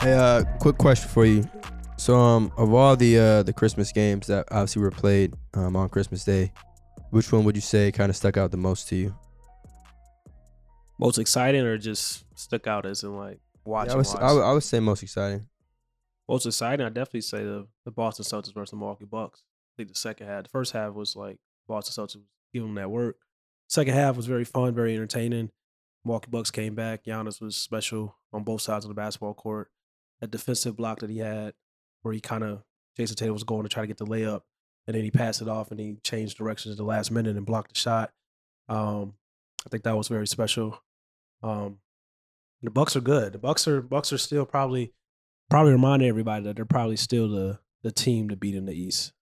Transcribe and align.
Hey, 0.00 0.14
uh, 0.14 0.44
quick 0.60 0.78
question 0.78 1.10
for 1.10 1.26
you. 1.26 1.44
So, 1.98 2.16
um, 2.16 2.50
of 2.56 2.72
all 2.72 2.96
the 2.96 3.18
uh 3.18 3.42
the 3.42 3.52
Christmas 3.52 3.92
games 3.92 4.28
that 4.28 4.48
obviously 4.50 4.80
were 4.80 4.90
played 4.90 5.34
um 5.52 5.76
on 5.76 5.90
Christmas 5.90 6.24
Day, 6.24 6.52
which 7.10 7.30
one 7.30 7.44
would 7.44 7.54
you 7.54 7.60
say 7.60 7.92
kind 7.92 8.08
of 8.08 8.16
stuck 8.16 8.38
out 8.38 8.50
the 8.50 8.56
most 8.56 8.88
to 8.88 8.96
you? 8.96 9.14
Most 10.98 11.18
exciting 11.18 11.60
or 11.60 11.76
just 11.76 12.24
stuck 12.34 12.66
out 12.66 12.86
as 12.86 13.02
in 13.02 13.14
like 13.14 13.40
watching? 13.66 13.90
Yeah, 13.90 13.94
I, 13.94 13.96
would, 13.98 14.06
watch? 14.06 14.16
I, 14.16 14.32
would, 14.32 14.42
I 14.42 14.52
would 14.54 14.62
say 14.62 14.80
most 14.80 15.02
exciting. 15.02 15.46
Most 16.26 16.46
exciting, 16.46 16.86
I 16.86 16.88
definitely 16.88 17.20
say 17.20 17.44
the, 17.44 17.66
the 17.84 17.90
Boston 17.90 18.24
Celtics 18.24 18.54
versus 18.54 18.70
the 18.70 18.76
Milwaukee 18.76 19.04
Bucks. 19.04 19.42
I 19.42 19.72
think 19.76 19.90
the 19.90 19.98
second 19.98 20.28
half, 20.28 20.44
the 20.44 20.48
first 20.48 20.72
half 20.72 20.94
was 20.94 21.14
like 21.14 21.36
Boston 21.68 21.92
Celtics 21.92 22.16
was 22.16 22.24
giving 22.54 22.68
them 22.68 22.76
that 22.76 22.90
work. 22.90 23.16
Second 23.68 23.92
half 23.92 24.16
was 24.16 24.24
very 24.26 24.44
fun, 24.46 24.74
very 24.74 24.94
entertaining. 24.94 25.50
Milwaukee 26.06 26.30
Bucks 26.30 26.50
came 26.50 26.74
back. 26.74 27.04
Giannis 27.04 27.38
was 27.40 27.54
special 27.54 28.16
on 28.32 28.44
both 28.44 28.62
sides 28.62 28.86
of 28.86 28.88
the 28.88 28.94
basketball 28.94 29.34
court. 29.34 29.70
That 30.20 30.30
defensive 30.30 30.76
block 30.76 31.00
that 31.00 31.10
he 31.10 31.18
had, 31.18 31.54
where 32.02 32.12
he 32.12 32.20
kind 32.20 32.44
of 32.44 32.62
Jayson 32.98 33.16
Tatum 33.16 33.34
was 33.34 33.44
going 33.44 33.62
to 33.62 33.68
try 33.68 33.82
to 33.82 33.86
get 33.86 33.98
the 33.98 34.06
layup, 34.06 34.42
and 34.86 34.94
then 34.94 35.04
he 35.04 35.10
passed 35.10 35.40
it 35.40 35.48
off 35.48 35.70
and 35.70 35.80
he 35.80 35.96
changed 36.02 36.36
directions 36.36 36.72
at 36.72 36.78
the 36.78 36.84
last 36.84 37.10
minute 37.10 37.36
and 37.36 37.46
blocked 37.46 37.72
the 37.72 37.78
shot. 37.78 38.12
Um, 38.68 39.14
I 39.66 39.68
think 39.68 39.84
that 39.84 39.96
was 39.96 40.08
very 40.08 40.26
special. 40.26 40.82
Um, 41.42 41.78
the 42.62 42.70
Bucks 42.70 42.96
are 42.96 43.00
good. 43.00 43.32
The 43.32 43.38
Bucks 43.38 43.66
are 43.66 43.80
Bucks 43.80 44.12
are 44.12 44.18
still 44.18 44.44
probably 44.44 44.92
probably 45.48 45.72
reminding 45.72 46.08
everybody 46.08 46.44
that 46.44 46.56
they're 46.56 46.64
probably 46.64 46.96
still 46.96 47.28
the 47.28 47.58
the 47.82 47.90
team 47.90 48.28
to 48.28 48.36
beat 48.36 48.54
in 48.54 48.66
the 48.66 48.74
East. 48.74 49.12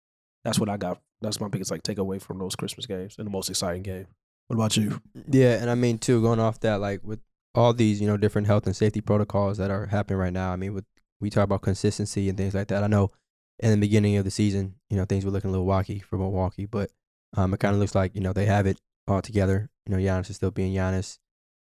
That's 0.44 0.58
what 0.58 0.68
I 0.68 0.76
got. 0.76 1.00
That's 1.20 1.40
my 1.40 1.48
biggest 1.48 1.70
like 1.70 1.82
takeaway 1.82 2.20
from 2.20 2.38
those 2.38 2.56
Christmas 2.56 2.86
games 2.86 3.16
and 3.18 3.26
the 3.26 3.30
most 3.30 3.48
exciting 3.48 3.82
game. 3.82 4.06
What 4.46 4.56
about 4.56 4.76
you? 4.76 5.00
Yeah, 5.30 5.60
and 5.60 5.70
I 5.70 5.74
mean 5.74 5.98
too, 5.98 6.22
going 6.22 6.40
off 6.40 6.60
that, 6.60 6.80
like 6.80 7.04
with 7.04 7.20
all 7.54 7.72
these, 7.72 8.00
you 8.00 8.06
know, 8.06 8.16
different 8.16 8.46
health 8.46 8.66
and 8.66 8.76
safety 8.76 9.00
protocols 9.00 9.58
that 9.58 9.70
are 9.70 9.86
happening 9.86 10.18
right 10.18 10.32
now. 10.32 10.52
I 10.52 10.56
mean, 10.56 10.74
with 10.74 10.84
we 11.20 11.30
talk 11.30 11.44
about 11.44 11.62
consistency 11.62 12.28
and 12.28 12.38
things 12.38 12.54
like 12.54 12.68
that. 12.68 12.84
I 12.84 12.86
know 12.86 13.10
in 13.58 13.70
the 13.72 13.76
beginning 13.76 14.16
of 14.16 14.24
the 14.24 14.30
season, 14.30 14.76
you 14.88 14.96
know, 14.96 15.04
things 15.04 15.24
were 15.24 15.30
looking 15.32 15.48
a 15.48 15.52
little 15.52 15.66
wacky 15.66 16.02
for 16.02 16.16
Milwaukee, 16.16 16.66
but 16.66 16.90
um, 17.36 17.52
it 17.52 17.58
kind 17.60 17.74
of 17.74 17.80
looks 17.80 17.94
like 17.94 18.14
you 18.14 18.20
know 18.20 18.32
they 18.32 18.46
have 18.46 18.66
it 18.66 18.80
all 19.08 19.20
together. 19.20 19.68
You 19.86 19.96
know, 19.96 20.00
Giannis 20.00 20.30
is 20.30 20.36
still 20.36 20.50
being 20.52 20.72
Giannis, 20.74 21.18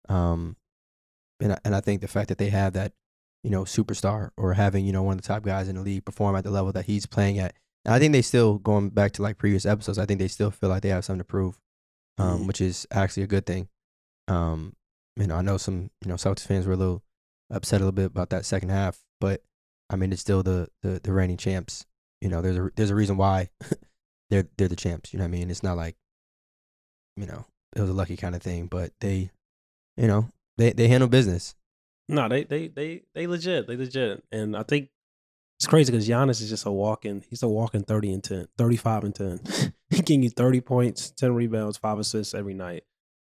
um, 0.09 0.55
and 1.39 1.53
I, 1.53 1.57
and 1.63 1.75
I 1.75 1.81
think 1.81 2.01
the 2.01 2.07
fact 2.07 2.29
that 2.29 2.37
they 2.37 2.49
have 2.49 2.73
that, 2.73 2.93
you 3.43 3.49
know, 3.49 3.63
superstar 3.63 4.31
or 4.37 4.53
having 4.53 4.85
you 4.85 4.91
know 4.91 5.03
one 5.03 5.17
of 5.17 5.21
the 5.21 5.27
top 5.27 5.43
guys 5.43 5.67
in 5.69 5.75
the 5.75 5.81
league 5.81 6.05
perform 6.05 6.35
at 6.35 6.43
the 6.43 6.51
level 6.51 6.71
that 6.71 6.85
he's 6.85 7.05
playing 7.05 7.37
at, 7.39 7.53
and 7.85 7.93
I 7.93 7.99
think 7.99 8.13
they 8.13 8.21
still 8.23 8.57
going 8.57 8.89
back 8.89 9.11
to 9.13 9.21
like 9.21 9.37
previous 9.37 9.65
episodes. 9.65 9.99
I 9.99 10.05
think 10.05 10.19
they 10.19 10.27
still 10.27 10.51
feel 10.51 10.69
like 10.69 10.81
they 10.81 10.89
have 10.89 11.05
something 11.05 11.19
to 11.19 11.25
prove, 11.25 11.59
um, 12.17 12.39
Mhm. 12.41 12.47
which 12.47 12.61
is 12.61 12.87
actually 12.91 13.23
a 13.23 13.27
good 13.27 13.45
thing. 13.45 13.67
Um, 14.27 14.75
you 15.17 15.27
know, 15.27 15.35
I 15.35 15.41
know 15.41 15.57
some 15.57 15.91
you 16.03 16.09
know 16.09 16.15
Celtics 16.15 16.47
fans 16.47 16.65
were 16.65 16.73
a 16.73 16.77
little 16.77 17.03
upset 17.49 17.81
a 17.81 17.83
little 17.83 17.91
bit 17.91 18.05
about 18.05 18.29
that 18.31 18.45
second 18.45 18.69
half, 18.69 18.99
but 19.19 19.41
I 19.89 19.95
mean 19.95 20.11
it's 20.11 20.21
still 20.21 20.43
the 20.43 20.67
the, 20.81 20.99
the 21.03 21.13
reigning 21.13 21.37
champs. 21.37 21.85
You 22.21 22.29
know, 22.29 22.41
there's 22.41 22.57
a 22.57 22.69
there's 22.75 22.89
a 22.89 22.95
reason 22.95 23.17
why 23.17 23.49
they're 24.29 24.47
they're 24.57 24.67
the 24.67 24.75
champs. 24.75 25.13
You 25.13 25.19
know 25.19 25.25
what 25.25 25.29
I 25.29 25.31
mean? 25.31 25.49
It's 25.49 25.63
not 25.63 25.77
like 25.77 25.95
you 27.15 27.25
know 27.25 27.45
it 27.75 27.81
was 27.81 27.89
a 27.89 27.93
lucky 27.93 28.17
kind 28.17 28.35
of 28.35 28.41
thing, 28.41 28.67
but 28.67 28.91
they, 29.01 29.31
you 29.97 30.07
know, 30.07 30.29
they 30.57 30.71
they 30.71 30.87
handle 30.87 31.09
business. 31.09 31.55
No, 32.07 32.27
they 32.27 32.43
they 32.43 32.67
they 32.67 33.03
they 33.13 33.27
legit. 33.27 33.67
They 33.67 33.77
legit. 33.77 34.23
And 34.31 34.55
I 34.55 34.63
think 34.63 34.89
it's 35.57 35.67
crazy 35.67 35.91
because 35.91 36.07
Giannis 36.07 36.41
is 36.41 36.49
just 36.49 36.65
a 36.65 36.71
walking. 36.71 37.23
He's 37.29 37.43
a 37.43 37.47
walking 37.47 37.83
thirty 37.83 38.11
and 38.11 38.23
10, 38.23 38.47
35 38.57 39.03
and 39.03 39.15
ten. 39.15 39.39
he 39.89 40.01
can 40.01 40.23
you 40.23 40.29
thirty 40.29 40.61
points, 40.61 41.11
ten 41.11 41.33
rebounds, 41.33 41.77
five 41.77 41.99
assists 41.99 42.33
every 42.33 42.53
night. 42.53 42.83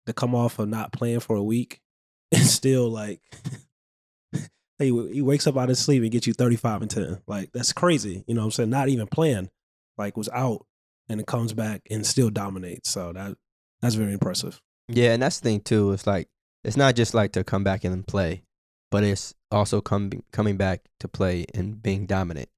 To 0.06 0.14
come 0.14 0.36
off 0.36 0.60
of 0.60 0.68
not 0.68 0.92
playing 0.92 1.22
for 1.22 1.36
a 1.36 1.44
week 1.44 1.82
and 2.32 2.44
still 2.44 2.90
like. 2.90 3.22
He, 4.80 4.88
he 5.14 5.22
wakes 5.22 5.46
up 5.46 5.56
out 5.56 5.66
of 5.66 5.70
his 5.70 5.80
sleep 5.80 6.02
and 6.02 6.12
gets 6.12 6.26
you 6.26 6.34
35 6.34 6.82
and 6.82 6.92
10. 6.92 7.22
Like, 7.28 7.52
that's 7.54 7.72
crazy. 7.72 8.24
You 8.28 8.34
know 8.34 8.42
what 8.42 8.46
I'm 8.46 8.52
saying? 8.52 8.70
Not 8.72 8.90
even 8.90 9.06
playing. 9.06 9.50
Like, 9.98 10.18
was 10.18 10.28
out 10.30 10.66
and 11.10 11.20
it 11.20 11.28
comes 11.28 11.54
back 11.54 11.82
and 11.90 12.06
still 12.06 12.30
dominates. 12.30 12.90
So 12.90 13.14
that 13.14 13.38
that's 13.82 13.96
very 13.96 14.14
impressive. 14.14 14.62
Yeah, 14.88 15.14
and 15.14 15.22
that's 15.22 15.40
the 15.40 15.50
thing 15.50 15.62
too. 15.62 15.92
It's 15.92 16.08
like 16.08 16.28
it's 16.64 16.78
not 16.78 16.96
just 16.96 17.14
like 17.14 17.34
to 17.34 17.44
come 17.44 17.64
back 17.64 17.84
and 17.84 18.06
play, 18.06 18.44
but 18.92 19.04
it's 19.04 19.34
also 19.52 19.82
coming 19.82 20.24
coming 20.32 20.58
back 20.58 20.82
to 21.00 21.08
play 21.08 21.46
and 21.54 21.82
being 21.82 22.06
dominant. 22.06 22.50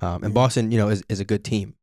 Um, 0.00 0.24
and 0.24 0.34
Boston, 0.34 0.72
you 0.72 0.78
know, 0.78 0.88
is, 0.88 1.04
is 1.08 1.20
a 1.20 1.24
good 1.24 1.44
team, 1.44 1.74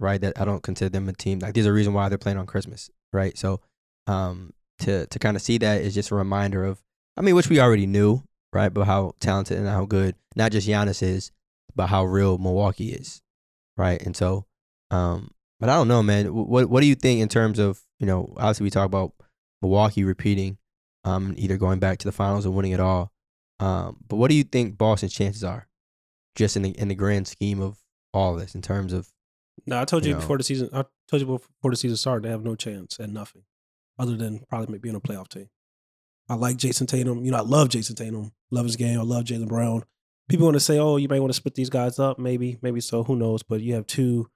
right? 0.00 0.20
That 0.20 0.40
I 0.40 0.44
don't 0.44 0.62
consider 0.62 0.88
them 0.88 1.08
a 1.08 1.12
team. 1.12 1.38
Like 1.38 1.54
there's 1.54 1.66
a 1.66 1.72
reason 1.72 1.92
why 1.92 2.08
they're 2.08 2.18
playing 2.18 2.38
on 2.38 2.46
Christmas, 2.46 2.90
right? 3.12 3.38
So, 3.38 3.60
um, 4.06 4.52
to 4.80 5.06
to 5.06 5.18
kind 5.18 5.36
of 5.36 5.42
see 5.42 5.58
that 5.58 5.80
is 5.82 5.94
just 5.94 6.10
a 6.10 6.14
reminder 6.14 6.64
of, 6.64 6.80
I 7.16 7.22
mean, 7.22 7.34
which 7.34 7.48
we 7.48 7.60
already 7.60 7.86
knew, 7.86 8.22
right? 8.52 8.72
But 8.72 8.84
how 8.86 9.12
talented 9.20 9.58
and 9.58 9.68
how 9.68 9.84
good 9.86 10.14
not 10.36 10.52
just 10.52 10.68
Giannis 10.68 11.02
is, 11.02 11.32
but 11.74 11.88
how 11.88 12.04
real 12.04 12.38
Milwaukee 12.38 12.92
is, 12.92 13.22
right? 13.76 14.00
And 14.02 14.16
so, 14.16 14.46
um, 14.90 15.30
but 15.60 15.68
I 15.68 15.74
don't 15.74 15.88
know, 15.88 16.02
man. 16.02 16.32
What 16.34 16.68
what 16.70 16.80
do 16.80 16.86
you 16.86 16.94
think 16.94 17.20
in 17.20 17.28
terms 17.28 17.58
of 17.58 17.80
you 17.98 18.06
know? 18.06 18.32
Obviously, 18.36 18.64
we 18.64 18.70
talk 18.70 18.86
about 18.86 19.12
Milwaukee 19.62 20.04
repeating, 20.04 20.58
um, 21.04 21.34
either 21.36 21.56
going 21.56 21.78
back 21.80 21.98
to 21.98 22.08
the 22.08 22.12
finals 22.12 22.46
or 22.46 22.50
winning 22.52 22.72
it 22.72 22.80
all. 22.80 23.12
Um, 23.60 23.96
but 24.06 24.16
what 24.16 24.28
do 24.30 24.36
you 24.36 24.44
think 24.44 24.78
Boston's 24.78 25.12
chances 25.12 25.42
are, 25.42 25.66
just 26.36 26.56
in 26.56 26.62
the 26.62 26.70
in 26.70 26.86
the 26.88 26.94
grand 26.94 27.26
scheme 27.26 27.60
of 27.60 27.78
all 28.14 28.36
this, 28.36 28.54
in 28.54 28.62
terms 28.62 28.92
of 28.92 29.08
No, 29.66 29.80
I 29.80 29.84
told 29.84 30.04
you 30.04 30.10
You 30.10 30.14
know. 30.14 30.20
before 30.20 30.38
the 30.38 30.44
season. 30.44 30.70
I 30.72 30.84
told 31.10 31.20
you 31.20 31.26
before 31.26 31.72
the 31.72 31.76
season 31.76 31.96
started, 31.96 32.22
they 32.24 32.30
have 32.30 32.44
no 32.44 32.54
chance 32.54 33.00
at 33.00 33.10
nothing, 33.10 33.42
other 33.98 34.16
than 34.16 34.44
probably 34.48 34.78
being 34.78 34.94
a 34.94 35.00
playoff 35.00 35.28
team. 35.28 35.48
I 36.28 36.34
like 36.34 36.56
Jayson 36.56 36.86
Tatum. 36.86 37.24
You 37.24 37.30
know, 37.30 37.38
I 37.38 37.42
love 37.42 37.68
Jayson 37.70 37.96
Tatum. 37.96 38.32
Love 38.50 38.66
his 38.66 38.76
game. 38.76 38.98
I 38.98 39.02
love 39.02 39.24
Jaylen 39.24 39.48
Brown. 39.48 39.84
People 40.28 40.46
want 40.46 40.56
to 40.56 40.60
say, 40.60 40.78
"Oh, 40.78 40.96
you 40.96 41.08
may 41.08 41.20
want 41.20 41.30
to 41.30 41.36
split 41.36 41.54
these 41.54 41.70
guys 41.70 41.98
up." 41.98 42.18
Maybe, 42.18 42.58
maybe 42.60 42.80
so. 42.80 43.02
Who 43.04 43.16
knows? 43.16 43.42
But 43.42 43.62
you 43.62 43.74
have 43.74 43.86
two 43.86 44.30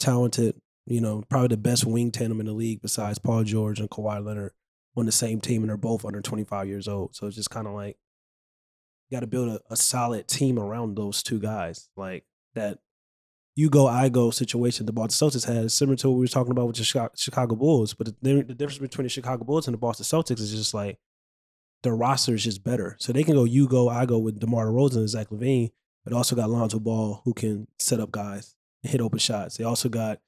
talented, 0.00 0.60
you 0.86 1.00
know, 1.00 1.22
probably 1.28 1.48
the 1.48 1.56
best 1.56 1.84
wing 1.84 2.10
tandem 2.10 2.40
in 2.40 2.46
the 2.46 2.52
league 2.52 2.82
besides 2.82 3.18
Paul 3.18 3.44
George 3.44 3.78
and 3.78 3.88
Kawhi 3.88 4.24
Leonard 4.24 4.52
on 4.96 5.06
the 5.06 5.12
same 5.12 5.40
team, 5.40 5.62
and 5.62 5.70
they're 5.70 5.76
both 5.76 6.04
under 6.04 6.20
25 6.20 6.66
years 6.66 6.88
old. 6.88 7.14
So 7.14 7.26
it's 7.26 7.36
just 7.36 7.50
kind 7.50 7.68
of 7.68 7.74
like 7.74 7.96
you 9.08 9.16
got 9.16 9.20
to 9.20 9.28
build 9.28 9.48
a, 9.48 9.60
a 9.70 9.76
solid 9.76 10.26
team 10.26 10.58
around 10.58 10.96
those 10.96 11.22
two 11.22 11.38
guys, 11.38 11.88
like 11.96 12.24
that 12.54 12.78
you 13.56 13.68
go, 13.68 13.86
I 13.86 14.08
go 14.08 14.30
situation 14.30 14.86
the 14.86 14.92
Boston 14.92 15.28
Celtics 15.28 15.46
had 15.46 15.70
similar 15.72 15.96
to 15.96 16.08
what 16.08 16.16
we 16.16 16.20
were 16.20 16.28
talking 16.28 16.52
about 16.52 16.66
with 16.66 16.76
the 16.76 17.10
Chicago, 17.16 17.56
Bulls. 17.56 17.94
But 17.94 18.22
the, 18.22 18.42
the 18.42 18.54
difference 18.54 18.78
between 18.78 19.04
the 19.04 19.10
Chicago 19.10 19.44
Bulls 19.44 19.66
and 19.66 19.74
the 19.74 19.78
Boston 19.78 20.04
Celtics 20.04 20.40
is 20.40 20.54
just 20.54 20.72
like 20.72 20.98
their 21.82 21.96
roster 21.96 22.34
is 22.34 22.44
just 22.44 22.62
better. 22.62 22.96
So 22.98 23.12
they 23.12 23.24
can 23.24 23.34
go, 23.34 23.44
you 23.44 23.68
go, 23.68 23.88
I 23.88 24.06
go 24.06 24.18
with 24.18 24.38
DeMar 24.38 24.66
DeRozan 24.66 24.96
and 24.96 25.08
Zach 25.08 25.28
LaVine, 25.30 25.70
but 26.04 26.12
also 26.12 26.36
got 26.36 26.50
Lonzo 26.50 26.78
Ball 26.78 27.22
who 27.24 27.34
can 27.34 27.66
set 27.78 28.00
up 28.00 28.12
guys 28.12 28.54
and 28.82 28.92
hit 28.92 29.00
open 29.00 29.18
shots. 29.18 29.56
They 29.56 29.64
also 29.64 29.88
got 29.88 30.20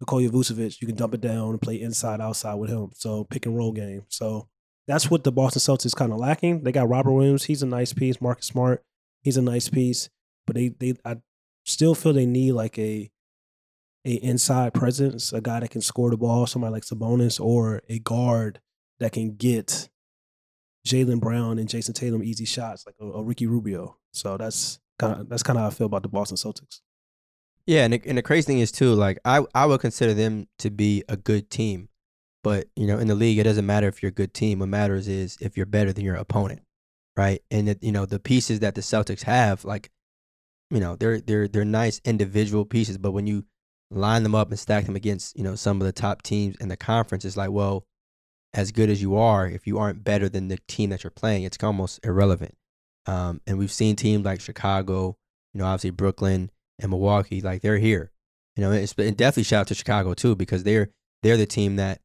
Nikola 0.00 0.28
Vucevic. 0.28 0.80
You 0.80 0.86
can 0.86 0.96
dump 0.96 1.14
it 1.14 1.20
down 1.20 1.50
and 1.50 1.60
play 1.60 1.80
inside, 1.80 2.20
outside 2.20 2.54
with 2.54 2.70
him. 2.70 2.90
So 2.94 3.24
pick 3.24 3.46
and 3.46 3.56
roll 3.56 3.72
game. 3.72 4.04
So 4.08 4.48
that's 4.86 5.10
what 5.10 5.24
the 5.24 5.32
Boston 5.32 5.60
Celtics 5.60 5.96
kind 5.96 6.12
of 6.12 6.18
lacking. 6.18 6.62
They 6.62 6.72
got 6.72 6.88
Robert 6.88 7.12
Williams. 7.12 7.44
He's 7.44 7.62
a 7.62 7.66
nice 7.66 7.92
piece. 7.92 8.20
Marcus 8.20 8.46
Smart. 8.46 8.84
He's 9.22 9.36
a 9.36 9.42
nice 9.42 9.68
piece. 9.68 10.10
But 10.46 10.56
they 10.56 10.68
they 10.68 10.94
I 11.04 11.16
still 11.64 11.94
feel 11.94 12.12
they 12.12 12.26
need 12.26 12.52
like 12.52 12.78
a 12.78 13.10
a 14.06 14.14
inside 14.16 14.74
presence, 14.74 15.32
a 15.32 15.40
guy 15.40 15.60
that 15.60 15.70
can 15.70 15.80
score 15.80 16.10
the 16.10 16.16
ball, 16.16 16.46
somebody 16.46 16.72
like 16.72 16.82
Sabonis, 16.82 17.40
or 17.40 17.80
a 17.88 17.98
guard 17.98 18.60
that 19.00 19.12
can 19.12 19.34
get 19.34 19.88
Jaylen 20.86 21.20
Brown 21.20 21.58
and 21.58 21.68
Jayson 21.68 21.94
Tatum 21.94 22.22
easy 22.22 22.44
shots, 22.44 22.84
like 22.86 22.96
a, 23.00 23.04
a 23.04 23.22
Ricky 23.22 23.46
Rubio. 23.46 23.96
So 24.12 24.36
that's 24.36 24.78
kind 24.98 25.20
of 25.20 25.28
that's 25.28 25.42
kind 25.42 25.58
of 25.58 25.62
how 25.62 25.68
I 25.68 25.70
feel 25.70 25.86
about 25.86 26.02
the 26.02 26.08
Boston 26.08 26.36
Celtics. 26.36 26.80
Yeah, 27.66 27.84
and 27.84 27.94
the, 27.94 28.02
and 28.04 28.18
the 28.18 28.22
crazy 28.22 28.46
thing 28.46 28.58
is 28.58 28.70
too, 28.70 28.94
like 28.94 29.18
I 29.24 29.42
I 29.54 29.66
would 29.66 29.80
consider 29.80 30.12
them 30.12 30.48
to 30.58 30.70
be 30.70 31.02
a 31.08 31.16
good 31.16 31.50
team, 31.50 31.88
but 32.42 32.66
you 32.76 32.86
know 32.86 32.98
in 32.98 33.08
the 33.08 33.14
league 33.14 33.38
it 33.38 33.44
doesn't 33.44 33.66
matter 33.66 33.88
if 33.88 34.02
you're 34.02 34.10
a 34.10 34.12
good 34.12 34.34
team. 34.34 34.58
What 34.58 34.68
matters 34.68 35.08
is 35.08 35.38
if 35.40 35.56
you're 35.56 35.66
better 35.66 35.92
than 35.92 36.04
your 36.04 36.16
opponent, 36.16 36.62
right? 37.16 37.42
And 37.50 37.70
it, 37.70 37.82
you 37.82 37.92
know 37.92 38.04
the 38.04 38.20
pieces 38.20 38.60
that 38.60 38.74
the 38.74 38.82
Celtics 38.82 39.22
have, 39.22 39.64
like 39.64 39.90
you 40.74 40.80
know 40.80 40.96
they're 40.96 41.20
they're 41.20 41.46
they're 41.46 41.64
nice 41.64 42.00
individual 42.04 42.64
pieces, 42.64 42.98
but 42.98 43.12
when 43.12 43.28
you 43.28 43.44
line 43.90 44.24
them 44.24 44.34
up 44.34 44.50
and 44.50 44.58
stack 44.58 44.86
them 44.86 44.96
against 44.96 45.36
you 45.38 45.44
know 45.44 45.54
some 45.54 45.80
of 45.80 45.86
the 45.86 45.92
top 45.92 46.22
teams 46.22 46.56
in 46.56 46.68
the 46.68 46.76
conference, 46.76 47.24
it's 47.24 47.36
like 47.36 47.52
well, 47.52 47.84
as 48.52 48.72
good 48.72 48.90
as 48.90 49.00
you 49.00 49.16
are, 49.16 49.46
if 49.46 49.68
you 49.68 49.78
aren't 49.78 50.02
better 50.02 50.28
than 50.28 50.48
the 50.48 50.58
team 50.66 50.90
that 50.90 51.04
you're 51.04 51.12
playing, 51.12 51.44
it's 51.44 51.62
almost 51.62 52.04
irrelevant. 52.04 52.56
Um, 53.06 53.40
and 53.46 53.56
we've 53.56 53.70
seen 53.70 53.94
teams 53.94 54.24
like 54.24 54.40
Chicago, 54.40 55.16
you 55.52 55.60
know, 55.60 55.66
obviously 55.66 55.90
Brooklyn 55.90 56.50
and 56.80 56.90
Milwaukee, 56.90 57.40
like 57.40 57.62
they're 57.62 57.78
here. 57.78 58.10
You 58.56 58.64
know, 58.64 58.72
it's 58.72 58.94
and 58.98 59.16
definitely 59.16 59.44
shout 59.44 59.62
out 59.62 59.66
to 59.68 59.74
Chicago 59.76 60.12
too 60.12 60.34
because 60.34 60.64
they're 60.64 60.90
they're 61.22 61.36
the 61.36 61.46
team 61.46 61.76
that 61.76 62.00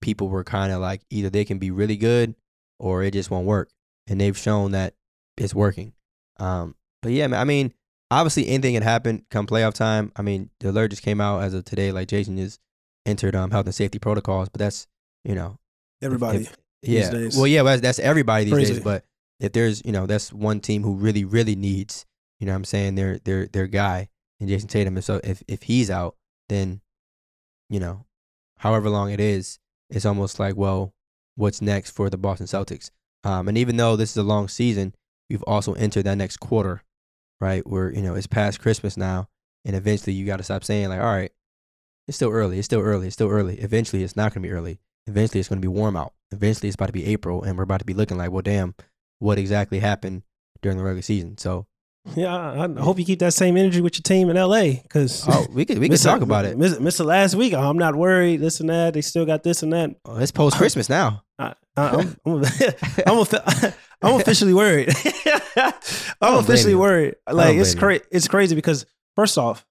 people 0.00 0.28
were 0.28 0.44
kind 0.44 0.72
of 0.72 0.80
like 0.80 1.02
either 1.10 1.28
they 1.28 1.44
can 1.44 1.58
be 1.58 1.70
really 1.70 1.96
good 1.98 2.34
or 2.78 3.02
it 3.02 3.12
just 3.12 3.30
won't 3.30 3.46
work, 3.46 3.68
and 4.06 4.18
they've 4.18 4.36
shown 4.36 4.70
that 4.70 4.94
it's 5.36 5.54
working. 5.54 5.92
Um, 6.38 6.74
but 7.02 7.12
yeah, 7.12 7.28
I 7.38 7.44
mean, 7.44 7.74
obviously 8.20 8.48
anything 8.48 8.74
can 8.74 8.82
happen 8.82 9.24
come 9.30 9.46
playoff 9.46 9.74
time. 9.74 10.12
I 10.16 10.22
mean, 10.22 10.50
the 10.60 10.70
alert 10.70 10.88
just 10.90 11.02
came 11.02 11.20
out 11.20 11.42
as 11.42 11.54
of 11.54 11.64
today, 11.64 11.92
like 11.92 12.08
Jayson 12.08 12.36
just 12.36 12.60
entered 13.06 13.34
um 13.36 13.50
health 13.50 13.66
and 13.66 13.74
safety 13.74 13.98
protocols, 13.98 14.48
but 14.48 14.58
that's 14.58 14.86
you 15.24 15.34
know 15.34 15.58
Everybody. 16.02 16.38
if- 16.44 16.56
yeah, 16.82 17.10
days. 17.10 17.34
well, 17.34 17.46
yeah, 17.46 17.62
well, 17.62 17.72
that's, 17.72 17.80
that's 17.80 17.98
everybody 17.98 18.44
these 18.44 18.52
Crazy. 18.52 18.74
days, 18.74 18.82
but 18.84 19.04
if 19.40 19.52
there's 19.52 19.82
you 19.86 19.92
know 19.92 20.04
that's 20.06 20.32
one 20.32 20.60
team 20.60 20.82
who 20.82 20.94
really 20.94 21.24
really 21.24 21.56
needs 21.56 22.04
you 22.40 22.46
know 22.46 22.52
what 22.52 22.56
I'm 22.58 22.64
saying 22.64 22.94
their 22.96 23.18
their 23.20 23.46
their 23.46 23.66
guy 23.66 24.08
and 24.38 24.50
Jayson 24.50 24.68
Tatum. 24.68 24.96
And 24.96 25.04
so 25.04 25.18
if 25.24 25.42
if 25.48 25.62
he's 25.62 25.90
out, 25.90 26.16
then 26.50 26.82
you 27.70 27.80
know, 27.80 28.04
however 28.58 28.90
long 28.90 29.10
it 29.10 29.20
is, 29.20 29.58
it's 29.88 30.04
almost 30.04 30.38
like 30.38 30.56
well, 30.56 30.92
what's 31.36 31.62
next 31.62 31.92
for 31.92 32.10
the 32.10 32.18
Boston 32.18 32.46
Celtics? 32.46 32.90
Um, 33.24 33.48
and 33.48 33.56
even 33.56 33.78
though 33.78 33.96
this 33.96 34.10
is 34.10 34.16
a 34.18 34.22
long 34.22 34.48
season, 34.48 34.94
we've 35.30 35.42
also 35.44 35.72
entered 35.72 36.04
that 36.04 36.18
next 36.18 36.36
quarter, 36.36 36.82
right? 37.44 37.66
Where 37.66 37.92
you 37.92 38.00
know 38.02 38.14
it's 38.14 38.26
past 38.26 38.60
Christmas 38.60 38.96
now, 38.96 39.28
and 39.66 39.76
eventually 39.76 40.14
you 40.14 40.24
got 40.24 40.38
to 40.38 40.42
stop 40.42 40.64
saying 40.64 40.88
like, 40.88 41.00
all 41.00 41.04
right, 41.06 41.30
it's 42.08 42.16
still 42.16 42.30
early, 42.30 42.58
it's 42.58 42.64
still 42.64 42.80
early, 42.80 43.06
it's 43.08 43.14
still 43.14 43.28
early. 43.28 43.60
Eventually, 43.60 44.02
it's 44.02 44.16
not 44.16 44.32
going 44.32 44.42
to 44.42 44.48
be 44.48 44.52
early. 44.52 44.78
Eventually, 45.06 45.40
it's 45.40 45.48
going 45.50 45.60
to 45.60 45.68
be 45.68 45.68
warm 45.68 45.96
out. 45.96 46.14
Eventually, 46.32 46.68
it's 46.68 46.74
about 46.76 46.86
to 46.86 46.92
be 46.92 47.04
April, 47.06 47.42
and 47.42 47.56
we're 47.58 47.64
about 47.64 47.80
to 47.80 47.84
be 47.84 47.92
looking 47.94 48.16
like, 48.16 48.30
well, 48.30 48.40
damn, 48.42 48.74
what 49.18 49.38
exactly 49.38 49.78
happened 49.78 50.22
during 50.62 50.78
the 50.78 50.84
regular 50.84 51.02
season? 51.02 51.36
So 51.36 51.66
Yeah, 52.16 52.34
I, 52.34 52.64
I 52.64 52.80
hope 52.80 52.98
you 52.98 53.04
keep 53.04 53.18
that 53.18 53.34
same 53.34 53.56
energy 53.58 53.80
with 53.82 53.94
your 53.96 54.02
team 54.02 54.30
in 54.30 54.36
LA 54.36 54.80
because 54.82 55.24
Oh, 55.28 55.46
we 55.52 55.64
could 55.66 55.78
we 55.78 55.88
could 55.90 56.00
talk 56.00 56.22
about 56.22 56.46
it. 56.46 56.56
Miss, 56.56 56.80
miss 56.80 56.96
the 56.96 57.04
last 57.04 57.34
week. 57.34 57.52
Oh, 57.52 57.60
I'm 57.60 57.76
not 57.78 57.94
worried. 57.94 58.40
This 58.40 58.60
and 58.60 58.70
that. 58.70 58.94
They 58.94 59.02
still 59.02 59.26
got 59.26 59.42
this 59.42 59.62
and 59.62 59.72
that. 59.74 59.90
Oh, 60.06 60.16
it's 60.16 60.32
post 60.32 60.56
Christmas 60.56 60.88
now. 60.88 61.22
I, 61.38 61.54
I, 61.76 61.88
I'm, 61.88 62.16
I'm, 62.24 62.44
I'm, 63.06 63.18
offi- 63.18 63.72
I'm 64.04 64.20
officially 64.20 64.54
worried. 64.54 64.90
I'm 65.56 65.72
don't 66.20 66.44
officially 66.44 66.72
you. 66.72 66.78
worried. 66.78 67.16
don't 67.26 67.36
Like 67.36 67.56
it's 67.56 67.74
crazy. 67.74 68.04
It's 68.10 68.28
crazy 68.28 68.54
because 68.54 68.86
first 69.16 69.38
off, 69.38 69.66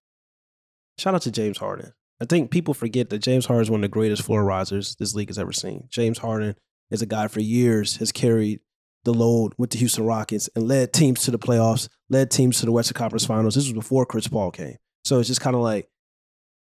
shout 0.98 1.16
out 1.16 1.22
to 1.24 1.32
James 1.32 1.58
Harden. 1.58 1.94
I 2.22 2.26
think 2.26 2.52
people 2.52 2.74
forget 2.74 3.10
that 3.10 3.20
James 3.20 3.46
Harden 3.46 3.64
is 3.64 3.70
one 3.70 3.80
of 3.80 3.90
the 3.90 3.94
greatest 3.94 4.22
floor 4.24 4.44
risers 4.44 4.96
this 4.96 5.14
league 5.14 5.30
has 5.30 5.40
ever 5.40 5.52
seen. 5.52 5.88
James 5.90 6.20
Harden 6.20 6.56
is 6.90 7.02
a 7.02 7.06
guy 7.06 7.28
for 7.28 7.40
years 7.42 7.98
has 7.98 8.12
carried 8.12 8.62
the 9.04 9.14
load 9.14 9.54
with 9.58 9.72
the 9.72 9.78
Houston 9.80 10.06
Rockets 10.06 10.50
and 10.56 10.68
led 10.68 10.94
teams 10.94 11.24
to 11.24 11.32
the 11.32 11.40
playoffs, 11.40 11.90
led 12.10 12.32
teams 12.32 12.60
to 12.60 12.66
the 12.66 12.72
Western 12.72 12.96
Conference 12.96 13.26
Finals. 13.26 13.56
This 13.56 13.66
was 13.66 13.74
before 13.74 14.06
Chris 14.06 14.28
Paul 14.28 14.52
came. 14.52 14.78
So 15.04 15.20
it's 15.20 15.28
just 15.28 15.42
kind 15.42 15.56
of 15.56 15.62
like 15.62 15.90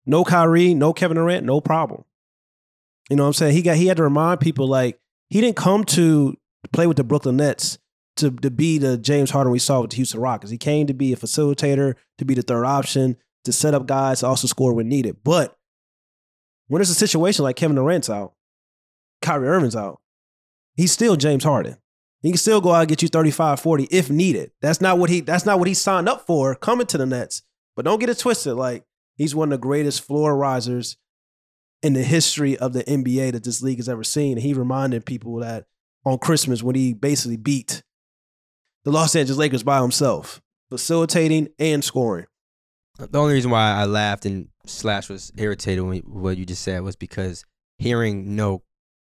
no 0.06 0.25
Kyrie, 0.25 0.75
no 0.75 0.93
Kevin 0.93 1.17
Durant, 1.17 1.46
no 1.46 1.60
problem. 1.60 2.05
You 3.08 3.17
know 3.17 3.25
what 3.25 3.28
I'm 3.28 3.34
saying? 3.34 3.55
He 3.55 3.62
got 3.62 3.76
he 3.76 3.87
had 3.87 3.99
to 3.99 4.02
remind 4.02 4.40
people 4.40 4.67
like 4.67 4.99
he 5.28 5.40
didn't 5.40 5.56
come 5.56 5.84
to 5.84 6.37
play 6.69 6.87
with 6.87 6.96
the 6.96 7.05
Brooklyn 7.05 7.37
Nets 7.37 7.78
to, 8.16 8.31
to 8.31 8.50
be 8.50 8.78
the 8.78 8.96
James 8.96 9.31
Harden 9.31 9.52
we 9.52 9.58
saw 9.58 9.81
with 9.81 9.90
the 9.90 9.96
Houston 9.96 10.20
Rockets. 10.20 10.50
He 10.50 10.58
came 10.58 10.87
to 10.87 10.94
be 10.94 11.12
a 11.12 11.16
facilitator, 11.16 11.94
to 12.19 12.25
be 12.25 12.34
the 12.34 12.43
third 12.43 12.64
option, 12.64 13.16
to 13.44 13.52
set 13.52 13.75
up 13.75 13.87
guys, 13.87 14.20
to 14.20 14.26
also 14.26 14.46
score 14.46 14.72
when 14.72 14.88
needed. 14.88 15.19
But 15.25 15.56
when 16.69 16.78
there's 16.78 16.90
a 16.90 16.94
situation 16.94 17.43
like 17.43 17.56
Kevin 17.56 17.76
Durant's 17.76 18.11
out, 18.11 18.34
Kyrie 19.22 19.49
Irving's 19.49 19.76
out, 19.76 20.00
he's 20.76 20.93
still 20.93 21.16
James 21.16 21.44
Harden. 21.44 21.76
He 22.22 22.31
can 22.31 22.38
still 22.38 22.62
go 22.62 22.72
out 22.72 22.81
and 22.81 22.88
get 22.88 23.02
you 23.02 23.08
35, 23.08 23.60
40 23.60 23.84
if 23.90 24.08
needed. 24.08 24.52
That's 24.62 24.81
not 24.81 24.99
what 24.99 25.10
he 25.10 25.20
that's 25.20 25.44
not 25.44 25.58
what 25.58 25.69
he 25.69 25.75
signed 25.75 26.08
up 26.08 26.26
for 26.26 26.55
coming 26.55 26.87
to 26.87 26.96
the 26.96 27.05
Nets. 27.05 27.43
But 27.76 27.84
don't 27.84 27.99
get 27.99 28.08
it 28.08 28.19
twisted. 28.19 28.55
Like 28.55 28.84
he's 29.17 29.34
one 29.34 29.52
of 29.52 29.60
the 29.60 29.62
greatest 29.62 30.02
floor 30.02 30.34
risers 30.34 30.96
in 31.82 31.93
the 31.93 32.02
history 32.02 32.56
of 32.56 32.72
the 32.72 32.82
NBA 32.84 33.32
that 33.32 33.44
this 33.44 33.60
league 33.60 33.76
has 33.76 33.90
ever 33.90 34.05
seen. 34.05 34.38
And 34.38 34.43
he 34.43 34.55
reminded 34.55 35.05
people 35.05 35.37
that 35.40 35.67
on 36.04 36.18
Christmas 36.18 36.62
when 36.62 36.74
he 36.74 36.92
basically 36.92 37.36
beat 37.36 37.82
the 38.84 38.90
Los 38.90 39.16
Angeles 39.16 39.38
Lakers 39.38 39.62
by 39.62 39.80
himself, 39.80 40.42
facilitating 40.70 41.48
and 41.58 41.82
scoring. 41.82 42.26
The 42.98 43.18
only 43.18 43.34
reason 43.34 43.50
why 43.50 43.72
I 43.72 43.86
laughed 43.86 44.24
and 44.26 44.48
slash 44.66 45.08
was 45.08 45.32
irritated 45.36 45.84
when 45.84 45.98
what 46.00 46.36
you 46.36 46.46
just 46.46 46.62
said 46.62 46.82
was 46.82 46.96
because 46.96 47.44
hearing 47.78 48.36
no 48.36 48.62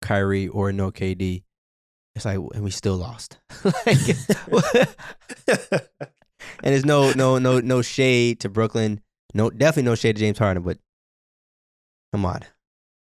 Kyrie 0.01 0.47
or 0.47 0.71
no 0.71 0.91
KD, 0.91 1.43
it's 2.15 2.25
like 2.25 2.37
and 2.53 2.63
we 2.63 2.71
still 2.71 2.97
lost. 2.97 3.39
like, 3.63 3.75
and 5.47 5.79
there's 6.61 6.85
no 6.85 7.11
no 7.13 7.39
no 7.39 7.59
no 7.59 7.81
shade 7.81 8.41
to 8.41 8.49
Brooklyn. 8.49 9.01
No, 9.33 9.49
definitely 9.49 9.89
no 9.89 9.95
shade 9.95 10.17
to 10.17 10.19
James 10.19 10.37
Harden. 10.37 10.61
But 10.63 10.77
come 12.11 12.25
on, 12.25 12.41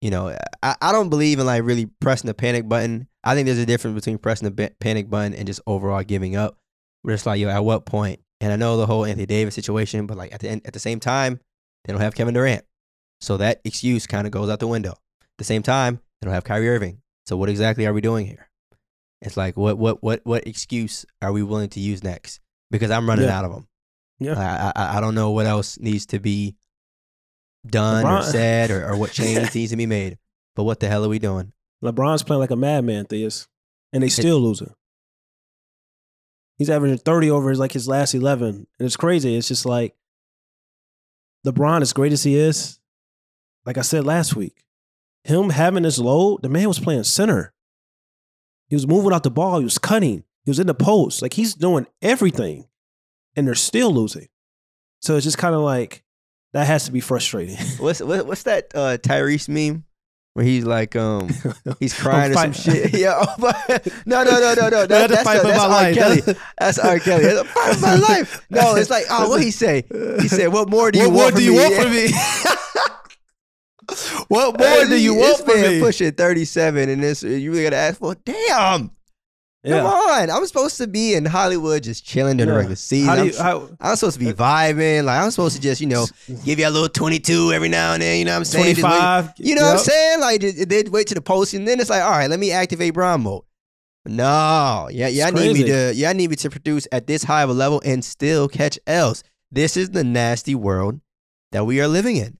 you 0.00 0.10
know 0.10 0.36
I, 0.62 0.74
I 0.80 0.92
don't 0.92 1.10
believe 1.10 1.38
in 1.38 1.46
like 1.46 1.62
really 1.62 1.86
pressing 1.86 2.26
the 2.26 2.34
panic 2.34 2.68
button. 2.68 3.06
I 3.24 3.34
think 3.34 3.46
there's 3.46 3.58
a 3.58 3.66
difference 3.66 3.94
between 3.94 4.18
pressing 4.18 4.48
the 4.54 4.70
panic 4.80 5.08
button 5.10 5.34
and 5.34 5.46
just 5.46 5.60
overall 5.66 6.02
giving 6.02 6.36
up. 6.36 6.58
We're 7.02 7.14
just 7.14 7.26
like 7.26 7.40
yo, 7.40 7.48
at 7.48 7.64
what 7.64 7.86
point? 7.86 8.20
And 8.40 8.52
I 8.52 8.56
know 8.56 8.76
the 8.76 8.86
whole 8.86 9.04
Anthony 9.04 9.26
Davis 9.26 9.54
situation, 9.54 10.06
but 10.06 10.16
like 10.16 10.32
at 10.34 10.40
the 10.40 10.48
end, 10.50 10.62
at 10.64 10.72
the 10.74 10.78
same 10.78 11.00
time, 11.00 11.40
they 11.84 11.92
don't 11.92 12.02
have 12.02 12.14
Kevin 12.14 12.34
Durant, 12.34 12.64
so 13.20 13.36
that 13.38 13.60
excuse 13.64 14.06
kind 14.06 14.26
of 14.26 14.30
goes 14.32 14.48
out 14.50 14.60
the 14.60 14.66
window. 14.66 14.92
At 14.92 15.38
the 15.38 15.44
same 15.44 15.62
time, 15.62 16.00
they 16.20 16.26
don't 16.26 16.34
have 16.34 16.44
Kyrie 16.44 16.68
Irving. 16.68 17.00
So 17.26 17.36
what 17.36 17.48
exactly 17.48 17.86
are 17.86 17.92
we 17.92 18.00
doing 18.00 18.26
here? 18.26 18.48
It's 19.22 19.36
like 19.36 19.56
what 19.56 19.78
what 19.78 20.02
what 20.02 20.20
what 20.24 20.46
excuse 20.46 21.06
are 21.22 21.32
we 21.32 21.42
willing 21.42 21.70
to 21.70 21.80
use 21.80 22.02
next? 22.04 22.40
Because 22.70 22.90
I'm 22.90 23.08
running 23.08 23.24
Yeah. 23.26 23.38
out 23.38 23.44
of 23.46 23.52
them. 23.52 23.68
Yeah. 24.18 24.70
I, 24.74 24.80
I 24.82 24.98
I 24.98 25.00
don't 25.00 25.14
know 25.14 25.30
what 25.30 25.46
else 25.46 25.78
needs 25.78 26.04
to 26.06 26.18
be 26.18 26.56
done 27.66 28.04
or 28.04 28.22
said 28.22 28.70
or, 28.70 28.86
or 28.88 28.96
what 28.96 29.12
change 29.20 29.54
needs 29.54 29.70
to 29.70 29.76
be 29.76 29.86
made. 29.86 30.18
But 30.54 30.64
what 30.64 30.80
the 30.80 30.88
hell 30.88 31.04
are 31.04 31.08
we 31.08 31.18
doing? 31.18 31.52
LeBron's 31.84 32.22
playing 32.22 32.40
like 32.40 32.50
a 32.50 32.56
madman, 32.56 33.04
Theus, 33.04 33.46
and 33.92 34.02
they 34.02 34.08
still 34.08 34.40
losing. 34.40 34.72
He's 36.56 36.70
averaging 36.70 36.98
30 36.98 37.30
over 37.30 37.50
his 37.50 37.58
like 37.58 37.72
his 37.72 37.88
last 37.88 38.14
11. 38.14 38.48
And 38.48 38.66
it's 38.86 38.96
crazy. 38.96 39.36
It's 39.36 39.48
just 39.48 39.66
like 39.66 39.94
LeBron, 41.46 41.82
as 41.82 41.92
great 41.92 42.12
as 42.12 42.22
he 42.22 42.36
is, 42.36 42.78
like 43.66 43.76
I 43.76 43.82
said 43.82 44.04
last 44.04 44.34
week, 44.36 44.64
him 45.24 45.50
having 45.50 45.82
this 45.82 45.98
load, 45.98 46.42
the 46.42 46.48
man 46.48 46.68
was 46.68 46.78
playing 46.78 47.04
center. 47.04 47.52
He 48.68 48.76
was 48.76 48.86
moving 48.86 49.12
out 49.12 49.22
the 49.22 49.30
ball. 49.30 49.58
He 49.58 49.64
was 49.64 49.78
cutting. 49.78 50.24
He 50.44 50.50
was 50.50 50.58
in 50.58 50.66
the 50.66 50.74
post. 50.74 51.22
Like 51.22 51.34
he's 51.34 51.54
doing 51.54 51.86
everything. 52.00 52.66
And 53.36 53.46
they're 53.46 53.54
still 53.54 53.92
losing. 53.92 54.28
So 55.00 55.16
it's 55.16 55.24
just 55.24 55.38
kind 55.38 55.54
of 55.54 55.60
like 55.60 56.04
that 56.52 56.66
has 56.66 56.84
to 56.86 56.92
be 56.92 57.00
frustrating. 57.00 57.56
What's 57.78 58.00
what, 58.00 58.26
what's 58.26 58.44
that 58.44 58.70
uh, 58.74 58.96
Tyrese 58.98 59.48
meme 59.48 59.84
where 60.34 60.44
he's 60.44 60.64
like 60.64 60.94
um 60.96 61.30
he's 61.80 61.94
crying 61.98 62.32
or 62.32 62.34
some 62.34 62.52
shit? 62.52 62.92
Yeah. 62.94 63.14
oh, 63.18 63.34
but- 63.38 63.88
no 64.06 64.22
no 64.24 64.30
no 64.32 64.54
no 64.54 64.68
no. 64.68 64.86
That, 64.86 65.08
that's 65.10 65.22
fight 65.22 65.38
uh, 65.38 65.42
that's 65.44 65.58
my 65.58 65.64
R. 65.64 65.68
life. 65.70 65.94
Kelly. 65.94 66.22
That's 66.58 66.78
R. 66.78 66.98
Kelly. 66.98 67.22
That's 67.24 67.40
a 67.40 67.44
fight 67.44 67.74
for 67.76 67.80
my 67.80 67.94
life. 67.94 68.46
No, 68.50 68.74
it's 68.76 68.90
like 68.90 69.04
oh 69.10 69.28
what 69.30 69.40
he 69.42 69.50
say? 69.50 69.84
He 70.20 70.28
said 70.28 70.48
what 70.52 70.68
more 70.68 70.90
do 70.92 70.98
you 70.98 71.08
what 71.10 71.34
want 71.34 71.34
What 71.34 71.34
more 71.34 71.40
do 71.40 71.44
you 71.44 71.52
me? 71.52 71.58
want 71.58 71.74
from 71.74 71.90
me? 71.92 72.08
what 74.28 74.58
more 74.58 74.84
do 74.86 74.96
you 75.00 75.14
want 75.14 75.44
from 75.44 75.60
me? 75.60 75.80
pushing 75.80 76.12
37 76.12 76.88
and 76.88 77.02
this 77.02 77.22
you 77.22 77.50
really 77.50 77.64
gotta 77.64 77.76
ask 77.76 77.98
for 77.98 78.14
damn 78.24 78.90
come 79.66 79.86
on. 79.86 80.30
I'm 80.30 80.44
supposed 80.46 80.76
to 80.78 80.86
be 80.86 81.14
in 81.14 81.24
hollywood 81.24 81.82
just 81.82 82.04
chilling 82.04 82.36
during 82.36 82.48
the 82.48 82.52
Yeah. 82.54 82.58
regular 82.58 82.76
season. 82.76 83.08
I'm, 83.10 83.26
you, 83.26 83.36
how, 83.38 83.68
I'm 83.80 83.96
supposed 83.96 84.18
to 84.18 84.24
be 84.24 84.32
vibing. 84.32 85.04
Like 85.04 85.20
i'm 85.22 85.30
supposed 85.30 85.56
to 85.56 85.62
just 85.62 85.80
you 85.80 85.86
know 85.86 86.06
give 86.44 86.58
you 86.58 86.68
a 86.68 86.70
little 86.70 86.88
22 86.88 87.52
every 87.52 87.68
now 87.68 87.92
and 87.94 88.02
then 88.02 88.18
you 88.18 88.24
know 88.24 88.32
what 88.32 88.38
i'm 88.38 88.44
saying? 88.44 88.74
Just 88.76 88.84
wait- 88.84 88.90
25? 88.90 89.32
you 89.38 89.54
know 89.54 89.62
what 89.62 89.72
i'm 89.72 89.78
saying? 89.78 90.20
Like 90.20 90.40
they 90.40 90.82
wait 90.90 91.06
to 91.08 91.14
the 91.14 91.20
post 91.22 91.54
and 91.54 91.66
then 91.66 91.80
it's 91.80 91.90
like 91.90 92.02
all 92.02 92.10
right 92.10 92.28
let 92.28 92.38
me 92.38 92.52
activate 92.52 92.94
Bron 92.94 93.22
mode. 93.22 93.42
No. 94.06 94.88
Yeah 94.92 95.08
yeah 95.08 95.28
i 95.28 95.30
need 95.30 95.54
me 95.54 95.64
to 95.64 95.92
yeah 95.94 96.10
i 96.10 96.12
need 96.12 96.28
me 96.30 96.36
to 96.36 96.50
produce 96.50 96.86
at 96.92 97.06
this 97.06 97.22
high 97.24 97.42
of 97.42 97.50
a 97.50 97.54
level 97.54 97.80
and 97.84 98.04
still 98.04 98.48
catch 98.48 98.78
l's. 98.86 99.22
This 99.50 99.76
is 99.76 99.90
the 99.90 100.04
nasty 100.04 100.54
world 100.54 101.00
that 101.52 101.64
we 101.64 101.80
are 101.80 101.88
living 101.88 102.16
in. 102.16 102.36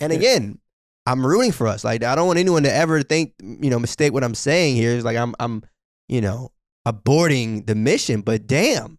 And 0.00 0.12
again, 0.18 0.58
I'm 1.06 1.24
rooting 1.24 1.52
for 1.52 1.66
us. 1.66 1.84
Like 1.84 2.02
I 2.02 2.14
don't 2.14 2.26
want 2.26 2.38
anyone 2.38 2.62
to 2.64 2.74
ever 2.74 3.02
think, 3.02 3.34
you 3.40 3.70
know, 3.70 3.78
mistake 3.78 4.12
what 4.12 4.24
I'm 4.24 4.34
saying 4.34 4.76
here. 4.76 4.96
It's 4.96 5.04
like 5.04 5.16
I'm 5.18 5.34
I'm, 5.38 5.62
you 6.08 6.20
know, 6.20 6.50
aborting 6.86 7.66
the 7.66 7.74
mission, 7.74 8.20
but 8.20 8.46
damn, 8.46 8.98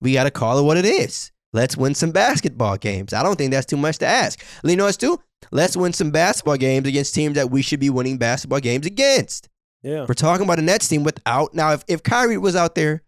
we 0.00 0.12
gotta 0.14 0.30
call 0.30 0.58
it 0.58 0.62
what 0.62 0.76
it 0.76 0.84
is. 0.84 1.30
Let's 1.52 1.76
win 1.76 1.94
some 1.94 2.12
basketball 2.12 2.76
games. 2.76 3.12
I 3.12 3.22
don't 3.22 3.36
think 3.36 3.50
that's 3.50 3.66
too 3.66 3.76
much 3.76 3.98
to 3.98 4.06
ask. 4.06 4.42
You 4.64 4.76
know 4.76 4.86
what's 4.86 4.96
too? 4.96 5.20
Let's 5.50 5.76
win 5.76 5.92
some 5.92 6.10
basketball 6.10 6.56
games 6.56 6.88
against 6.88 7.14
teams 7.14 7.34
that 7.34 7.50
we 7.50 7.62
should 7.62 7.80
be 7.80 7.90
winning 7.90 8.16
basketball 8.16 8.60
games 8.60 8.86
against. 8.86 9.48
Yeah. 9.82 10.06
We're 10.08 10.14
talking 10.14 10.44
about 10.44 10.58
a 10.58 10.62
Nets 10.62 10.88
team 10.88 11.02
without 11.02 11.54
now. 11.54 11.72
If 11.72 11.84
if 11.88 12.02
Kyrie 12.02 12.38
was 12.38 12.56
out 12.56 12.74
there 12.74 13.02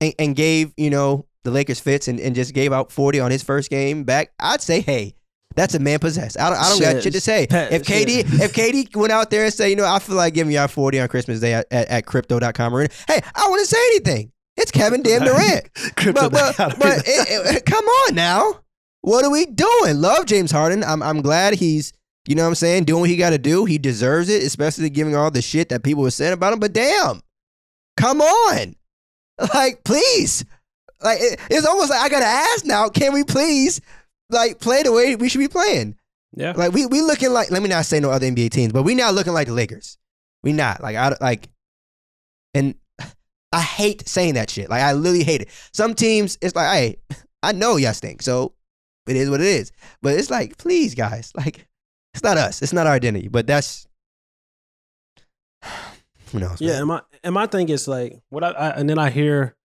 and, 0.00 0.14
and 0.18 0.36
gave 0.36 0.72
you 0.76 0.90
know 0.90 1.26
the 1.44 1.50
Lakers 1.50 1.80
fits 1.80 2.08
and, 2.08 2.20
and 2.20 2.34
just 2.34 2.54
gave 2.54 2.72
out 2.72 2.92
forty 2.92 3.20
on 3.20 3.30
his 3.30 3.42
first 3.42 3.68
game 3.68 4.04
back, 4.04 4.32
I'd 4.38 4.62
say, 4.62 4.80
hey, 4.80 5.14
that's 5.58 5.74
a 5.74 5.78
man 5.78 5.98
possessed. 5.98 6.38
I 6.38 6.50
don't, 6.50 6.58
I 6.58 6.68
don't 6.68 6.80
got 6.80 7.02
Shit. 7.02 7.12
to 7.12 7.20
say. 7.20 7.46
Pat- 7.46 7.72
If 7.72 7.82
KD 7.82 8.08
shit. 8.08 8.26
if 8.40 8.52
KD 8.52 8.94
went 8.96 9.12
out 9.12 9.30
there 9.30 9.44
and 9.44 9.52
say, 9.52 9.70
you 9.70 9.76
know, 9.76 9.84
I 9.86 9.98
feel 9.98 10.16
like 10.16 10.34
giving 10.34 10.52
y'all 10.52 10.68
forty 10.68 11.00
on 11.00 11.08
Christmas 11.08 11.40
Day 11.40 11.54
at, 11.54 11.66
at, 11.70 11.88
at 11.88 12.06
Crypto.com 12.06 12.74
arena, 12.74 12.88
hey, 13.08 13.20
I 13.34 13.48
wouldn't 13.50 13.68
say 13.68 13.78
anything. 13.88 14.32
It's 14.56 14.70
Kevin 14.70 15.02
Damn 15.02 15.22
Durant. 15.24 15.68
But 16.14 16.30
but, 16.32 16.56
but 16.56 16.98
it, 17.06 17.56
it- 17.56 17.66
come 17.66 17.84
on 17.84 18.14
now. 18.14 18.60
What 19.02 19.24
are 19.24 19.30
we 19.30 19.46
doing? 19.46 20.00
Love 20.00 20.26
James 20.26 20.50
Harden. 20.50 20.82
I'm 20.84 21.02
I'm 21.02 21.22
glad 21.22 21.54
he's 21.54 21.92
you 22.26 22.34
know 22.34 22.42
what 22.42 22.48
I'm 22.48 22.54
saying 22.56 22.84
doing 22.84 23.00
what 23.02 23.08
he 23.10 23.16
got 23.16 23.30
to 23.30 23.38
do. 23.38 23.64
He 23.64 23.78
deserves 23.78 24.28
it, 24.28 24.42
especially 24.42 24.90
giving 24.90 25.14
all 25.16 25.30
the 25.30 25.40
shit 25.40 25.68
that 25.70 25.82
people 25.82 26.02
were 26.02 26.10
saying 26.10 26.32
about 26.34 26.52
him. 26.52 26.58
But 26.60 26.72
damn, 26.72 27.22
come 27.96 28.20
on, 28.20 28.74
like 29.54 29.82
please, 29.84 30.44
like 31.02 31.18
it- 31.20 31.38
it's 31.50 31.66
almost 31.66 31.90
like 31.90 32.00
I 32.00 32.08
gotta 32.08 32.26
ask 32.26 32.64
now. 32.66 32.88
Can 32.88 33.12
we 33.12 33.24
please 33.24 33.80
like 34.30 34.58
play 34.58 34.82
the 34.82 34.92
way 34.92 35.16
we 35.16 35.28
should 35.28 35.38
be 35.38 35.48
playing? 35.48 35.96
yeah. 36.34 36.52
Like 36.56 36.72
we 36.72 36.86
we 36.86 37.00
looking 37.00 37.30
like 37.30 37.50
let 37.50 37.62
me 37.62 37.68
not 37.68 37.86
say 37.86 38.00
no 38.00 38.10
other 38.10 38.26
NBA 38.26 38.50
teams, 38.50 38.72
but 38.72 38.82
we 38.82 38.94
now 38.94 39.10
looking 39.10 39.32
like 39.32 39.46
the 39.46 39.54
Lakers. 39.54 39.98
We 40.42 40.52
not 40.52 40.82
like 40.82 40.96
I 40.96 41.16
like, 41.20 41.48
and 42.54 42.74
I 43.52 43.60
hate 43.60 44.08
saying 44.08 44.34
that 44.34 44.50
shit. 44.50 44.70
Like 44.70 44.82
I 44.82 44.92
literally 44.92 45.24
hate 45.24 45.42
it. 45.42 45.48
Some 45.72 45.94
teams, 45.94 46.38
it's 46.40 46.54
like, 46.54 46.72
hey, 46.72 46.96
I 47.42 47.52
know 47.52 47.76
y'all 47.76 47.94
stink, 47.94 48.22
so 48.22 48.54
it 49.06 49.16
is 49.16 49.30
what 49.30 49.40
it 49.40 49.46
is. 49.46 49.72
But 50.02 50.14
it's 50.14 50.30
like, 50.30 50.58
please, 50.58 50.94
guys, 50.94 51.32
like 51.36 51.66
it's 52.14 52.22
not 52.22 52.36
us. 52.36 52.62
It's 52.62 52.72
not 52.72 52.86
our 52.86 52.94
identity. 52.94 53.28
But 53.28 53.46
that's 53.46 53.86
who 56.32 56.40
knows. 56.40 56.60
Yeah, 56.60 56.72
man. 56.72 56.78
and 56.78 56.88
my 56.88 57.02
and 57.24 57.34
my 57.34 57.46
thing 57.46 57.68
is 57.68 57.88
like 57.88 58.20
what 58.28 58.44
I, 58.44 58.50
I 58.50 58.68
and 58.70 58.88
then 58.88 58.98
I 58.98 59.10
hear 59.10 59.56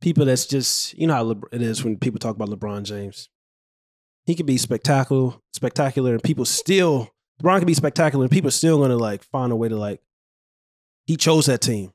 people 0.00 0.24
that's 0.24 0.46
just 0.46 0.96
you 0.98 1.06
know 1.06 1.14
how 1.14 1.40
it 1.52 1.62
is 1.62 1.84
when 1.84 1.96
people 1.96 2.18
talk 2.18 2.34
about 2.34 2.48
LeBron 2.48 2.82
James. 2.82 3.28
He 4.28 4.34
could 4.34 4.44
be 4.44 4.58
spectacular, 4.58 5.32
spectacular, 5.54 6.12
and 6.12 6.22
people 6.22 6.44
still 6.44 7.08
LeBron 7.42 7.58
can 7.60 7.66
be 7.66 7.72
spectacular, 7.74 8.24
and 8.24 8.30
people 8.30 8.50
still 8.50 8.78
gonna 8.78 8.96
like 8.96 9.22
find 9.22 9.50
a 9.52 9.56
way 9.56 9.68
to 9.70 9.76
like. 9.76 10.02
He 11.06 11.16
chose 11.16 11.46
that 11.46 11.62
team. 11.62 11.92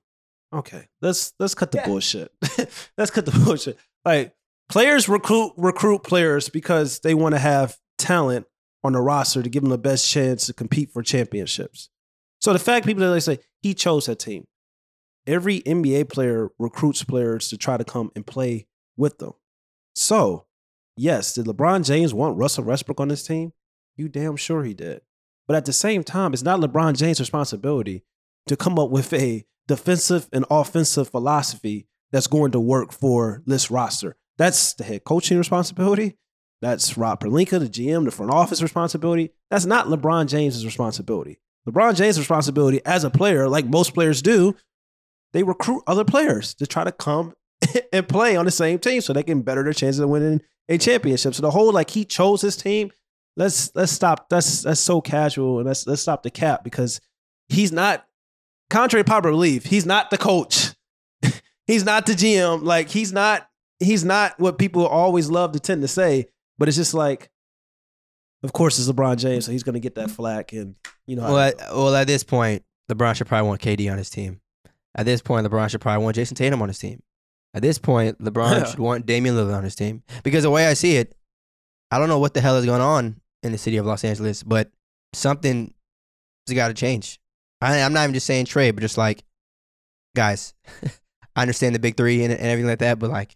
Okay, 0.52 0.88
let's 1.00 1.34
let's 1.40 1.54
cut 1.54 1.72
the 1.72 1.78
Yeah. 1.78 1.86
bullshit. 1.86 2.32
let's 2.98 3.12
cut 3.12 3.28
the 3.28 3.40
bullshit. 3.46 3.78
Like 4.04 4.34
players 4.68 5.08
recruit 5.08 5.54
recruit 5.58 6.00
players 6.04 6.50
because 6.50 7.02
they 7.02 7.14
want 7.14 7.36
to 7.36 7.40
have 7.40 7.78
talent 8.00 8.48
on 8.84 8.94
the 8.94 9.02
roster 9.02 9.44
to 9.44 9.50
give 9.50 9.62
them 9.62 9.70
the 9.70 9.78
best 9.78 10.10
chance 10.10 10.48
to 10.48 10.54
compete 10.54 10.92
for 10.92 11.04
championships. 11.04 11.90
So 12.42 12.52
the 12.52 12.58
fact 12.60 12.88
people 12.88 13.04
that 13.04 13.12
they 13.12 13.20
say 13.20 13.40
he 13.62 13.76
chose 13.76 14.08
that 14.08 14.18
team. 14.18 14.46
Every 15.28 15.62
NBA 15.62 16.10
player 16.10 16.50
recruits 16.58 17.04
players 17.04 17.48
to 17.50 17.58
try 17.58 17.78
to 17.78 17.84
come 17.86 18.12
and 18.16 18.26
play 18.26 18.66
with 18.98 19.20
them. 19.20 19.34
So, 19.96 20.48
yes, 20.96 21.34
did 21.34 21.46
LeBron 21.46 21.86
James 21.86 22.14
want 22.14 22.38
Russell 22.38 22.66
Westbrook 22.66 23.00
on 23.00 23.10
his 23.10 23.24
team? 23.24 23.54
You 23.96 24.08
damn 24.08 24.36
sure 24.36 24.64
he 24.64 24.74
did. 24.74 25.02
But 25.48 25.58
at 25.58 25.66
the 25.66 25.74
same 25.74 26.04
time, 26.04 26.34
it's 26.34 26.44
not 26.44 26.60
LeBron 26.60 26.98
James' 26.98 27.20
responsibility 27.20 28.04
to 28.48 28.56
come 28.56 28.80
up 28.80 28.90
with 28.90 29.14
a 29.14 29.46
defensive 29.68 30.30
and 30.32 30.46
offensive 30.50 31.10
philosophy 31.10 31.88
that's 32.12 32.28
going 32.28 32.52
to 32.52 32.60
work 32.60 32.92
for 32.92 33.42
this 33.46 33.72
roster. 33.72 34.16
That's 34.38 34.74
the 34.74 34.84
head 34.84 35.04
coaching 35.04 35.38
responsibility. 35.38 36.18
That's 36.62 36.98
Rob 36.98 37.20
Pelinka, 37.22 37.60
the 37.60 37.68
GM, 37.68 38.06
the 38.06 38.12
front 38.12 38.32
office 38.32 38.62
responsibility. 38.62 39.32
That's 39.50 39.66
not 39.66 39.88
LeBron 39.88 40.28
James' 40.28 40.66
responsibility. 40.66 41.40
LeBron 41.68 41.96
James' 41.96 42.18
responsibility 42.20 42.82
as 42.86 43.04
a 43.04 43.10
player, 43.10 43.50
like 43.50 43.66
most 43.66 43.94
players 43.94 44.22
do, 44.22 44.56
they 45.34 45.44
recruit 45.44 45.84
other 45.88 46.06
players 46.06 46.54
to 46.56 46.68
try 46.68 46.84
to 46.84 46.92
come 46.92 47.34
and 47.94 48.08
play 48.08 48.36
on 48.36 48.46
the 48.46 48.52
same 48.52 48.80
team 48.80 49.02
so 49.02 49.12
they 49.12 49.24
can 49.24 49.42
better 49.42 49.64
their 49.64 49.74
chances 49.74 50.00
of 50.00 50.10
winning 50.10 50.42
a 50.70 50.78
championship. 50.78 51.34
So 51.34 51.42
the 51.42 51.52
whole 51.52 51.72
like 51.72 51.90
he 51.90 52.06
chose 52.06 52.42
his 52.42 52.56
team, 52.56 52.92
let's 53.36 53.72
let's 53.76 53.92
stop. 53.92 54.30
That's 54.30 54.64
that's 54.64 54.80
so 54.80 55.02
casual 55.02 55.60
and 55.60 55.68
let's 55.68 55.86
let's 55.88 56.02
stop 56.02 56.24
the 56.24 56.32
cap 56.32 56.64
because 56.64 57.02
he's 57.50 57.72
not 57.72 58.06
contrary 58.70 59.04
to 59.04 59.10
popular 59.10 59.34
belief, 59.34 59.66
he's 59.66 59.86
not 59.86 60.10
the 60.10 60.18
coach. 60.18 60.74
he's 61.68 61.84
not 61.84 62.06
the 62.06 62.14
GM. 62.14 62.64
Like 62.64 62.90
he's 62.90 63.14
not 63.14 63.48
he's 63.80 64.04
not 64.04 64.40
what 64.40 64.58
people 64.58 64.86
always 64.86 65.30
love 65.30 65.52
to 65.54 65.60
tend 65.60 65.82
to 65.82 65.88
say, 65.88 66.28
but 66.58 66.68
it's 66.68 66.78
just 66.78 66.94
like 66.94 67.30
of 68.44 68.52
course 68.54 68.78
it's 68.78 68.90
LeBron 68.90 69.18
James, 69.18 69.46
so 69.46 69.52
he's 69.52 69.64
gonna 69.64 69.80
get 69.80 69.96
that 69.96 70.12
flack 70.12 70.54
and 70.54 70.76
you 71.06 71.16
know 71.16 71.24
Well, 71.24 71.40
at, 71.40 71.56
well, 71.72 71.96
at 71.96 72.08
this 72.08 72.24
point, 72.24 72.64
LeBron 72.92 73.16
should 73.16 73.28
probably 73.28 73.48
want 73.48 73.62
KD 73.62 73.92
on 73.92 73.98
his 73.98 74.10
team. 74.10 74.42
At 74.96 75.06
this 75.06 75.22
point, 75.22 75.48
LeBron 75.48 75.70
should 75.70 75.82
probably 75.82 76.04
want 76.04 76.16
Jayson 76.16 76.36
Tatum 76.36 76.62
on 76.62 76.68
his 76.68 76.78
team. 76.78 77.02
At 77.54 77.62
this 77.62 77.78
point, 77.78 78.20
LeBron 78.20 78.68
should 78.70 78.80
want 78.80 79.06
Damian 79.06 79.36
Lillard 79.36 79.56
on 79.56 79.64
his 79.64 79.76
team. 79.76 80.04
Because 80.24 80.44
the 80.44 80.50
way 80.50 80.68
I 80.68 80.74
see 80.74 80.96
it, 80.96 81.16
I 81.92 82.00
don't 82.00 82.10
know 82.10 82.20
what 82.20 82.34
the 82.34 82.42
hell 82.42 82.58
is 82.58 82.66
going 82.66 82.82
on 82.82 83.22
in 83.44 83.52
the 83.52 83.58
city 83.58 83.78
of 83.78 83.86
Los 83.86 84.04
Angeles, 84.04 84.42
but 84.42 84.72
something 85.14 85.74
has 86.48 86.56
got 86.56 86.70
to 86.70 86.74
change. 86.74 87.20
I, 87.62 87.82
I'm 87.82 87.94
not 87.94 88.04
even 88.04 88.14
just 88.16 88.26
saying 88.26 88.46
trade, 88.46 88.72
but 88.72 88.82
just 88.82 88.98
like, 88.98 89.24
guys, 90.16 90.54
I 91.36 91.42
understand 91.42 91.76
the 91.76 91.80
big 91.80 91.96
three 91.96 92.24
and, 92.24 92.34
and 92.34 92.42
everything 92.42 92.70
like 92.70 92.80
that, 92.80 93.00
but 93.00 93.12
like, 93.12 93.36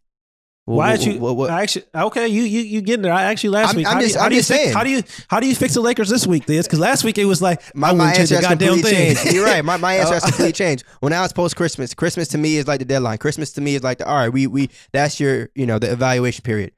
Why 0.67 0.91
what- 0.91 0.99
did 0.99 1.13
you? 1.13 1.19
what- 1.21 1.35
what- 1.37 1.49
I 1.49 1.61
actually, 1.61 1.85
okay, 1.95 2.27
you 2.27 2.43
you 2.43 2.59
you 2.59 2.81
getting 2.81 3.01
there? 3.01 3.13
I 3.13 3.23
actually 3.23 3.51
last 3.51 3.67
I'm- 3.67 3.77
week. 3.77 3.87
I'm 3.87 3.93
how, 3.95 4.01
just- 4.01 4.13
do 4.15 4.17
you, 4.17 4.21
how 4.23 4.29
do 4.29 4.35
you 4.35 4.39
just 4.41 4.51
fix, 4.51 4.61
saying. 4.63 4.73
how 4.75 4.83
do 4.83 4.89
you 4.89 5.03
how 5.29 5.39
do 5.39 5.47
you 5.47 5.55
fix 5.55 5.73
the 5.75 5.79
Lakers 5.81 6.09
this 6.09 6.27
week? 6.27 6.45
This 6.45 6.67
because 6.67 6.79
last 6.79 7.05
week 7.05 7.17
it 7.17 7.23
was 7.23 7.41
like 7.41 7.61
My, 7.73 7.93
my 7.93 8.13
answer 8.13 8.35
has 8.35 8.45
completely 8.45 8.81
thing. 8.81 9.15
changed. 9.15 9.33
You're 9.33 9.45
right. 9.45 9.63
My, 9.63 9.77
my 9.77 9.93
answer 9.99 10.15
has 10.15 10.23
completely 10.23 10.51
changed. 10.63 10.83
Well, 11.01 11.09
now 11.09 11.23
it's 11.23 11.31
post 11.31 11.55
Christmas. 11.55 11.93
Christmas 11.93 12.27
to 12.29 12.37
me 12.37 12.57
is 12.57 12.67
like 12.67 12.79
the 12.79 12.85
deadline. 12.85 13.17
Christmas 13.17 13.53
to 13.53 13.61
me 13.61 13.75
is 13.75 13.83
like 13.83 13.99
the 13.99 14.07
all 14.09 14.15
right. 14.17 14.27
We 14.27 14.45
we 14.47 14.69
that's 14.91 15.21
your 15.21 15.47
you 15.55 15.65
know 15.65 15.79
the 15.79 15.89
evaluation 15.89 16.43
period. 16.43 16.73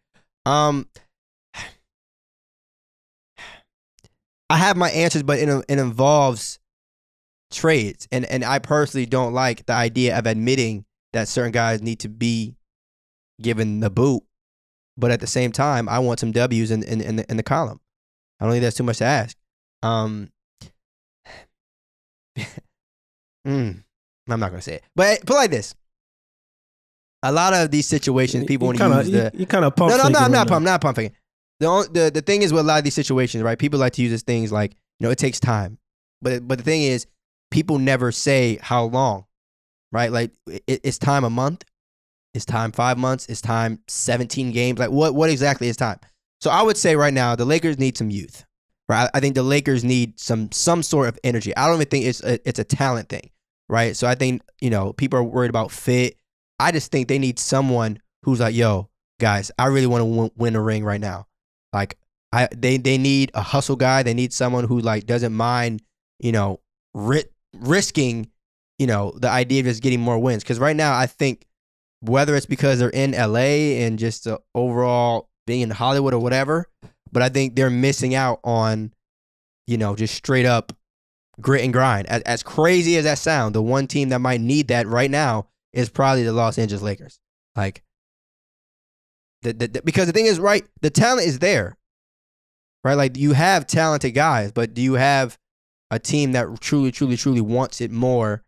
Um, 0.45 0.87
I 4.49 4.57
have 4.57 4.77
my 4.77 4.89
answers, 4.91 5.23
but 5.23 5.39
it 5.39 5.49
it 5.67 5.79
involves 5.79 6.59
trades, 7.51 8.07
and 8.11 8.25
and 8.25 8.43
I 8.43 8.59
personally 8.59 9.05
don't 9.05 9.33
like 9.33 9.65
the 9.65 9.73
idea 9.73 10.17
of 10.17 10.25
admitting 10.25 10.85
that 11.13 11.27
certain 11.27 11.51
guys 11.51 11.81
need 11.81 11.99
to 12.01 12.09
be 12.09 12.55
given 13.41 13.79
the 13.79 13.89
boot. 13.89 14.23
But 14.97 15.11
at 15.11 15.21
the 15.21 15.27
same 15.27 15.51
time, 15.51 15.87
I 15.87 15.99
want 15.99 16.19
some 16.19 16.31
W's 16.31 16.71
in 16.71 16.83
in 16.83 17.01
in 17.01 17.15
the, 17.17 17.25
in 17.29 17.37
the 17.37 17.43
column. 17.43 17.79
I 18.39 18.45
don't 18.45 18.53
think 18.53 18.63
that's 18.63 18.77
too 18.77 18.83
much 18.83 18.97
to 18.97 19.05
ask. 19.05 19.37
Um, 19.81 20.29
mm, 23.47 23.83
I'm 24.27 24.39
not 24.39 24.49
gonna 24.49 24.61
say 24.61 24.75
it, 24.75 24.83
but 24.95 25.25
put 25.25 25.35
like 25.35 25.51
this: 25.51 25.73
a 27.23 27.31
lot 27.31 27.53
of 27.53 27.71
these 27.71 27.87
situations, 27.87 28.45
people 28.45 28.67
want 28.67 28.77
to 28.77 28.87
use 28.87 29.11
the 29.11 29.31
You, 29.33 29.41
you 29.41 29.45
kind 29.45 29.65
of 29.65 29.75
pump. 29.75 29.91
no, 29.91 29.97
no, 29.97 30.03
I'm 30.03 30.11
not, 30.11 30.21
I'm 30.23 30.31
not, 30.31 30.47
pump, 30.47 30.65
not 30.65 30.81
pumping. 30.81 31.11
The, 31.59 31.65
only, 31.65 31.87
the 31.89 32.11
the 32.13 32.21
thing 32.21 32.41
is 32.41 32.53
with 32.53 32.61
a 32.61 32.67
lot 32.67 32.77
of 32.77 32.83
these 32.83 32.93
situations, 32.93 33.43
right? 33.43 33.57
People 33.57 33.79
like 33.79 33.93
to 33.93 34.01
use 34.01 34.11
these 34.11 34.23
things 34.23 34.51
like 34.51 34.71
you 34.99 35.05
know 35.05 35.11
it 35.11 35.17
takes 35.17 35.39
time, 35.39 35.77
but 36.21 36.47
but 36.47 36.57
the 36.57 36.63
thing 36.63 36.83
is, 36.83 37.07
people 37.51 37.79
never 37.79 38.11
say 38.11 38.57
how 38.61 38.85
long, 38.85 39.25
right? 39.91 40.11
Like 40.11 40.31
it, 40.47 40.63
it's 40.67 40.97
time 40.97 41.23
a 41.23 41.29
month, 41.29 41.65
it's 42.33 42.45
time 42.45 42.71
five 42.71 42.97
months, 42.97 43.25
it's 43.27 43.41
time 43.41 43.79
17 43.87 44.51
games. 44.51 44.79
Like 44.79 44.91
what 44.91 45.15
what 45.15 45.29
exactly 45.29 45.67
is 45.67 45.77
time? 45.77 45.99
So 46.41 46.49
I 46.49 46.61
would 46.61 46.77
say 46.77 46.95
right 46.95 47.13
now 47.13 47.35
the 47.35 47.45
Lakers 47.45 47.79
need 47.79 47.97
some 47.97 48.09
youth, 48.09 48.45
right? 48.87 49.09
I 49.13 49.19
think 49.19 49.35
the 49.35 49.43
Lakers 49.43 49.83
need 49.83 50.19
some 50.19 50.51
some 50.51 50.83
sort 50.83 51.07
of 51.07 51.19
energy. 51.23 51.55
I 51.55 51.67
don't 51.67 51.75
even 51.75 51.87
think 51.87 52.05
it's 52.05 52.23
a, 52.23 52.47
it's 52.47 52.59
a 52.59 52.63
talent 52.63 53.09
thing, 53.09 53.29
right? 53.67 53.95
So 53.95 54.07
I 54.07 54.15
think 54.15 54.41
you 54.61 54.69
know 54.69 54.93
people 54.93 55.19
are 55.19 55.23
worried 55.23 55.49
about 55.49 55.71
fit. 55.71 56.15
I 56.59 56.71
just 56.71 56.91
think 56.91 57.07
they 57.07 57.19
need 57.19 57.39
someone 57.39 57.99
who's 58.23 58.39
like, 58.39 58.53
yo, 58.53 58.89
guys, 59.19 59.51
I 59.57 59.67
really 59.67 59.87
want 59.87 60.01
to 60.01 60.05
win, 60.05 60.31
win 60.35 60.55
a 60.55 60.61
ring 60.61 60.83
right 60.83 61.01
now. 61.01 61.27
Like 61.73 61.97
I 62.31 62.47
they 62.55 62.77
they 62.77 62.97
need 62.97 63.31
a 63.33 63.41
hustle 63.41 63.75
guy. 63.75 64.03
They 64.03 64.13
need 64.13 64.33
someone 64.33 64.65
who 64.65 64.79
like 64.79 65.05
doesn't 65.05 65.33
mind, 65.33 65.81
you 66.19 66.31
know, 66.31 66.59
ri- 66.93 67.29
risking, 67.53 68.29
you 68.77 68.87
know, 68.87 69.13
the 69.15 69.29
idea 69.29 69.61
of 69.61 69.65
just 69.65 69.81
getting 69.81 69.99
more 69.99 70.19
wins. 70.19 70.43
Because 70.43 70.59
right 70.59 70.75
now, 70.75 70.97
I 70.97 71.07
think 71.07 71.45
whether 72.01 72.35
it's 72.35 72.45
because 72.45 72.79
they're 72.79 72.89
in 72.89 73.11
LA 73.11 73.77
and 73.83 73.99
just 73.99 74.27
overall 74.55 75.29
being 75.45 75.61
in 75.61 75.69
Hollywood 75.69 76.13
or 76.13 76.19
whatever, 76.19 76.65
but 77.11 77.21
I 77.23 77.29
think 77.29 77.55
they're 77.55 77.69
missing 77.69 78.15
out 78.15 78.39
on, 78.43 78.93
you 79.67 79.77
know, 79.77 79.95
just 79.95 80.13
straight 80.15 80.45
up 80.45 80.73
grit 81.41 81.63
and 81.63 81.73
grind. 81.73 82.07
As, 82.07 82.21
as 82.23 82.43
crazy 82.43 82.97
as 82.97 83.03
that 83.05 83.17
sound, 83.17 83.55
the 83.55 83.61
one 83.61 83.87
team 83.87 84.09
that 84.09 84.19
might 84.19 84.41
need 84.41 84.67
that 84.69 84.87
right 84.87 85.09
now 85.11 85.47
is 85.73 85.89
probably 85.89 86.23
the 86.23 86.33
Los 86.33 86.57
Angeles 86.57 86.81
Lakers. 86.81 87.19
Like, 87.55 87.83
the, 89.41 89.53
the, 89.53 89.67
the- 89.67 89.81
because 89.81 90.07
the 90.07 90.13
thing 90.13 90.25
is, 90.25 90.39
right, 90.39 90.63
the 90.81 90.89
talent 90.89 91.27
is 91.27 91.39
there, 91.39 91.77
right? 92.83 92.95
Like 92.95 93.17
you 93.17 93.33
have 93.33 93.67
talented 93.67 94.13
guys, 94.13 94.51
but 94.51 94.73
do 94.73 94.81
you 94.81 94.93
have 94.93 95.37
a 95.91 95.99
team 95.99 96.33
that 96.33 96.61
truly, 96.61 96.91
truly, 96.91 97.17
truly 97.17 97.41
wants 97.41 97.81
it 97.81 97.91
more 97.91 98.43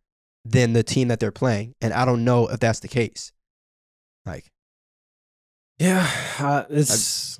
than 0.46 0.74
the 0.74 0.84
team 0.84 1.08
that 1.08 1.20
they're 1.20 1.31
playing? 1.31 1.75
And 1.81 1.93
I 1.93 2.05
don't 2.05 2.24
know 2.24 2.48
if 2.48 2.60
that's 2.60 2.79
the 2.79 2.88
case. 2.88 3.31
Like, 4.25 4.46
Yeah, 5.80 6.08
uh, 6.40 6.63
it's 6.70 7.40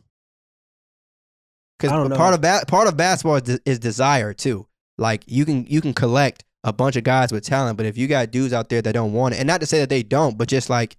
because 1.78 1.92
part 2.18 2.34
of 2.34 2.42
ba- 2.42 2.64
part 2.68 2.88
of 2.88 2.98
basketball 2.98 3.36
is, 3.36 3.44
de- 3.44 3.60
is 3.66 3.80
desire 3.80 4.34
too. 4.34 4.68
Like 4.98 5.24
you 5.28 5.46
can 5.46 5.66
you 5.68 5.82
can 5.82 5.94
collect 5.94 6.44
a 6.64 6.72
bunch 6.74 6.96
of 6.96 7.04
guys 7.04 7.32
with 7.32 7.44
talent, 7.44 7.78
but 7.78 7.86
if 7.86 7.98
you 7.98 8.08
got 8.08 8.32
dudes 8.32 8.54
out 8.54 8.70
there 8.70 8.82
that 8.82 8.94
don't 8.94 9.14
want 9.14 9.34
it, 9.34 9.38
and 9.38 9.48
not 9.48 9.62
to 9.62 9.66
say 9.66 9.80
that 9.80 9.90
they 9.90 10.04
don't, 10.04 10.38
but 10.38 10.48
just 10.48 10.70
like 10.70 10.98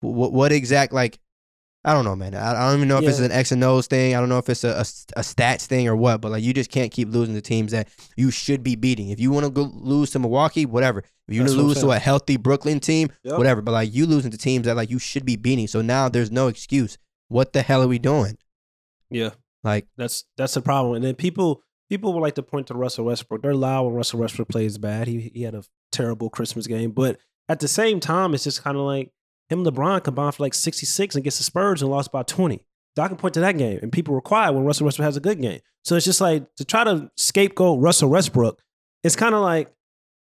what 0.00 0.32
what 0.32 0.52
exact 0.52 0.92
like 0.92 1.18
I 1.86 1.92
don't 1.92 2.04
know, 2.04 2.16
man. 2.16 2.34
I, 2.34 2.52
I 2.52 2.68
don't 2.70 2.78
even 2.78 2.88
know 2.88 2.96
if 2.98 3.04
it's 3.06 3.18
Yeah. 3.18 3.26
an 3.26 3.32
X 3.32 3.52
and 3.52 3.62
O's 3.62 3.86
thing. 3.86 4.14
I 4.14 4.20
don't 4.20 4.28
know 4.30 4.38
if 4.38 4.48
it's 4.48 4.64
a, 4.64 4.68
a, 4.70 4.80
a 5.20 5.22
stats 5.22 5.66
thing 5.66 5.86
or 5.86 5.94
what. 5.94 6.20
But 6.22 6.30
like 6.32 6.42
you 6.42 6.54
just 6.54 6.70
can't 6.70 6.90
keep 6.90 7.08
losing 7.10 7.34
the 7.34 7.42
teams 7.42 7.72
that 7.72 7.88
you 8.16 8.30
should 8.30 8.62
be 8.62 8.74
beating. 8.74 9.10
If 9.10 9.20
you 9.20 9.30
want 9.30 9.44
to 9.44 9.50
go 9.50 9.70
lose 9.74 10.10
to 10.12 10.18
Milwaukee, 10.18 10.64
whatever. 10.66 11.00
If 11.28 11.34
you 11.34 11.40
want 11.42 11.52
to 11.52 11.56
lose 11.58 11.80
to 11.80 11.90
a 11.90 11.98
healthy 11.98 12.36
Brooklyn 12.36 12.80
team, 12.80 13.08
Yep. 13.24 13.36
whatever. 13.38 13.60
But 13.62 13.72
like 13.72 13.94
you 13.94 14.06
losing 14.06 14.30
to 14.30 14.38
teams 14.38 14.64
that 14.66 14.76
like 14.76 14.90
you 14.90 14.98
should 14.98 15.24
be 15.26 15.36
beating. 15.36 15.66
So 15.66 15.82
now 15.82 16.08
there's 16.08 16.30
no 16.30 16.48
excuse. 16.48 16.96
What 17.28 17.52
the 17.52 17.62
hell 17.62 17.82
are 17.82 17.88
we 17.88 17.98
doing? 17.98 18.38
yeah. 19.10 19.30
Like 19.62 19.86
That's 19.96 20.24
that's 20.36 20.54
the 20.54 20.60
problem. 20.62 20.94
And 20.96 21.04
then 21.04 21.14
people 21.14 21.62
people 21.88 22.12
would 22.12 22.20
like 22.20 22.34
to 22.34 22.42
point 22.42 22.66
to 22.68 22.74
Russell 22.74 23.06
Westbrook. 23.06 23.42
They're 23.42 23.54
loud 23.54 23.84
when 23.86 23.94
Russell 23.94 24.20
Westbrook 24.20 24.48
plays 24.48 24.76
bad. 24.78 25.06
He 25.08 25.30
he 25.34 25.42
had 25.42 25.54
a 25.54 25.64
terrible 25.92 26.28
Christmas 26.30 26.66
game, 26.66 26.90
but 26.90 27.18
at 27.48 27.60
the 27.60 27.68
same 27.68 28.00
time, 28.00 28.34
it's 28.34 28.44
just 28.44 28.62
kind 28.62 28.76
of 28.76 28.82
like 28.84 29.10
him 29.48 29.64
and 29.64 29.66
LeBron 29.66 30.02
combined 30.04 30.34
for 30.34 30.42
like 30.42 30.54
66 30.54 31.16
against 31.16 31.38
the 31.38 31.44
Spurs 31.44 31.82
and 31.82 31.90
lost 31.90 32.12
by 32.12 32.22
20. 32.22 32.64
So 32.96 33.02
I 33.02 33.08
can 33.08 33.16
point 33.16 33.34
to 33.34 33.40
that 33.40 33.58
game, 33.58 33.78
and 33.82 33.90
people 33.92 34.14
were 34.14 34.20
quiet 34.20 34.52
when 34.52 34.64
Russell 34.64 34.84
Westbrook 34.86 35.04
has 35.04 35.16
a 35.16 35.20
good 35.20 35.40
game. 35.40 35.60
So 35.84 35.96
it's 35.96 36.04
just 36.04 36.20
like 36.20 36.46
to 36.56 36.64
try 36.64 36.84
to 36.84 37.10
scapegoat 37.16 37.80
Russell 37.82 38.08
Westbrook. 38.08 38.60
It's 39.02 39.16
kind 39.16 39.34
of 39.34 39.42
like 39.42 39.72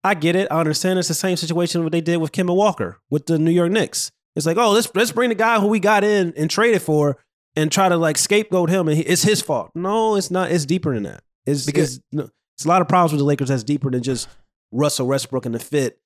I 0.04 0.14
get 0.14 0.36
it. 0.36 0.48
I 0.50 0.60
understand. 0.60 0.98
It's 0.98 1.08
the 1.08 1.14
same 1.14 1.36
situation 1.36 1.82
what 1.82 1.92
they 1.92 2.00
did 2.00 2.16
with 2.18 2.32
Kemba 2.32 2.54
Walker 2.54 2.98
with 3.10 3.26
the 3.26 3.38
New 3.38 3.50
York 3.50 3.70
Knicks. 3.70 4.10
It's 4.36 4.44
like, 4.46 4.56
oh, 4.56 4.72
let's 4.72 4.90
let's 4.94 5.12
bring 5.12 5.28
the 5.30 5.34
guy 5.34 5.58
who 5.60 5.68
we 5.68 5.80
got 5.80 6.04
in 6.04 6.34
and 6.36 6.50
traded 6.50 6.82
for 6.82 7.16
and 7.56 7.72
try 7.72 7.88
to 7.88 7.96
like 7.96 8.18
scapegoat 8.18 8.70
him, 8.70 8.88
and 8.88 8.96
he, 8.96 9.02
it's 9.04 9.22
his 9.22 9.40
fault. 9.40 9.70
No, 9.74 10.16
it's 10.16 10.30
not. 10.30 10.50
It's 10.50 10.66
deeper 10.66 10.94
than 10.94 11.04
that. 11.04 11.22
It's 11.46 11.64
Because- 11.64 11.96
it's, 11.96 12.04
no, 12.12 12.28
it's 12.56 12.64
a 12.64 12.68
lot 12.68 12.82
of 12.82 12.88
problems 12.88 13.12
with 13.12 13.20
the 13.20 13.24
Lakers 13.24 13.48
that's 13.48 13.64
deeper 13.64 13.90
than 13.90 14.02
just 14.02 14.28
Russell 14.72 15.06
Westbrook 15.06 15.46
and 15.46 15.54
the 15.54 15.58
fit 15.60 15.98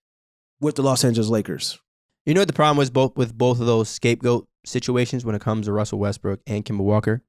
with 0.60 0.76
the 0.76 0.82
Los 0.82 1.02
Angeles 1.04 1.28
Lakers. 1.28 1.78
You 2.24 2.34
know 2.34 2.40
what 2.40 2.48
the 2.48 2.54
problem 2.54 2.76
was 2.76 2.90
both 2.90 3.16
with 3.16 3.36
both 3.36 3.60
of 3.60 3.66
those 3.66 3.88
scapegoat 3.88 4.46
situations 4.64 5.24
when 5.24 5.34
it 5.34 5.40
comes 5.40 5.66
to 5.66 5.72
Russell 5.72 5.98
Westbrook 5.98 6.40
and 6.46 6.64
Kemba 6.64 6.78
Walker? 6.78 7.22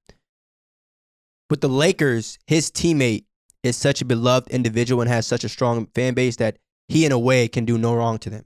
With 1.49 1.61
the 1.61 1.69
Lakers, 1.69 2.37
his 2.45 2.69
teammate 2.69 3.25
is 3.63 3.75
such 3.75 4.01
a 4.01 4.05
beloved 4.05 4.49
individual 4.49 5.01
and 5.01 5.09
has 5.09 5.25
such 5.25 5.43
a 5.43 5.49
strong 5.49 5.87
fan 5.95 6.13
base 6.13 6.35
that 6.35 6.57
he, 6.89 7.05
in 7.05 7.11
a 7.11 7.17
way, 7.17 7.47
can 7.47 7.65
do 7.65 7.77
no 7.77 7.95
wrong 7.95 8.19
to 8.19 8.29
them, 8.29 8.45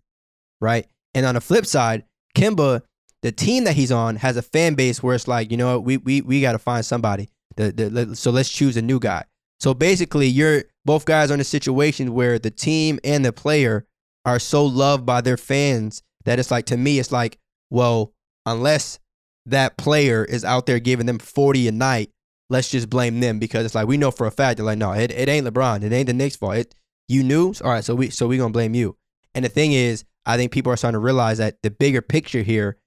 right? 0.62 0.88
And 1.14 1.26
on 1.26 1.36
the 1.36 1.42
flip 1.42 1.66
side, 1.66 2.06
Kemba, 2.36 2.82
the 3.24 3.32
team 3.32 3.66
that 3.66 3.76
he's 3.76 3.92
on, 3.92 4.16
has 4.18 4.38
a 4.38 4.42
fan 4.42 4.76
base 4.76 5.02
where 5.04 5.16
it's 5.16 5.28
like, 5.28 5.52
you 5.52 5.58
know 5.58 5.74
what, 5.74 5.84
we 5.84 5.98
we 5.98 6.22
we 6.22 6.42
got 6.42 6.54
to 6.54 6.60
find 6.60 6.86
somebody. 6.86 7.30
The, 7.56 7.72
the, 7.72 8.16
so 8.16 8.30
let's 8.30 8.50
choose 8.50 8.78
a 8.78 8.82
new 8.82 9.00
guy. 9.00 9.26
So 9.60 9.74
basically, 9.74 10.28
you're 10.28 10.66
both 10.86 11.06
guys 11.06 11.32
are 11.32 11.34
in 11.34 11.40
a 11.40 11.46
situation 11.46 12.14
where 12.14 12.38
the 12.38 12.52
team 12.52 13.00
and 13.04 13.26
the 13.26 13.34
player 13.34 13.88
are 14.24 14.40
so 14.40 14.64
loved 14.64 15.06
by 15.06 15.22
their 15.22 15.38
fans 15.38 16.04
that 16.28 16.40
it's 16.40 16.52
like 16.52 16.66
to 16.66 16.78
me, 16.78 17.00
it's 17.00 17.12
like, 17.12 17.40
well, 17.70 18.14
unless 18.46 19.00
that 19.46 19.78
player 19.78 20.26
is 20.26 20.44
out 20.44 20.66
there 20.66 20.78
giving 20.78 21.06
them 21.06 21.20
40 21.20 21.70
a 21.70 21.72
night, 21.72 22.12
let's 22.50 22.70
just 22.70 22.90
blame 22.90 23.22
them 23.22 23.40
because 23.40 23.66
it's 23.66 23.74
like 23.74 23.88
we 23.88 23.96
know 23.96 24.12
for 24.12 24.28
a 24.28 24.32
fact 24.32 24.58
they're 24.58 24.66
like, 24.66 24.78
no, 24.78 24.92
it, 24.92 25.10
it 25.12 25.30
ain't 25.30 25.48
LeBron, 25.48 25.84
it 25.84 25.94
ain't 25.94 26.08
the 26.08 26.14
Knicks' 26.14 26.36
fault. 26.36 26.58
It 26.58 26.76
you 27.08 27.24
knew, 27.24 27.54
all 27.64 27.72
right, 27.72 27.84
so 27.84 27.96
we 27.96 28.10
so 28.10 28.28
we 28.28 28.38
gonna 28.38 28.52
blame 28.52 28.76
you. 28.76 28.98
And 29.34 29.46
the 29.46 29.50
thing 29.50 29.72
is, 29.72 30.04
I 30.26 30.36
think 30.36 30.52
people 30.52 30.72
are 30.72 30.76
starting 30.76 30.98
to 30.98 31.04
realize 31.04 31.38
that 31.38 31.62
the 31.64 31.72
bigger 31.72 32.02
picture 32.02 32.42
here 32.42 32.78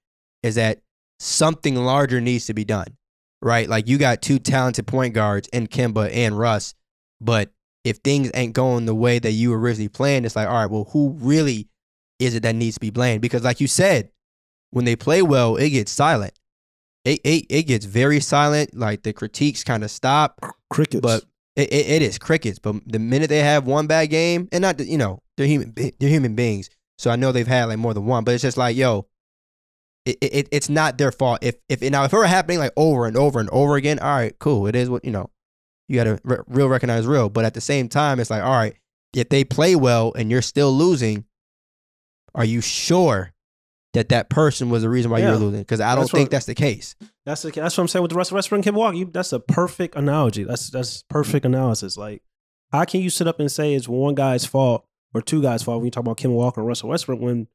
is 0.43 0.55
that 0.55 0.79
something 1.19 1.75
larger 1.75 2.21
needs 2.21 2.45
to 2.45 2.53
be 2.53 2.63
done, 2.63 2.97
right? 3.41 3.67
Like 3.67 3.87
you 3.87 3.97
got 3.97 4.21
two 4.21 4.37
talented 4.37 4.85
point 4.85 5.15
guards 5.15 5.47
in 5.47 5.65
Kemba 5.65 6.13
and 6.13 6.37
Russ, 6.37 6.75
but 7.19 7.49
if 7.83 7.97
things 7.97 8.29
ain't 8.35 8.53
going 8.53 8.85
the 8.85 8.93
way 8.93 9.17
that 9.17 9.31
you 9.31 9.51
originally 9.51 9.89
planned, 9.89 10.27
it's 10.27 10.35
like, 10.35 10.47
all 10.47 10.53
right, 10.53 10.69
well, 10.69 10.87
who 10.91 11.17
really 11.19 11.67
is 12.21 12.35
it 12.35 12.43
that 12.43 12.55
needs 12.55 12.75
to 12.75 12.79
be 12.79 12.89
blamed? 12.89 13.21
Because 13.21 13.43
like 13.43 13.59
you 13.59 13.67
said, 13.67 14.09
when 14.69 14.85
they 14.85 14.95
play 14.95 15.21
well, 15.21 15.55
it 15.55 15.69
gets 15.71 15.91
silent. 15.91 16.33
It 17.03 17.19
it, 17.23 17.45
it 17.49 17.63
gets 17.63 17.85
very 17.85 18.19
silent. 18.19 18.75
Like 18.75 19.03
the 19.03 19.13
critiques 19.13 19.63
kind 19.63 19.83
of 19.83 19.91
stop, 19.91 20.39
Crickets. 20.69 21.01
but 21.01 21.23
it, 21.55 21.71
it, 21.73 21.89
it 21.89 22.01
is 22.01 22.17
crickets. 22.19 22.59
But 22.59 22.75
the 22.85 22.99
minute 22.99 23.29
they 23.29 23.39
have 23.39 23.65
one 23.65 23.87
bad 23.87 24.05
game, 24.07 24.47
and 24.51 24.61
not 24.61 24.79
you 24.79 24.97
know 24.97 25.21
they're 25.35 25.47
human 25.47 25.73
they're 25.75 26.09
human 26.09 26.35
beings, 26.35 26.69
so 26.97 27.09
I 27.09 27.15
know 27.15 27.31
they've 27.31 27.47
had 27.47 27.65
like 27.65 27.79
more 27.79 27.93
than 27.93 28.05
one. 28.05 28.23
But 28.23 28.35
it's 28.35 28.43
just 28.43 28.57
like 28.57 28.75
yo, 28.77 29.07
it, 30.05 30.17
it 30.21 30.47
it's 30.51 30.69
not 30.69 30.97
their 30.97 31.11
fault. 31.11 31.39
If 31.41 31.55
if 31.69 31.81
now 31.81 32.03
if 32.03 32.13
it 32.13 32.17
were 32.17 32.27
happening 32.27 32.59
like 32.59 32.73
over 32.77 33.05
and 33.07 33.17
over 33.17 33.39
and 33.39 33.49
over 33.49 33.75
again, 33.75 33.99
all 33.99 34.15
right, 34.15 34.37
cool. 34.39 34.67
It 34.67 34.75
is 34.75 34.89
what 34.89 35.03
you 35.03 35.11
know. 35.11 35.29
You 35.87 35.97
got 35.97 36.03
to 36.05 36.19
re- 36.23 36.37
real 36.47 36.69
recognize 36.69 37.05
real. 37.05 37.27
But 37.29 37.43
at 37.43 37.53
the 37.53 37.59
same 37.59 37.89
time, 37.89 38.19
it's 38.19 38.29
like 38.29 38.43
all 38.43 38.53
right, 38.53 38.75
if 39.13 39.29
they 39.29 39.43
play 39.43 39.75
well 39.75 40.13
and 40.15 40.31
you're 40.31 40.41
still 40.41 40.71
losing, 40.71 41.25
are 42.35 42.45
you 42.45 42.61
sure 42.61 43.33
that 43.93 44.09
that 44.09 44.29
person 44.29 44.69
was 44.69 44.83
the 44.83 44.89
reason 44.89 45.11
why 45.11 45.19
Yeah. 45.19 45.29
you're 45.31 45.37
losing? 45.37 45.59
Because 45.61 45.81
I 45.81 45.95
don't 45.95 46.03
That's 46.03 46.11
think 46.11 46.25
what- 46.27 46.31
that's 46.31 46.45
the 46.45 46.55
case. 46.55 46.95
That's 47.25 47.41
the, 47.41 47.51
that's 47.51 47.77
what 47.77 47.83
I'm 47.83 47.87
saying 47.87 48.01
with 48.03 48.11
the 48.11 48.17
Russell 48.17 48.35
Westbrook 48.35 48.65
and 48.65 48.75
Kemba 48.75 48.79
Walker. 48.79 48.95
You, 48.97 49.05
that's 49.05 49.33
a 49.33 49.39
perfect 49.39 49.95
analogy. 49.95 50.43
That's 50.43 50.69
that's 50.69 51.03
perfect 51.03 51.45
analysis. 51.45 51.97
Like, 51.97 52.21
how 52.71 52.83
can 52.85 53.01
you 53.01 53.09
sit 53.09 53.27
up 53.27 53.39
and 53.39 53.51
say 53.51 53.73
it's 53.75 53.87
one 53.87 54.15
guy's 54.15 54.45
fault 54.45 54.85
or 55.13 55.21
two 55.21 55.41
guys' 55.41 55.61
fault 55.63 55.79
when 55.79 55.85
you 55.85 55.91
talk 55.91 56.01
about 56.03 56.17
Kemba 56.17 56.33
Walker 56.33 56.61
and 56.61 56.67
Russell 56.67 56.89
Westbrook 56.89 57.19
when 57.19 57.47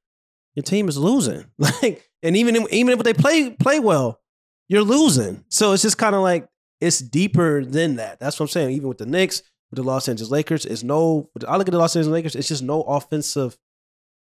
your 0.55 0.62
team 0.62 0.88
is 0.88 0.98
losing? 0.98 1.46
Like, 1.59 2.09
and 2.22 2.37
even 2.37 2.55
if- 2.57 2.72
even 2.72 2.96
if 2.98 3.03
they 3.05 3.14
play 3.14 3.50
play 3.50 3.81
well, 3.81 4.20
you're 4.68 4.83
losing. 4.83 5.44
So 5.48 5.72
it's 5.72 5.83
just 5.83 5.98
kind 5.98 6.14
of 6.14 6.20
like 6.22 6.48
it's 6.81 6.98
deeper 7.00 7.64
than 7.64 7.96
that. 7.96 8.20
That's 8.20 8.38
what 8.38 8.44
I'm 8.44 8.50
saying. 8.50 8.70
Even 8.70 8.88
with 8.88 8.98
the 8.98 9.07
Knicks, 9.07 9.42
with 9.70 9.79
the 9.79 9.83
Los 9.83 10.09
Angeles 10.09 10.31
Lakers, 10.31 10.64
it's 10.66 10.83
no. 10.83 11.31
I 11.48 11.57
look 11.57 11.66
at 11.68 11.72
the 11.72 11.79
Los 11.79 11.96
Angeles 11.96 12.12
Lakers. 12.12 12.37
It's 12.37 12.48
just 12.48 12.62
no 12.62 12.83
offensive 12.83 13.57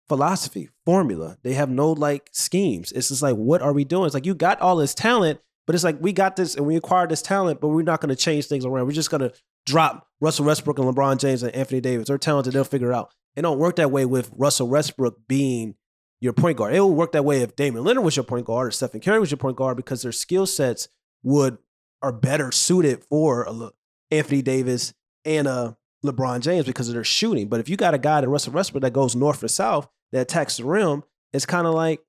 philosophy, 0.08 0.68
formula. 0.84 1.38
They 1.42 1.54
have 1.54 1.70
no 1.70 1.92
like 1.92 2.28
schemes. 2.32 2.92
It's 2.92 3.08
just 3.08 3.22
like, 3.22 3.36
what 3.36 3.62
are 3.62 3.72
we 3.72 3.84
doing? 3.84 4.06
It's 4.06 4.14
like 4.14 4.26
you 4.26 4.34
got 4.34 4.60
all 4.60 4.76
this 4.76 4.94
talent, 4.94 5.40
but 5.66 5.74
it's 5.74 5.84
like 5.84 5.98
we 6.00 6.12
got 6.12 6.36
this 6.36 6.54
and 6.54 6.66
we 6.66 6.76
acquired 6.76 7.10
this 7.10 7.22
talent, 7.22 7.60
but 7.60 7.68
we're 7.68 7.82
not 7.82 8.00
going 8.00 8.14
to 8.14 8.16
change 8.16 8.46
things 8.46 8.64
around. 8.64 8.86
We're 8.86 8.92
just 8.92 9.10
going 9.10 9.22
to 9.22 9.32
drop 9.64 10.08
Russell 10.20 10.46
Westbrook 10.46 10.78
and 10.78 10.88
LeBron 10.88 11.18
James 11.18 11.42
and 11.42 11.54
Anthony 11.54 11.80
Davis. 11.80 12.08
They're 12.08 12.18
talented. 12.18 12.52
They'll 12.52 12.64
figure 12.64 12.92
it 12.92 12.94
out. 12.94 13.12
It 13.34 13.42
don't 13.42 13.58
work 13.58 13.76
that 13.76 13.90
way 13.90 14.06
with 14.06 14.30
Russell 14.34 14.68
Westbrook 14.68 15.28
being 15.28 15.74
your 16.20 16.32
point 16.32 16.56
guard. 16.56 16.74
It 16.74 16.80
will 16.80 16.94
work 16.94 17.12
that 17.12 17.24
way 17.24 17.42
if 17.42 17.56
Damian 17.56 17.84
Leonard 17.84 18.04
was 18.04 18.16
your 18.16 18.24
point 18.24 18.46
guard 18.46 18.68
or 18.68 18.70
Stephen 18.70 19.00
Curry 19.00 19.20
was 19.20 19.30
your 19.30 19.38
point 19.38 19.56
guard 19.56 19.76
because 19.76 20.02
their 20.02 20.12
skill 20.12 20.46
sets 20.46 20.88
would 21.22 21.58
are 22.00 22.12
better 22.12 22.52
suited 22.52 23.04
for 23.04 23.46
Le- 23.50 23.72
Anthony 24.10 24.40
Davis 24.40 24.94
and 25.24 25.46
a 25.46 25.76
LeBron 26.04 26.40
James 26.40 26.64
because 26.64 26.88
of 26.88 26.94
their 26.94 27.04
shooting. 27.04 27.48
But 27.48 27.60
if 27.60 27.68
you 27.68 27.76
got 27.76 27.94
a 27.94 27.98
guy 27.98 28.20
that 28.20 28.28
Russell 28.28 28.52
Westbrook 28.52 28.82
that 28.82 28.92
goes 28.92 29.16
north 29.16 29.42
or 29.42 29.48
south 29.48 29.88
that 30.12 30.22
attacks 30.22 30.56
the 30.56 30.64
rim, 30.64 31.02
it's 31.32 31.46
kind 31.46 31.66
of 31.66 31.74
like 31.74 32.00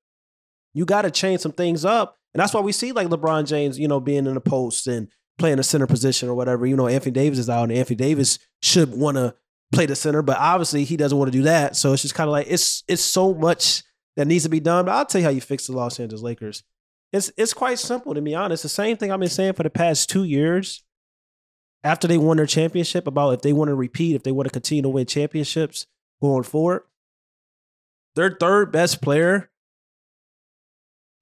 you 0.73 0.85
got 0.85 1.03
to 1.03 1.11
change 1.11 1.41
some 1.41 1.51
things 1.51 1.85
up. 1.85 2.17
And 2.33 2.41
that's 2.41 2.53
why 2.53 2.61
we 2.61 2.71
see 2.71 2.91
like 2.91 3.07
LeBron 3.07 3.47
James, 3.47 3.79
you 3.79 3.87
know, 3.87 3.99
being 3.99 4.27
in 4.27 4.33
the 4.35 4.41
post 4.41 4.87
and 4.87 5.07
playing 5.37 5.59
a 5.59 5.63
center 5.63 5.87
position 5.87 6.29
or 6.29 6.35
whatever. 6.35 6.65
You 6.65 6.75
know, 6.75 6.87
Anthony 6.87 7.13
Davis 7.13 7.39
is 7.39 7.49
out 7.49 7.63
and 7.63 7.71
Anthony 7.71 7.95
Davis 7.95 8.39
should 8.61 8.93
want 8.93 9.17
to 9.17 9.35
play 9.71 9.85
the 9.85 9.95
center, 9.95 10.21
but 10.21 10.37
obviously 10.37 10.83
he 10.83 10.97
doesn't 10.97 11.17
want 11.17 11.31
to 11.31 11.37
do 11.37 11.43
that. 11.43 11.75
So 11.75 11.93
it's 11.93 12.01
just 12.01 12.15
kind 12.15 12.27
of 12.27 12.31
like 12.31 12.47
it's 12.49 12.83
it's 12.87 13.01
so 13.01 13.33
much 13.33 13.83
that 14.15 14.27
needs 14.27 14.43
to 14.43 14.49
be 14.49 14.59
done. 14.59 14.85
But 14.85 14.91
I'll 14.91 15.05
tell 15.05 15.21
you 15.21 15.25
how 15.25 15.31
you 15.31 15.41
fix 15.41 15.67
the 15.67 15.73
Los 15.73 15.99
Angeles 15.99 16.21
Lakers. 16.21 16.63
It's 17.13 17.31
it's 17.37 17.53
quite 17.53 17.79
simple 17.79 18.13
to 18.13 18.21
be 18.21 18.35
honest. 18.35 18.63
The 18.63 18.69
same 18.69 18.97
thing 18.97 19.11
I've 19.11 19.19
been 19.19 19.29
saying 19.29 19.53
for 19.53 19.63
the 19.63 19.69
past 19.69 20.09
two 20.09 20.23
years. 20.23 20.83
After 21.83 22.07
they 22.07 22.17
won 22.17 22.37
their 22.37 22.47
championship, 22.47 23.07
about 23.07 23.33
if 23.33 23.41
they 23.41 23.53
want 23.53 23.69
to 23.69 23.75
repeat, 23.75 24.15
if 24.15 24.23
they 24.23 24.31
want 24.31 24.47
to 24.47 24.51
continue 24.51 24.81
to 24.81 24.89
win 24.89 25.05
championships 25.05 25.85
going 26.19 26.43
forward, 26.43 26.81
their 28.17 28.35
third 28.37 28.71
best 28.71 29.01
player 29.01 29.49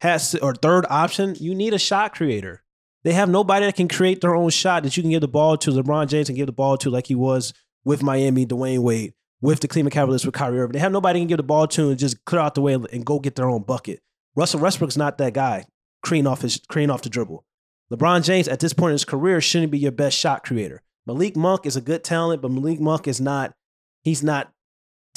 has 0.02 0.32
to, 0.32 0.42
or 0.42 0.56
third 0.56 0.86
option, 0.90 1.36
you 1.40 1.54
need 1.54 1.74
a 1.74 1.80
shot 1.80 2.16
creator. 2.16 2.64
They 3.04 3.14
have 3.14 3.30
nobody 3.30 3.66
that 3.66 3.76
can 3.76 3.88
create 3.88 4.22
their 4.22 4.36
own 4.36 4.50
shot 4.50 4.84
that 4.84 4.98
you 4.98 5.04
can 5.04 5.12
give 5.12 5.22
the 5.22 5.28
ball 5.28 5.58
to. 5.58 5.72
LeBron 5.72 6.08
James 6.08 6.28
and 6.28 6.36
give 6.36 6.48
the 6.48 6.54
ball 6.54 6.78
to 6.78 6.90
like 6.90 7.08
he 7.08 7.16
was 7.16 7.54
with 7.84 8.02
Miami, 8.02 8.48
Dwyane 8.48 8.80
Wade, 8.80 9.14
with 9.42 9.60
the 9.60 9.68
Cleveland 9.68 9.94
Cavaliers 9.94 10.26
with 10.26 10.34
Kyrie 10.34 10.60
Irving. 10.60 10.74
They 10.74 10.80
have 10.80 10.92
nobody 10.92 11.20
can 11.20 11.28
give 11.28 11.38
the 11.38 11.44
ball 11.44 11.68
to 11.68 11.90
and 11.90 12.00
just 12.00 12.24
clear 12.26 12.42
out 12.42 12.56
the 12.56 12.62
way 12.62 12.74
and 12.74 13.06
go 13.06 13.20
get 13.20 13.36
their 13.36 13.50
own 13.50 13.62
bucket. 13.62 14.02
Russell 14.36 14.60
Westbrook's 14.60 14.98
not 14.98 15.20
that 15.20 15.34
guy, 15.34 15.66
creating 16.02 16.28
off 16.28 16.42
his 16.42 16.60
creating 16.68 16.90
off 16.90 17.04
the 17.04 17.10
dribble. 17.10 17.46
LeBron 17.92 18.24
James 18.24 18.48
at 18.48 18.60
this 18.60 18.74
point 18.74 18.92
in 18.92 18.96
his 18.96 19.06
career 19.06 19.40
shouldn't 19.40 19.72
be 19.72 19.78
your 19.78 19.92
best 19.92 20.18
shot 20.18 20.44
creator. 20.44 20.82
Malik 21.06 21.36
Monk 21.36 21.68
is 21.68 21.76
a 21.76 21.82
good 21.82 22.04
talent, 22.04 22.42
but 22.42 22.52
Malik 22.52 22.80
Monk 22.80 23.08
is 23.08 23.22
not. 23.22 23.54
He's 24.02 24.24
not. 24.24 24.52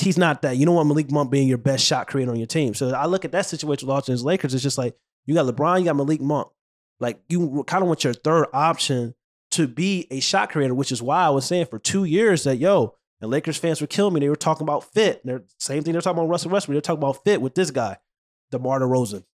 He's 0.00 0.18
not 0.18 0.42
that. 0.42 0.56
You 0.56 0.66
don't 0.66 0.74
want 0.74 0.88
Malik 0.88 1.10
Monk 1.10 1.30
being 1.30 1.48
your 1.48 1.58
best 1.58 1.84
shot 1.84 2.06
creator 2.06 2.30
on 2.30 2.36
your 2.38 2.46
team. 2.46 2.74
So 2.74 2.90
I 2.90 3.06
look 3.06 3.24
at 3.24 3.32
that 3.32 3.46
situation 3.46 3.86
with 3.88 3.94
Los 3.94 4.08
Angeles 4.08 4.22
Lakers. 4.22 4.54
It's 4.54 4.62
just 4.62 4.78
like 4.78 4.96
you 5.26 5.34
got 5.34 5.46
LeBron, 5.46 5.80
you 5.80 5.84
got 5.86 5.96
Malik 5.96 6.20
Monk. 6.20 6.48
Like 7.00 7.20
you 7.28 7.64
kind 7.66 7.82
of 7.82 7.88
want 7.88 8.04
your 8.04 8.14
third 8.14 8.46
option 8.52 9.14
to 9.52 9.66
be 9.66 10.06
a 10.10 10.20
shot 10.20 10.50
creator, 10.50 10.74
which 10.74 10.92
is 10.92 11.02
why 11.02 11.24
I 11.24 11.30
was 11.30 11.46
saying 11.46 11.66
for 11.66 11.78
two 11.78 12.04
years 12.04 12.44
that 12.44 12.56
yo, 12.56 12.94
and 13.20 13.30
Lakers 13.30 13.56
fans 13.56 13.80
were 13.80 13.86
killing 13.86 14.14
me. 14.14 14.20
They 14.20 14.28
were 14.28 14.36
talking 14.36 14.64
about 14.64 14.84
fit. 14.84 15.20
They're 15.24 15.42
same 15.58 15.82
thing 15.82 15.92
they're 15.92 16.02
talking 16.02 16.18
about 16.18 16.30
Russell 16.30 16.50
Westbrook. 16.50 16.74
They're 16.74 16.80
talking 16.80 17.02
about 17.02 17.24
fit 17.24 17.40
with 17.40 17.54
this 17.54 17.70
guy, 17.70 17.98
DeMar 18.50 18.80
DeRozan. 18.80 19.24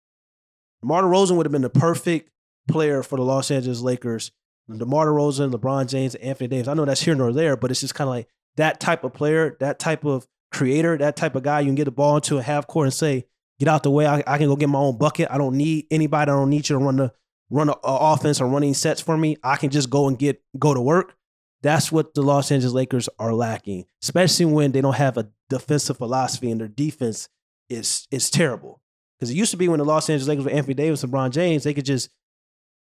DeMar 0.83 1.03
DeRozan 1.03 1.37
would 1.37 1.47
have 1.47 1.53
been 1.53 1.63
the 1.63 1.71
perfect 1.71 2.31
player 2.69 3.03
for 3.03 3.17
the 3.17 3.23
Los 3.23 3.51
Angeles 3.51 3.81
Lakers. 3.81 4.33
DeMar 4.69 5.07
DeRozan, 5.07 5.53
LeBron 5.53 5.89
James, 5.89 6.15
Anthony 6.17 6.49
Davis. 6.49 6.69
I 6.69 6.75
know 6.75 6.87
that's 6.87 7.03
here 7.03 7.15
nor 7.15 7.33
there, 7.33 7.57
but 7.57 7.71
it's 7.71 7.81
just 7.81 7.95
kind 7.95 8.09
of 8.09 8.15
like 8.15 8.29
that 8.57 8.81
type 8.81 9.05
of 9.05 9.13
player, 9.13 9.57
that 9.61 9.79
type 9.79 10.05
of 10.05 10.27
creator, 10.55 10.97
that 10.99 11.17
type 11.17 11.35
of 11.35 11.43
guy 11.43 11.61
you 11.61 11.67
can 11.67 11.75
get 11.75 11.85
the 11.85 11.91
ball 11.91 12.17
into 12.17 12.39
a 12.39 12.43
half 12.43 12.67
court 12.67 12.87
and 12.87 12.95
say, 12.95 13.27
get 13.59 13.69
out 13.69 13.83
the 13.83 13.91
way. 13.91 14.07
I, 14.07 14.23
I 14.27 14.39
can 14.39 14.47
go 14.49 14.57
get 14.57 14.69
my 14.69 14.79
own 14.79 14.97
bucket. 14.97 15.29
I 15.31 15.37
don't 15.39 15.57
need 15.57 15.87
anybody. 15.91 16.31
I 16.31 16.35
don't 16.35 16.51
need 16.51 16.69
you 16.69 16.79
to 16.79 16.85
run 16.85 16.97
the 16.97 17.13
run 17.51 17.69
a, 17.69 17.73
a 17.73 18.13
offense 18.13 18.41
or 18.41 18.49
running 18.49 18.75
sets 18.75 19.01
for 19.01 19.17
me. 19.19 19.37
I 19.43 19.57
can 19.57 19.71
just 19.71 19.91
go 19.91 20.09
and 20.09 20.19
get 20.19 20.43
go 20.59 20.73
to 20.75 20.81
work. 20.81 21.15
That's 21.63 21.91
what 21.93 22.15
the 22.15 22.23
Los 22.23 22.51
Angeles 22.51 22.75
Lakers 22.75 23.09
are 23.19 23.33
lacking, 23.33 23.85
especially 24.03 24.47
when 24.47 24.73
they 24.73 24.81
don't 24.81 24.97
have 24.97 25.17
a 25.17 25.31
defensive 25.49 25.97
philosophy 25.99 26.51
and 26.51 26.61
their 26.61 26.69
defense 26.69 27.29
is 27.69 28.07
is 28.11 28.31
terrible. 28.31 28.81
Because 29.19 29.31
it 29.31 29.37
used 29.37 29.53
to 29.53 29.57
be 29.57 29.69
when 29.69 29.79
the 29.79 29.85
Los 29.85 30.11
Angeles 30.11 30.29
Lakers 30.29 30.45
with 30.45 30.55
Anthony 30.55 30.75
Davis 30.75 31.03
and 31.05 31.13
LeBron 31.13 31.31
James, 31.31 31.65
they 31.65 31.73
could 31.75 31.85
just 31.87 32.11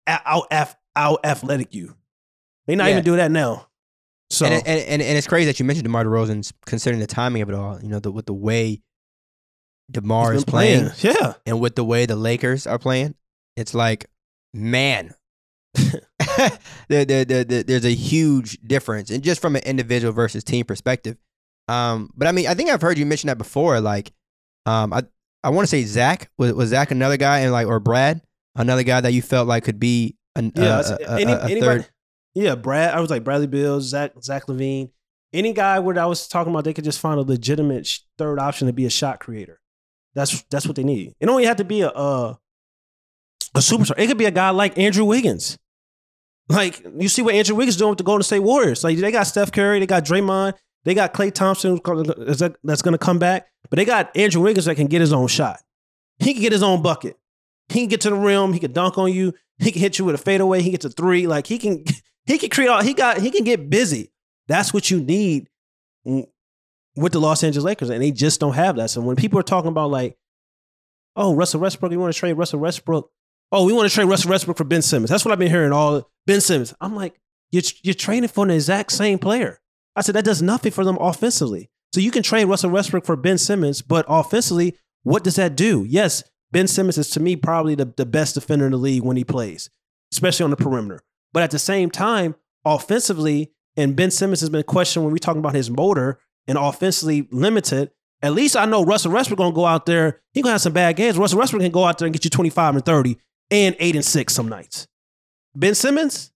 out 0.08 0.48
out, 0.52 0.76
out 0.96 1.20
athletic 1.24 1.74
you. 1.74 1.96
They 2.68 2.76
not 2.76 2.86
Yeah. 2.86 2.92
even 2.94 3.04
do 3.04 3.16
that 3.18 3.32
now. 3.32 3.68
So 4.36 4.46
and, 4.46 4.56
and, 4.68 4.80
and 4.82 5.02
and 5.02 5.18
it's 5.18 5.28
crazy 5.28 5.46
that 5.46 5.60
you 5.60 5.66
mentioned 5.66 5.86
DeMar 5.86 6.04
DeRozan, 6.06 6.52
considering 6.66 7.00
the 7.00 7.08
timing 7.08 7.42
of 7.42 7.50
it 7.50 7.56
all. 7.56 7.80
You 7.82 7.90
know, 7.90 8.00
the, 8.00 8.12
with 8.12 8.26
the 8.26 8.34
way 8.34 8.82
DeMar 9.92 10.34
is 10.34 10.44
been 10.46 10.52
playing, 10.52 10.90
yeah. 11.00 11.34
and 11.46 11.60
with 11.60 11.76
the 11.76 11.84
way 11.84 12.06
the 12.06 12.16
Lakers 12.16 12.66
are 12.68 12.80
playing, 12.80 13.16
it's 13.56 13.74
like, 13.74 14.08
man, 14.54 15.14
there, 16.88 17.06
there, 17.06 17.26
there, 17.26 17.44
there- 17.44 17.64
there's 17.64 17.86
a 17.86 17.94
huge 17.94 18.58
difference, 18.62 19.10
and 19.10 19.24
just 19.24 19.42
from 19.42 19.56
an 19.56 19.64
individual 19.64 20.14
versus 20.14 20.44
team 20.44 20.66
perspective. 20.66 21.18
Um, 21.68 22.10
but 22.16 22.28
I 22.28 22.32
mean, 22.32 22.48
I 22.48 22.54
think 22.54 22.70
I've 22.70 22.82
heard 22.82 22.98
you 22.98 23.06
mention 23.06 23.28
that 23.28 23.38
before. 23.38 23.80
Like, 23.82 24.12
um, 24.66 24.94
I 24.94 25.04
I 25.44 25.50
want 25.50 25.64
to 25.68 25.70
say 25.70 25.84
Zach 25.84 26.30
was 26.38 26.54
was 26.54 26.70
Zach 26.70 26.92
another 26.92 27.18
guy 27.18 27.40
and 27.40 27.52
like 27.52 27.68
or 27.68 27.80
Brad 27.80 28.22
another 28.56 28.84
guy 28.84 29.02
that 29.02 29.14
you 29.14 29.22
felt 29.22 29.48
like 29.48 29.64
could 29.64 29.80
be 29.80 30.16
an, 30.36 30.52
Yeah, 30.56 30.64
uh, 30.80 30.98
a, 31.00 31.04
a- 31.04 31.20
any, 31.20 31.32
a 31.32 31.44
anybody. 31.46 31.84
Yeah, 32.36 32.56
Brad. 32.56 32.94
I 32.94 33.00
was 33.00 33.10
like 33.10 33.24
Bradley 33.24 33.48
Beals, 33.48 33.86
Zach 33.86 34.12
Zach 34.22 34.46
LaVine, 34.46 34.92
any 35.34 35.54
guy 35.54 35.80
where 35.80 35.98
I 35.98 36.06
was 36.06 36.28
talking 36.28 36.52
about 36.52 36.66
they 36.66 36.74
could 36.74 36.84
just 36.84 37.00
find 37.00 37.20
a 37.20 37.24
legitimate 37.24 37.90
third 38.18 38.40
option 38.40 38.68
to 38.68 38.74
be 38.74 38.86
a 38.86 38.90
shot 38.90 39.20
creator. 39.20 39.60
That's 40.14 40.44
that's 40.52 40.68
what 40.68 40.76
they 40.76 40.84
need. 40.84 41.14
It 41.20 41.26
don't 41.26 41.40
even 41.40 41.48
have 41.48 41.58
to 41.58 41.64
be 41.64 41.82
a 41.82 41.90
a, 41.90 42.40
a 43.56 43.60
superstar. 43.60 43.98
It 43.98 44.08
could 44.08 44.18
be 44.18 44.26
a 44.26 44.32
guy 44.32 44.50
like 44.50 44.78
Andrew 44.78 45.06
Wiggins. 45.06 45.58
Like 46.48 46.86
you 46.98 47.10
see 47.10 47.22
what 47.22 47.36
Andrew 47.36 47.56
Wiggins 47.56 47.78
doing 47.78 47.90
with 47.90 47.98
the 47.98 48.04
Golden 48.04 48.24
State 48.24 48.40
Warriors. 48.40 48.84
Like 48.84 48.98
they 48.98 49.12
got 49.12 49.24
Steph 49.24 49.52
Curry, 49.52 49.80
they 49.80 49.88
got 49.88 50.06
Draymond, 50.06 50.54
they 50.84 50.94
got 50.94 51.14
Klay 51.14 51.34
Thompson 51.34 51.80
that's 52.64 52.82
going 52.82 52.94
to 52.94 52.98
come 52.98 53.18
back, 53.18 53.48
but 53.70 53.78
they 53.78 53.86
got 53.86 54.16
Andrew 54.16 54.44
Wiggins 54.44 54.66
that 54.66 54.76
can 54.76 54.88
get 54.88 55.02
his 55.02 55.12
own 55.12 55.28
shot. 55.28 55.60
He 56.20 56.34
can 56.34 56.42
get 56.42 56.52
his 56.52 56.64
own 56.64 56.82
bucket. 56.82 57.18
He 57.70 57.80
can 57.80 57.90
get 57.90 58.02
to 58.02 58.12
the 58.12 58.16
rim. 58.16 58.54
He 58.54 58.60
can 58.60 58.72
dunk 58.72 58.98
on 58.98 59.12
you. 59.12 59.34
He 59.58 59.72
can 59.72 59.82
hit 59.82 59.98
you 59.98 60.06
with 60.06 60.16
a 60.16 60.20
fadeaway. 60.20 60.62
He 60.62 60.72
gets 60.72 60.86
a 60.86 60.90
three. 60.90 61.28
Like 61.28 61.48
he 61.48 61.58
can, 61.58 61.84
he 62.26 62.38
can 62.38 62.50
create 62.50 62.68
all. 62.68 62.82
He 62.82 62.94
got. 62.94 63.20
He 63.20 63.32
can 63.32 63.44
get 63.44 63.70
busy. 63.70 64.12
That's 64.48 64.74
what 64.74 64.90
you 64.92 65.02
need 65.02 65.48
with 66.04 67.12
the 67.12 67.20
Los 67.20 67.44
Angeles 67.44 67.66
Lakers, 67.66 67.90
and 67.90 68.02
they 68.02 68.12
just 68.12 68.40
don't 68.40 68.54
have 68.54 68.76
that. 68.78 68.90
So 68.90 69.02
when 69.02 69.16
people 69.16 69.40
are 69.40 69.44
talking 69.44 69.70
about 69.70 69.92
like, 69.92 70.18
oh, 71.16 71.36
Russell 71.36 71.62
Westbrook, 71.62 71.92
you 71.92 72.00
want 72.00 72.14
to 72.14 72.20
trade 72.20 72.34
Russell 72.34 72.60
Westbrook? 72.60 73.10
Oh, 73.52 73.66
we 73.66 73.74
want 73.74 73.90
to 73.90 73.94
trade 73.94 74.06
Russell 74.06 74.32
Westbrook 74.32 74.58
for 74.58 74.64
Ben 74.64 74.82
Simmons. 74.82 75.10
That's 75.10 75.24
what 75.24 75.32
I've 75.32 75.40
been 75.40 75.52
hearing. 75.52 75.72
All 75.72 76.10
Ben 76.26 76.42
Simmons. 76.42 76.74
I'm 76.82 76.96
like, 76.96 77.20
you're 77.52 77.64
you're 77.84 77.94
trading 77.94 78.30
for 78.30 78.46
the 78.46 78.54
exact 78.54 78.92
same 78.92 79.20
player. 79.20 79.60
I 79.96 80.02
said 80.02 80.16
that 80.16 80.26
does 80.26 80.42
nothing 80.42 80.72
for 80.72 80.84
them 80.84 80.98
offensively. 81.00 81.70
So 81.94 82.02
you 82.02 82.12
can 82.12 82.24
trade 82.24 82.46
Russell 82.46 82.72
Westbrook 82.72 83.06
for 83.06 83.16
Ben 83.16 83.38
Simmons, 83.38 83.82
but 83.82 84.06
offensively, 84.10 84.76
what 85.04 85.24
does 85.24 85.36
that 85.36 85.56
do? 85.56 85.86
Yes, 85.88 86.24
Ben 86.52 86.68
Simmons 86.68 86.98
is 86.98 87.10
to 87.12 87.20
me 87.20 87.36
probably 87.36 87.76
the, 87.76 87.86
the 87.96 88.06
best 88.06 88.36
defender 88.36 88.66
in 88.66 88.72
the 88.72 88.78
league 88.78 89.04
when 89.04 89.16
he 89.16 89.24
plays, 89.24 89.70
especially 90.12 90.44
on 90.44 90.50
the 90.50 90.58
perimeter. 90.58 91.04
But 91.36 91.44
at 91.44 91.52
the 91.52 91.60
same 91.60 91.92
time, 91.92 92.34
offensively, 92.64 93.52
and 93.76 93.94
Ben 93.94 94.10
Simmons 94.10 94.40
has 94.40 94.50
been 94.50 94.64
questioned 94.64 95.04
when 95.04 95.12
we're 95.12 95.18
talking 95.18 95.40
about 95.40 95.54
his 95.54 95.70
motor 95.70 96.18
and 96.48 96.58
offensively 96.58 97.28
limited. 97.30 97.92
At 98.22 98.32
least 98.32 98.56
I 98.56 98.64
know 98.64 98.86
Russell 98.86 99.12
Westbrook 99.12 99.38
gonna 99.38 99.54
go 99.54 99.66
out 99.66 99.86
there. 99.86 100.22
He 100.32 100.42
gonna 100.42 100.54
have 100.54 100.62
some 100.62 100.72
bad 100.72 100.96
games. 100.96 101.18
Russell 101.18 101.40
Westbrook 101.40 101.62
can 101.62 101.74
go 101.74 101.84
out 101.84 101.98
there 101.98 102.06
and 102.06 102.14
get 102.14 102.24
you 102.24 102.30
25 102.30 102.76
and 102.76 102.86
30 102.86 103.18
and 103.52 103.76
eight 103.80 103.96
and 103.96 104.06
six 104.06 104.34
some 104.34 104.48
nights. 104.48 104.88
Ben 105.54 105.76
Simmons, 105.76 106.32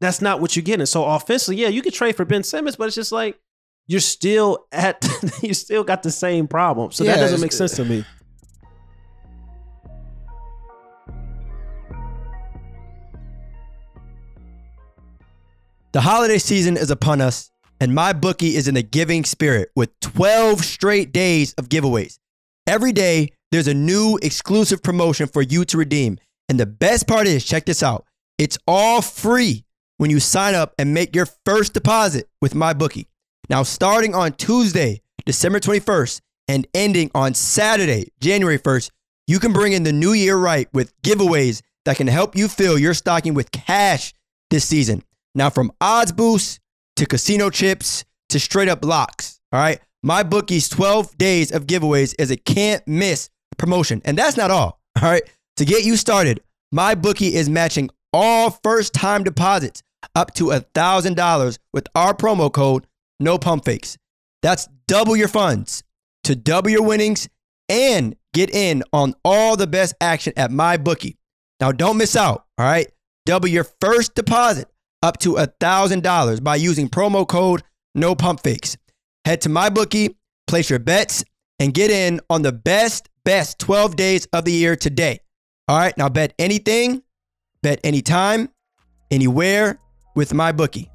that's 0.00 0.22
not 0.22 0.40
what 0.40 0.56
you're 0.56 0.62
getting. 0.62 0.86
So 0.86 1.04
offensively, 1.04 1.60
yeah, 1.60 1.68
you 1.68 1.82
could 1.82 1.92
trade 1.92 2.16
for 2.16 2.24
Ben 2.24 2.42
Simmons, 2.42 2.76
but 2.76 2.86
it's 2.86 2.96
just 2.96 3.12
like 3.12 3.38
you're 3.86 4.00
still 4.00 4.64
at 4.72 5.06
you 5.42 5.52
still 5.52 5.84
got 5.84 6.02
the 6.02 6.10
same 6.10 6.48
problem. 6.48 6.90
So 6.90 7.04
Yeah, 7.04 7.16
that 7.16 7.20
doesn't 7.20 7.42
make 7.42 7.52
sense 7.52 7.76
to 7.76 7.84
me. 7.84 8.06
The 15.92 16.02
holiday 16.02 16.38
season 16.38 16.76
is 16.76 16.92
upon 16.92 17.20
us, 17.20 17.50
and 17.80 17.90
MyBookie 17.90 18.54
is 18.54 18.68
in 18.68 18.74
the 18.74 18.82
giving 18.82 19.24
spirit 19.24 19.70
with 19.74 19.98
12 19.98 20.64
straight 20.64 21.12
days 21.12 21.52
of 21.54 21.68
giveaways. 21.68 22.20
Every 22.68 22.92
day, 22.92 23.30
there's 23.50 23.66
a 23.66 23.74
new 23.74 24.16
exclusive 24.22 24.84
promotion 24.84 25.26
for 25.26 25.42
you 25.42 25.64
to 25.64 25.76
redeem. 25.76 26.18
And 26.48 26.60
the 26.60 26.66
best 26.66 27.08
part 27.08 27.26
is 27.26 27.44
check 27.44 27.64
this 27.64 27.82
out 27.82 28.04
it's 28.38 28.56
all 28.68 29.02
free 29.02 29.64
when 29.96 30.10
you 30.10 30.20
sign 30.20 30.54
up 30.54 30.74
and 30.78 30.94
make 30.94 31.16
your 31.16 31.26
first 31.44 31.74
deposit 31.74 32.28
with 32.40 32.54
MyBookie. 32.54 33.06
Now, 33.48 33.64
starting 33.64 34.14
on 34.14 34.34
Tuesday, 34.34 35.02
December 35.26 35.58
21st, 35.58 36.20
and 36.46 36.68
ending 36.72 37.10
on 37.16 37.34
Saturday, 37.34 38.12
January 38.20 38.60
1st, 38.60 38.90
you 39.26 39.40
can 39.40 39.52
bring 39.52 39.72
in 39.72 39.82
the 39.82 39.92
new 39.92 40.12
year 40.12 40.36
right 40.36 40.68
with 40.72 40.94
giveaways 41.02 41.62
that 41.84 41.96
can 41.96 42.06
help 42.06 42.36
you 42.36 42.46
fill 42.46 42.78
your 42.78 42.94
stocking 42.94 43.34
with 43.34 43.50
cash 43.50 44.14
this 44.50 44.64
season. 44.64 45.02
Now, 45.34 45.50
from 45.50 45.72
odds 45.80 46.12
boosts 46.12 46.60
to 46.96 47.06
casino 47.06 47.50
chips 47.50 48.04
to 48.30 48.40
straight 48.40 48.68
up 48.68 48.84
locks, 48.84 49.40
all 49.52 49.60
right? 49.60 49.80
MyBookie's 50.04 50.68
12 50.68 51.16
days 51.18 51.52
of 51.52 51.66
giveaways 51.66 52.14
is 52.18 52.30
a 52.30 52.36
can't 52.36 52.86
miss 52.88 53.30
promotion. 53.58 54.00
And 54.04 54.16
that's 54.16 54.36
not 54.36 54.50
all, 54.50 54.80
all 55.02 55.10
right? 55.10 55.22
To 55.56 55.64
get 55.64 55.84
you 55.84 55.96
started, 55.96 56.40
MyBookie 56.74 57.32
is 57.32 57.48
matching 57.48 57.90
all 58.12 58.50
first 58.50 58.94
time 58.94 59.24
deposits 59.24 59.82
up 60.14 60.34
to 60.34 60.46
$1,000 60.46 61.58
with 61.72 61.86
our 61.94 62.14
promo 62.14 62.52
code 62.52 62.86
no 63.20 63.38
pump 63.38 63.66
fakes. 63.66 63.98
That's 64.42 64.66
double 64.88 65.14
your 65.14 65.28
funds 65.28 65.84
to 66.24 66.34
double 66.34 66.70
your 66.70 66.82
winnings 66.82 67.28
and 67.68 68.16
get 68.32 68.50
in 68.50 68.82
on 68.92 69.14
all 69.24 69.56
the 69.56 69.66
best 69.66 69.94
action 70.00 70.32
at 70.36 70.50
MyBookie. 70.50 71.16
Now 71.60 71.72
don't 71.72 71.98
miss 71.98 72.16
out, 72.16 72.46
all 72.58 72.64
right? 72.64 72.90
Double 73.26 73.48
your 73.48 73.64
first 73.80 74.14
deposit 74.14 74.68
up 75.02 75.18
to 75.18 75.34
$1,000 75.34 76.42
by 76.42 76.56
using 76.56 76.88
promo 76.88 77.26
code 77.26 77.62
no 77.94 78.14
pump 78.14 78.42
fakes. 78.42 78.76
Head 79.24 79.40
to 79.42 79.48
MyBookie, 79.48 80.14
place 80.46 80.70
your 80.70 80.78
bets 80.78 81.24
and 81.58 81.74
get 81.74 81.90
in 81.90 82.20
on 82.30 82.42
the 82.42 82.52
best 82.52 83.08
best 83.24 83.58
12 83.58 83.96
days 83.96 84.26
of 84.32 84.44
the 84.44 84.52
year 84.52 84.76
today. 84.76 85.18
All 85.68 85.76
right? 85.76 85.96
Now 85.98 86.08
bet 86.08 86.32
anything, 86.38 87.02
bet 87.62 87.80
anytime, 87.84 88.48
anywhere 89.10 89.78
with 90.14 90.32
MyBookie. 90.32 90.88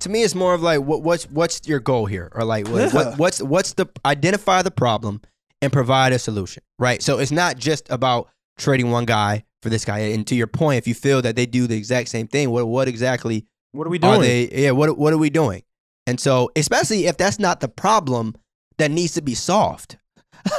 to 0.00 0.08
me 0.08 0.22
it's 0.24 0.34
more 0.34 0.52
of 0.52 0.62
like 0.62 0.80
what 0.80 1.02
what's 1.02 1.24
what's 1.30 1.60
your 1.66 1.78
goal 1.78 2.06
here 2.06 2.30
or 2.34 2.44
like 2.44 2.66
what, 2.68 2.80
Yeah. 2.80 2.88
what 2.92 3.18
what's 3.18 3.40
what's 3.42 3.74
the 3.74 3.86
identify 4.04 4.60
the 4.62 4.70
problem 4.70 5.20
and 5.62 5.72
provide 5.72 6.12
a 6.12 6.18
solution 6.18 6.62
right 6.78 7.00
so 7.02 7.18
it's 7.18 7.30
not 7.32 7.56
just 7.56 7.88
about 7.90 8.28
trading 8.58 8.90
one 8.90 9.06
guy 9.06 9.42
for 9.62 9.70
this 9.70 9.84
guy 9.84 9.98
and 10.00 10.26
to 10.26 10.34
your 10.34 10.46
point 10.48 10.76
if 10.78 10.86
you 10.86 10.94
feel 10.94 11.22
that 11.22 11.36
they 11.36 11.46
do 11.46 11.66
the 11.66 11.76
exact 11.76 12.08
same 12.08 12.26
thing 12.26 12.50
what 12.50 12.66
what 12.68 12.88
exactly 12.88 13.46
What 13.72 13.86
are 13.86 13.90
we 13.90 13.98
doing? 13.98 14.14
are 14.14 14.20
they 14.20 14.48
yeah 14.50 14.72
what 14.72 14.98
what 14.98 15.12
are 15.12 15.18
we 15.18 15.30
doing 15.30 15.62
and 16.06 16.18
so 16.20 16.50
especially 16.56 17.06
if 17.06 17.16
that's 17.16 17.38
not 17.38 17.60
the 17.60 17.68
problem 17.68 18.34
that 18.78 18.90
needs 18.90 19.14
to 19.14 19.22
be 19.22 19.34
solved 19.34 19.96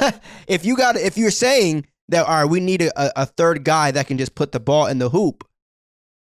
if 0.48 0.64
you 0.64 0.76
got 0.76 0.96
if 0.96 1.16
you're 1.18 1.30
saying 1.30 1.86
that 2.08 2.26
all 2.26 2.34
right 2.42 2.50
we 2.50 2.60
need 2.60 2.82
a, 2.82 3.20
a- 3.22 3.26
third 3.26 3.62
guy 3.64 3.90
that 3.90 4.06
can 4.06 4.16
just 4.18 4.34
put 4.34 4.52
the 4.52 4.60
ball 4.60 4.86
in 4.86 4.98
the 4.98 5.10
hoop 5.10 5.46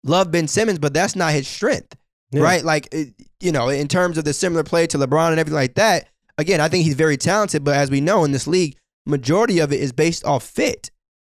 love 0.04 0.32
ben 0.32 0.48
simmons 0.48 0.80
but 0.80 0.94
that's 0.94 1.16
not 1.16 1.32
his 1.34 1.48
strength 1.48 1.96
Yeah. 2.32 2.42
right? 2.44 2.64
Like, 2.64 2.94
you 3.42 3.52
know, 3.52 3.68
in 3.70 3.88
terms 3.90 4.18
of 4.18 4.24
the 4.24 4.34
similar 4.34 4.64
play 4.64 4.88
to 4.88 4.98
LeBron 4.98 5.32
and 5.32 5.40
everything 5.40 5.56
like 5.60 5.76
that. 5.76 6.08
Again, 6.42 6.60
I 6.62 6.68
think 6.68 6.84
he's 6.86 6.96
very 6.96 7.18
talented, 7.18 7.64
but 7.64 7.76
as 7.76 7.90
we 7.90 8.02
know 8.02 8.24
in 8.26 8.32
this 8.32 8.48
league, 8.48 8.76
majority 9.06 9.60
of 9.60 9.72
it 9.72 9.80
is 9.80 9.92
based 9.92 10.26
off 10.26 10.44
fit. 10.44 10.92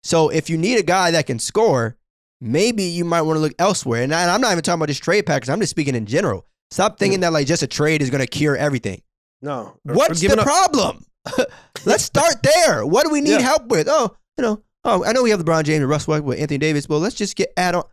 So 0.03 0.29
if 0.29 0.49
you 0.49 0.57
need 0.57 0.79
a 0.79 0.83
guy 0.83 1.11
that 1.11 1.27
can 1.27 1.39
score, 1.39 1.95
maybe 2.41 2.83
you 2.83 3.05
might 3.05 3.21
want 3.21 3.37
to 3.37 3.41
look 3.41 3.53
elsewhere. 3.59 4.03
And, 4.03 4.13
I, 4.13 4.33
I'm 4.33 4.41
not 4.41 4.51
even 4.51 4.63
talking 4.63 4.79
about 4.79 4.87
just 4.89 5.03
trade 5.03 5.25
package. 5.25 5.49
I'm 5.49 5.59
just 5.59 5.69
speaking 5.71 5.95
in 5.95 6.05
general. 6.05 6.45
Stop 6.71 6.97
thinking 6.97 7.19
that 7.21 7.31
like 7.31 7.47
just 7.47 7.63
a 7.63 7.67
trade 7.67 8.01
is 8.01 8.09
going 8.09 8.21
to 8.21 8.27
cure 8.27 8.57
everything. 8.57 9.01
No. 9.41 9.77
What's 9.83 10.19
the 10.19 10.33
up- 10.37 10.39
problem? 10.45 11.05
Let's 11.85 12.03
start 12.13 12.35
there. 12.43 12.85
What 12.85 13.05
do 13.05 13.11
we 13.11 13.21
need 13.21 13.31
Yeah. 13.31 13.41
help 13.41 13.67
with? 13.67 13.87
Oh, 13.89 14.15
you 14.37 14.41
know, 14.41 14.61
oh, 14.83 15.03
I 15.05 15.11
know 15.13 15.23
we 15.23 15.29
have 15.29 15.39
LeBron 15.43 15.63
James 15.63 15.81
and 15.81 15.89
Russ 15.89 16.07
Westbrook 16.07 16.27
with 16.27 16.39
Anthony 16.39 16.57
Davis, 16.57 16.87
but 16.87 16.97
let's 16.97 17.15
just 17.15 17.35
get 17.35 17.53
add 17.55 17.75
on. 17.75 17.83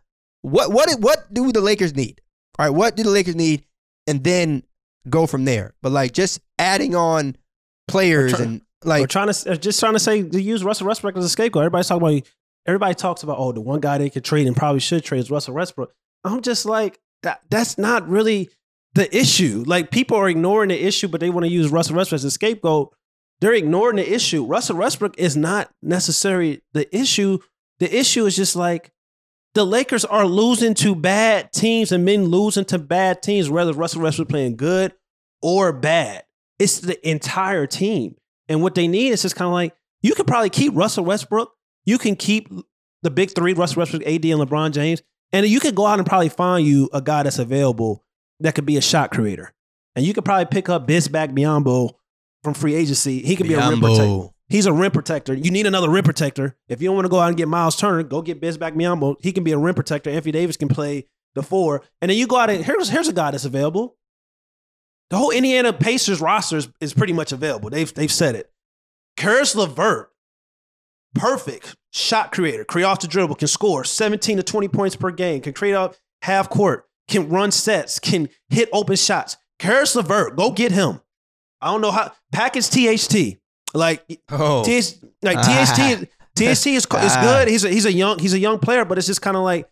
What 0.41 0.71
what 0.71 0.89
what 0.99 1.31
do 1.33 1.51
the 1.51 1.61
Lakers 1.61 1.95
need? 1.95 2.19
All 2.57 2.65
right, 2.65 2.75
what 2.75 2.95
do 2.95 3.03
the 3.03 3.09
Lakers 3.11 3.35
need, 3.35 3.63
and 4.07 4.23
then 4.23 4.63
go 5.09 5.27
from 5.27 5.45
there. 5.45 5.73
But 5.81 5.91
like 5.91 6.13
just 6.13 6.39
adding 6.59 6.95
on 6.95 7.35
players 7.87 8.33
try- 8.33 8.45
and 8.45 8.61
like 8.83 9.09
trying 9.09 9.31
to 9.31 9.51
uh, 9.51 9.55
just 9.55 9.79
trying 9.79 9.93
to 9.93 9.99
say 9.99 10.23
to 10.23 10.41
use 10.41 10.63
Russell 10.63 10.87
Westbrook 10.87 11.15
as 11.17 11.25
a 11.25 11.29
scapegoat. 11.29 11.61
Everybody's 11.61 11.87
talking 11.87 12.07
about 12.07 12.23
everybody 12.65 12.95
talks 12.95 13.23
about 13.23 13.37
oh 13.39 13.51
the 13.51 13.61
one 13.61 13.79
guy 13.79 13.97
they 13.97 14.09
could 14.09 14.23
trade 14.23 14.47
and 14.47 14.55
probably 14.55 14.79
should 14.79 15.03
trade 15.03 15.19
is 15.19 15.31
Russell 15.31 15.55
Westbrook. 15.55 15.93
I'm 16.23 16.41
just 16.41 16.65
like 16.65 16.99
that. 17.23 17.41
That's 17.49 17.77
not 17.77 18.07
really 18.07 18.49
the 18.93 19.15
issue. 19.15 19.63
Like 19.65 19.91
people 19.91 20.17
are 20.17 20.29
ignoring 20.29 20.69
the 20.69 20.83
issue, 20.85 21.07
but 21.07 21.19
they 21.19 21.29
want 21.29 21.45
to 21.45 21.51
use 21.51 21.69
Russell 21.69 21.95
Westbrook 21.95 22.17
as 22.17 22.25
a 22.25 22.31
scapegoat. 22.31 22.93
They're 23.39 23.53
ignoring 23.53 23.95
the 23.95 24.13
issue. 24.13 24.45
Russell 24.45 24.77
Westbrook 24.77 25.17
is 25.17 25.35
not 25.35 25.71
necessarily 25.81 26.61
the 26.73 26.93
issue. 26.95 27.39
The 27.79 27.95
issue 27.95 28.25
is 28.25 28.35
just 28.35 28.55
like 28.55 28.91
the 29.53 29.65
Lakers 29.65 30.05
are 30.05 30.25
losing 30.25 30.73
to 30.75 30.95
bad 30.95 31.51
teams 31.51 31.91
and 31.91 32.05
men 32.05 32.25
losing 32.25 32.65
to 32.65 32.79
bad 32.79 33.21
teams, 33.21 33.49
whether 33.49 33.73
Russell 33.73 34.01
Westbrook 34.01 34.29
playing 34.29 34.55
good 34.55 34.93
or 35.41 35.73
bad. 35.73 36.23
It's 36.59 36.79
the 36.79 37.09
entire 37.09 37.67
team. 37.67 38.15
And 38.47 38.61
what 38.61 38.75
they 38.75 38.87
need 38.87 39.09
is 39.09 39.21
just 39.23 39.35
kind 39.35 39.47
of 39.47 39.53
like 39.53 39.75
you 40.01 40.13
could 40.15 40.27
probably 40.27 40.49
keep 40.49 40.75
Russell 40.75 41.05
Westbrook. 41.05 41.51
You 41.85 41.97
can 41.97 42.15
keep 42.15 42.49
the 43.01 43.09
big 43.09 43.33
three, 43.33 43.53
Russell 43.53 43.79
Westbrook, 43.79 44.03
AD, 44.03 44.25
and 44.25 44.39
LeBron 44.39 44.71
James. 44.71 45.01
And 45.33 45.45
you 45.47 45.59
could 45.59 45.75
go 45.75 45.85
out 45.85 45.99
and 45.99 46.07
probably 46.07 46.29
find 46.29 46.65
you 46.65 46.89
a 46.93 47.01
guy 47.01 47.23
that's 47.23 47.39
available 47.39 48.03
that 48.41 48.55
could 48.55 48.65
be 48.65 48.77
a 48.77 48.81
shot 48.81 49.11
creator. 49.11 49.53
And 49.95 50.05
you 50.05 50.13
could 50.13 50.25
probably 50.25 50.45
pick 50.45 50.69
up 50.69 50.87
Bismack 50.87 51.31
Biyombo 51.31 51.93
from 52.43 52.53
free 52.53 52.75
agency. 52.75 53.21
He 53.21 53.35
could 53.35 53.47
be 53.47 53.53
a 53.53 53.69
rim 53.69 53.79
protector. 53.79 54.29
He's 54.51 54.65
a 54.65 54.73
rim 54.73 54.91
protector. 54.91 55.33
You 55.33 55.49
need 55.49 55.65
another 55.65 55.89
rim 55.89 56.03
protector. 56.03 56.57
If 56.67 56.81
you 56.81 56.89
don't 56.89 56.95
want 56.95 57.05
to 57.05 57.09
go 57.09 57.19
out 57.19 57.29
and 57.29 57.37
get 57.37 57.47
Miles 57.47 57.77
Turner, 57.77 58.03
go 58.03 58.21
get 58.21 58.41
Bismack 58.41 58.73
Biyombo. 58.73 59.15
He 59.21 59.31
can 59.31 59.45
be 59.45 59.53
a 59.53 59.57
rim 59.57 59.73
protector. 59.73 60.09
Anthony 60.09 60.33
Davis 60.33 60.57
can 60.57 60.67
play 60.67 61.07
the 61.35 61.41
four. 61.41 61.83
And 62.01 62.11
then 62.11 62.17
you 62.17 62.27
go 62.27 62.37
out 62.37 62.49
and 62.49 62.65
here's 62.65 62.89
here's 62.89 63.07
a 63.07 63.13
guy 63.13 63.31
that's 63.31 63.45
available. 63.45 63.95
The 65.09 65.17
whole 65.17 65.31
Indiana 65.31 65.71
Pacers 65.71 66.19
roster 66.19 66.57
is, 66.57 66.67
is 66.81 66.93
pretty 66.93 67.13
much 67.13 67.31
available. 67.31 67.69
They've 67.69 67.93
they've 67.93 68.11
said 68.11 68.35
it. 68.35 68.51
Caris 69.15 69.55
LeVert, 69.55 70.09
perfect 71.15 71.77
shot 71.93 72.33
creator, 72.33 72.65
create 72.65 72.85
off 72.85 72.99
the 72.99 73.07
dribble, 73.07 73.35
can 73.35 73.47
score 73.47 73.85
17 73.85 74.35
to 74.35 74.43
20 74.43 74.67
points 74.67 74.97
per 74.97 75.11
game, 75.11 75.39
can 75.39 75.53
create 75.53 75.75
out 75.75 75.97
half 76.23 76.49
court, 76.49 76.89
can 77.07 77.29
run 77.29 77.51
sets, 77.51 77.99
can 77.99 78.27
hit 78.49 78.67
open 78.73 78.97
shots. 78.97 79.37
Caris 79.59 79.95
LeVert, 79.95 80.35
go 80.35 80.51
get 80.51 80.73
him. 80.73 80.99
I 81.61 81.67
don't 81.67 81.79
know 81.79 81.91
how 81.91 82.11
package 82.33 82.67
THT. 82.67 83.40
Like 83.73 84.21
Oh, 84.29 84.63
like 85.21 85.37
THT, 85.41 86.07
THT 86.35 86.43
is 86.43 86.65
is 86.65 86.87
ah. 86.91 87.19
good. 87.21 87.47
He's 87.47 87.63
a 87.63 87.69
he's 87.69 87.85
a 87.85 87.93
young 87.93 88.19
he's 88.19 88.33
a 88.33 88.39
young 88.39 88.59
player, 88.59 88.85
but 88.85 88.97
it's 88.97 89.07
just 89.07 89.21
kind 89.21 89.37
of 89.37 89.43
like 89.43 89.69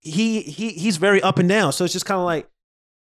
he 0.00 0.42
he 0.42 0.70
he's 0.70 0.96
very 0.96 1.22
up 1.22 1.38
and 1.38 1.48
down. 1.48 1.72
So 1.72 1.84
it's 1.84 1.92
just 1.92 2.06
kind 2.06 2.18
of 2.18 2.24
like 2.24 2.48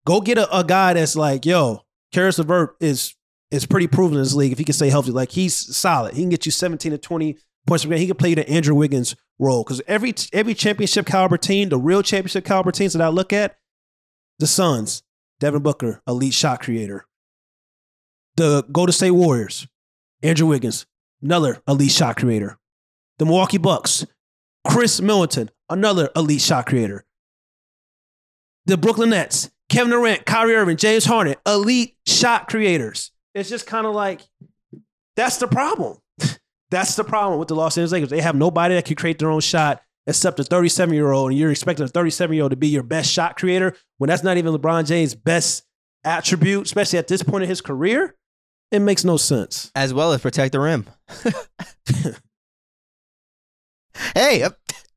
go 0.06 0.20
get 0.20 0.38
a, 0.38 0.56
a 0.56 0.64
guy 0.64 0.94
that's 0.94 1.16
like 1.16 1.46
yo, 1.46 1.84
Caris 2.12 2.38
LeVert 2.38 2.76
is 2.80 3.14
is 3.50 3.66
pretty 3.66 3.86
proven 3.86 4.16
in 4.16 4.22
this 4.22 4.34
league 4.34 4.52
if 4.52 4.58
he 4.58 4.64
can 4.64 4.74
stay 4.74 4.90
healthy. 4.90 5.10
Like 5.12 5.30
he's 5.30 5.54
solid. 5.54 6.14
He 6.14 6.22
can 6.22 6.30
get 6.30 6.46
you 6.46 6.52
seventeen 6.52 6.92
to 6.92 6.98
twenty 6.98 7.36
points 7.66 7.84
per 7.84 7.90
game. 7.90 7.98
He 7.98 8.06
can 8.06 8.16
play 8.16 8.30
you 8.30 8.34
the 8.34 8.48
Andrew 8.48 8.74
Wiggins 8.74 9.14
role 9.38 9.64
because 9.64 9.80
every 9.86 10.14
every 10.32 10.54
championship 10.54 11.06
caliber 11.06 11.36
team, 11.36 11.68
the 11.68 11.78
real 11.78 12.02
championship 12.02 12.44
caliber 12.44 12.72
teams 12.72 12.92
that 12.94 13.02
I 13.02 13.08
look 13.08 13.32
at, 13.32 13.56
the 14.38 14.46
Suns, 14.46 15.02
Devin 15.40 15.62
Booker, 15.62 16.02
elite 16.06 16.34
shot 16.34 16.60
creator. 16.60 17.06
The 18.36 18.64
Golden 18.72 18.94
State 18.94 19.10
Warriors, 19.10 19.66
Andrew 20.22 20.46
Wiggins, 20.46 20.86
another 21.22 21.62
elite 21.66 21.90
shot 21.90 22.16
creator. 22.16 22.58
The 23.18 23.24
Milwaukee 23.24 23.58
Bucks, 23.58 24.06
Khris 24.66 25.00
Middleton, 25.00 25.50
another 25.68 26.10
elite 26.16 26.40
shot 26.40 26.66
creator. 26.66 27.04
The 28.66 28.76
Brooklyn 28.76 29.10
Nets, 29.10 29.50
Kevin 29.68 29.90
Durant, 29.90 30.24
Kyrie 30.24 30.54
Irving, 30.54 30.76
James 30.76 31.04
Harden, 31.04 31.34
elite 31.46 31.96
shot 32.06 32.48
creators. 32.48 33.10
It's 33.34 33.48
just 33.48 33.66
kind 33.66 33.86
of 33.86 33.94
like 33.94 34.20
that's 35.16 35.38
the 35.38 35.48
problem. 35.48 35.98
that's 36.70 36.94
the 36.94 37.04
problem 37.04 37.38
with 37.38 37.48
the 37.48 37.54
Los 37.54 37.76
Angeles 37.76 37.92
Lakers. 37.92 38.10
They 38.10 38.20
have 38.20 38.36
nobody 38.36 38.74
that 38.74 38.84
can 38.84 38.96
create 38.96 39.18
their 39.18 39.30
own 39.30 39.40
shot 39.40 39.82
except 40.06 40.40
a 40.40 40.44
37 40.44 40.94
year 40.94 41.12
old, 41.12 41.30
and 41.30 41.38
you're 41.38 41.50
expecting 41.50 41.84
a 41.84 41.88
37 41.88 42.34
year 42.34 42.42
old 42.44 42.50
to 42.50 42.56
be 42.56 42.68
your 42.68 42.82
best 42.82 43.10
shot 43.10 43.36
creator 43.36 43.74
when 43.98 44.08
that's 44.08 44.22
not 44.22 44.36
even 44.36 44.52
LeBron 44.52 44.86
James' 44.86 45.14
best 45.14 45.64
attribute, 46.04 46.66
especially 46.66 46.98
at 46.98 47.08
this 47.08 47.22
point 47.22 47.42
in 47.42 47.48
his 47.48 47.60
career. 47.60 48.14
It 48.72 48.80
makes 48.80 49.04
no 49.04 49.16
sense. 49.18 49.70
as 49.76 49.92
well 49.94 50.12
as 50.12 50.20
protect 50.20 50.52
the 50.52 50.60
rim. 50.60 50.86
hey, 54.14 54.42
uh, 54.42 54.50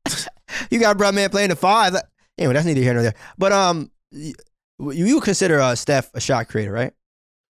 you 0.70 0.78
got 0.80 0.92
a 0.96 0.98
brother 0.98 1.14
man 1.14 1.30
playing 1.30 1.50
the 1.50 1.56
five. 1.56 1.94
Anyway, 2.38 2.54
that's 2.54 2.66
neither 2.66 2.80
here 2.80 2.94
nor 2.94 3.02
there. 3.02 3.14
But 3.38 3.52
um, 3.52 3.90
you, 4.10 4.34
you 4.78 5.20
consider 5.20 5.60
uh, 5.60 5.74
Steph 5.74 6.10
a 6.14 6.20
shot 6.20 6.48
creator, 6.48 6.72
right? 6.72 6.92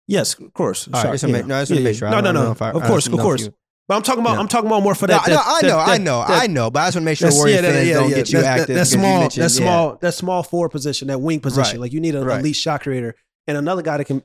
Yes, 0.09 0.39
of 0.39 0.53
course. 0.53 0.89
All 0.93 1.03
right, 1.03 1.19
Shot, 1.19 1.31
make- 1.31 1.47
no, 1.47 1.65
to 1.65 1.95
sure. 1.95 2.09
I 2.09 2.11
No, 2.13 2.21
no, 2.21 2.33
no. 2.33 2.57
I- 2.61 2.71
of 2.71 2.83
course, 2.85 3.07
of 3.09 3.13
course. 3.19 3.49
But 3.89 3.95
I'm 3.97 4.03
talking 4.03 4.21
about. 4.21 4.35
Yeah. 4.35 4.41
I'm 4.41 4.49
talking 4.49 4.67
about 4.67 4.83
more 4.83 4.95
for 4.97 5.07
No, 5.07 5.15
that. 5.19 5.29
no, 5.29 5.37
I 5.37 5.61
that- 5.61 5.67
know, 5.69 5.79
I 5.79 5.99
that- 5.99 6.03
know, 6.03 6.19
that- 6.27 6.43
I 6.43 6.47
know. 6.47 6.71
But 6.71 6.81
I 6.81 6.87
just 6.87 6.97
want 6.97 7.03
to 7.03 7.05
make 7.07 7.19
sure 7.19 7.27
That's- 7.27 7.39
Warrior 7.39 7.55
yeah, 7.57 7.61
that- 7.63 7.73
fans 7.73 7.89
yeah, 7.89 7.95
don't 7.95 8.11
yeah. 8.11 8.17
get 8.17 8.33
you 8.33 8.39
That's- 8.41 8.61
active. 8.61 8.75
That, 8.75 8.81
that 8.81 8.87
small, 8.87 9.21
that 9.23 9.37
yeah. 9.37 9.49
small, 9.49 9.97
that 10.01 10.15
small 10.15 10.43
forward 10.43 10.71
position, 10.71 11.09
that 11.09 11.19
wing 11.21 11.41
position. 11.41 11.75
Right. 11.75 11.81
Like 11.81 11.93
you 11.93 12.01
need 12.01 12.15
a 12.15 12.25
Right. 12.25 12.41
elite 12.41 12.57
shot 12.57 12.83
creator 12.83 13.15
and 13.47 13.57
another 13.57 13.83
guy 13.83 13.99
that 13.99 14.05
can. 14.07 14.23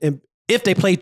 If 0.48 0.64
they 0.64 0.74
play 0.74 0.98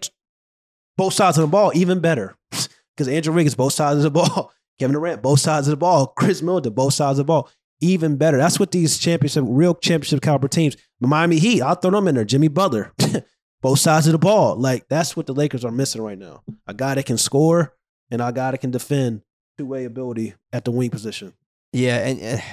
both 1.00 1.14
sides 1.14 1.38
of 1.38 1.42
the 1.44 1.48
ball, 1.48 1.72
even 1.74 2.00
better. 2.00 2.36
Because 2.96 3.14
Andrew 3.14 3.34
Wiggins, 3.34 3.56
both 3.56 3.72
sides 3.72 3.96
of 3.96 4.04
the 4.04 4.12
ball. 4.12 4.52
Kevin 4.78 4.94
Durant, 4.94 5.22
both 5.22 5.40
sides 5.40 5.70
of 5.70 5.72
the 5.72 5.78
ball. 5.78 6.08
Khris 6.08 6.42
Middleton, 6.42 6.74
both 6.74 6.94
sides 6.94 7.18
of 7.18 7.26
the 7.26 7.30
ball. 7.30 7.50
Even 7.80 8.18
better. 8.18 8.38
That's 8.38 8.60
what 8.60 8.72
these 8.72 8.98
championship, 8.98 9.46
real 9.48 9.74
championship 9.74 10.22
caliber 10.22 10.50
teams. 10.50 10.76
Miami 11.00 11.40
Heat, 11.40 11.62
I'll 11.62 11.76
throw 11.76 11.92
them 11.92 12.10
in 12.10 12.16
there. 12.16 12.26
Jimmy 12.26 12.50
Butler, 12.50 12.92
both 13.62 13.80
sides 13.80 14.06
of 14.08 14.12
the 14.12 14.18
ball. 14.18 14.58
Like 14.58 14.90
that's 14.90 15.16
what 15.16 15.28
the 15.28 15.34
Lakers 15.34 15.64
are 15.64 15.72
missing 15.72 16.02
right 16.02 16.18
now. 16.18 16.44
A 16.68 16.74
guy 16.74 16.96
that 16.96 17.06
can 17.06 17.18
score 17.18 17.74
and 18.12 18.22
a 18.22 18.34
guy 18.34 18.52
that 18.52 18.58
can 18.58 18.72
defend 18.72 19.22
two 19.58 19.66
way 19.66 19.86
ability 19.86 20.34
at 20.52 20.66
the 20.66 20.72
wing 20.72 20.90
position. 20.90 21.32
Yeah, 21.72 22.06
and 22.06 22.20
uh, 22.20 22.44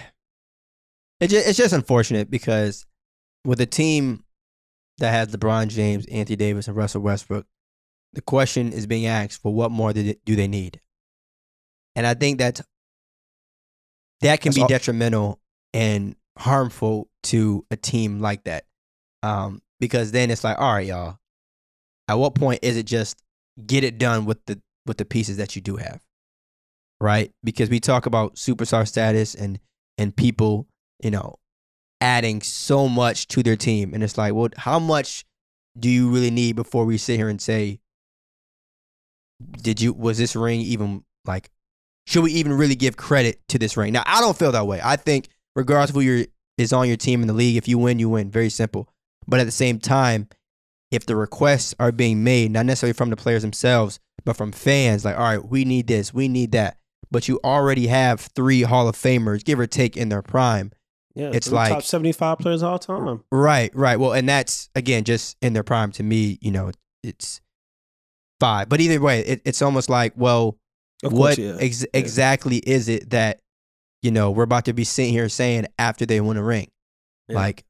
it 1.19 1.33
it's 1.33 1.59
just 1.59 1.75
unfortunate 1.75 2.31
because 2.31 2.87
with 3.45 3.61
a 3.61 3.67
team 3.67 4.23
that 4.99 5.11
has 5.11 5.35
LeBron 5.35 5.71
James, 5.71 6.07
Anthony 6.07 6.37
Davis, 6.37 6.69
and 6.69 6.77
Russell 6.77 7.03
Westbrook, 7.03 7.47
the 8.17 8.23
question 8.23 8.73
is 8.73 8.87
being 8.87 9.05
asked 9.05 9.43
for 9.43 9.53
what 9.53 9.71
more 9.71 9.93
do 9.93 10.15
they, 10.25 10.49
need? 10.49 10.81
And 11.95 12.07
I 12.07 12.15
think 12.15 12.39
that 12.39 12.63
that 14.23 14.41
can 14.41 14.49
That's 14.49 14.57
be 14.57 14.63
all- 14.63 14.69
detrimental 14.69 15.39
and 15.75 16.17
harmful 16.39 17.11
to 17.25 17.67
a 17.71 17.77
team 17.77 18.21
like 18.21 18.45
that. 18.45 18.65
Um, 19.23 19.61
because 19.81 20.13
then 20.13 20.31
it's 20.31 20.45
like, 20.45 20.59
all 20.59 20.73
right, 20.73 20.87
y'all, 20.87 21.19
at 22.09 22.15
what 22.15 22.35
point 22.35 22.61
is 22.63 22.79
it 22.79 22.87
just 22.87 23.23
get 23.67 23.85
it 23.85 23.99
done 23.99 24.25
with 24.25 24.39
the 24.47 24.59
with 24.87 24.97
the 24.97 25.05
pieces 25.05 25.37
that 25.37 25.55
you 25.55 25.61
do 25.61 25.77
have? 25.77 26.01
Right? 26.99 27.33
Because 27.45 27.69
we 27.69 27.81
talk 27.81 28.07
about 28.07 28.37
superstar 28.37 28.89
status 28.89 29.35
and 29.35 29.59
and 29.99 30.17
people, 30.17 30.67
you 31.03 31.11
know, 31.11 31.37
adding 32.01 32.41
so 32.41 32.89
much 32.89 33.29
to 33.29 33.43
their 33.43 33.57
team. 33.57 33.93
And 33.93 34.03
it's 34.03 34.17
like, 34.17 34.33
well, 34.33 34.49
how 34.57 34.79
much 34.79 35.27
do 35.79 35.91
you 35.91 36.09
really 36.09 36.31
need 36.31 36.57
before 36.57 36.87
we 36.87 36.97
sit 36.97 37.19
here 37.19 37.29
and 37.29 37.43
say, 37.43 37.81
did 39.63 39.81
you 39.81 39.93
was 39.93 40.19
this 40.19 40.35
ring 40.37 40.61
even 40.61 41.05
like 41.25 41.51
should 42.07 42.23
we 42.23 42.33
even 42.33 42.53
really 42.53 42.77
give 42.77 42.97
credit 42.97 43.41
to 43.49 43.59
this 43.59 43.77
ring? 43.77 43.93
Now 43.93 44.03
I 44.07 44.21
don't 44.21 44.37
feel 44.37 44.53
that 44.53 44.67
way. 44.67 44.81
I 44.83 44.97
think 44.97 45.29
regardless 45.55 45.91
of 45.91 45.97
who 45.97 46.03
your 46.03 46.27
is 46.57 46.73
on 46.73 46.89
your 46.89 46.97
team 46.97 47.21
in 47.21 47.27
the 47.27 47.35
league, 47.35 47.57
if 47.57 47.69
you 47.69 47.79
win, 47.79 47.99
you 47.99 48.09
win. 48.09 48.31
Very 48.31 48.49
simple. 48.49 48.89
But 49.27 49.41
at 49.41 49.45
the 49.45 49.53
same 49.53 49.79
time, 49.79 50.29
if 50.91 51.05
the 51.05 51.17
requests 51.17 51.75
are 51.81 51.93
being 51.93 52.23
made, 52.23 52.53
not 52.53 52.65
necessarily 52.65 52.93
from 52.95 53.11
the 53.11 53.17
players 53.17 53.43
themselves, 53.43 53.99
but 54.25 54.37
from 54.37 54.53
fans, 54.53 55.05
like, 55.05 55.17
all 55.19 55.25
right, 55.25 55.45
we 55.45 55.65
need 55.65 55.87
this, 55.89 56.15
we 56.15 56.29
need 56.29 56.53
that. 56.53 56.79
But 57.11 57.29
you 57.29 57.41
already 57.45 57.89
have 57.89 58.21
three 58.21 58.63
Hall 58.63 58.89
of 58.89 58.97
Famers, 58.97 59.45
give 59.45 59.59
or 59.61 59.67
take, 59.67 59.97
in 59.97 60.09
their 60.09 60.23
prime. 60.23 60.73
Yeah, 61.15 61.31
It's 61.33 61.51
like- 61.51 61.73
top 61.73 61.83
seventy 61.83 62.13
five 62.13 62.39
players 62.39 62.63
all 62.63 62.79
time. 62.79 63.23
Right, 63.33 63.75
right. 63.75 63.99
Well, 63.99 64.13
and 64.13 64.29
that's 64.29 64.69
again 64.75 65.05
just 65.05 65.37
in 65.43 65.55
their 65.55 65.63
prime. 65.63 65.91
To 65.93 66.03
me, 66.03 66.39
you 66.41 66.51
know, 66.51 66.73
it's 67.03 67.41
five. 68.41 68.69
But 68.69 68.81
either 68.81 69.01
way, 69.01 69.21
it, 69.21 69.43
it's 69.45 69.63
almost 69.63 69.89
like, 69.89 70.13
well, 70.17 70.57
Of 71.05 71.13
what 71.13 71.39
yeah. 71.39 71.57
ex- 71.61 71.83
Yeah. 71.83 71.89
exactly 72.01 72.59
is 72.59 72.89
it 72.89 73.11
that 73.11 73.41
you 74.03 74.11
know 74.11 74.31
we're 74.31 74.45
about 74.45 74.65
to 74.67 74.73
be 74.73 74.85
sitting 74.85 75.13
here 75.13 75.29
saying 75.29 75.67
after 75.79 76.07
they 76.07 76.21
win 76.21 76.37
a 76.37 76.43
ring, 76.43 76.69
Yeah. 77.29 77.37
like, 77.37 77.65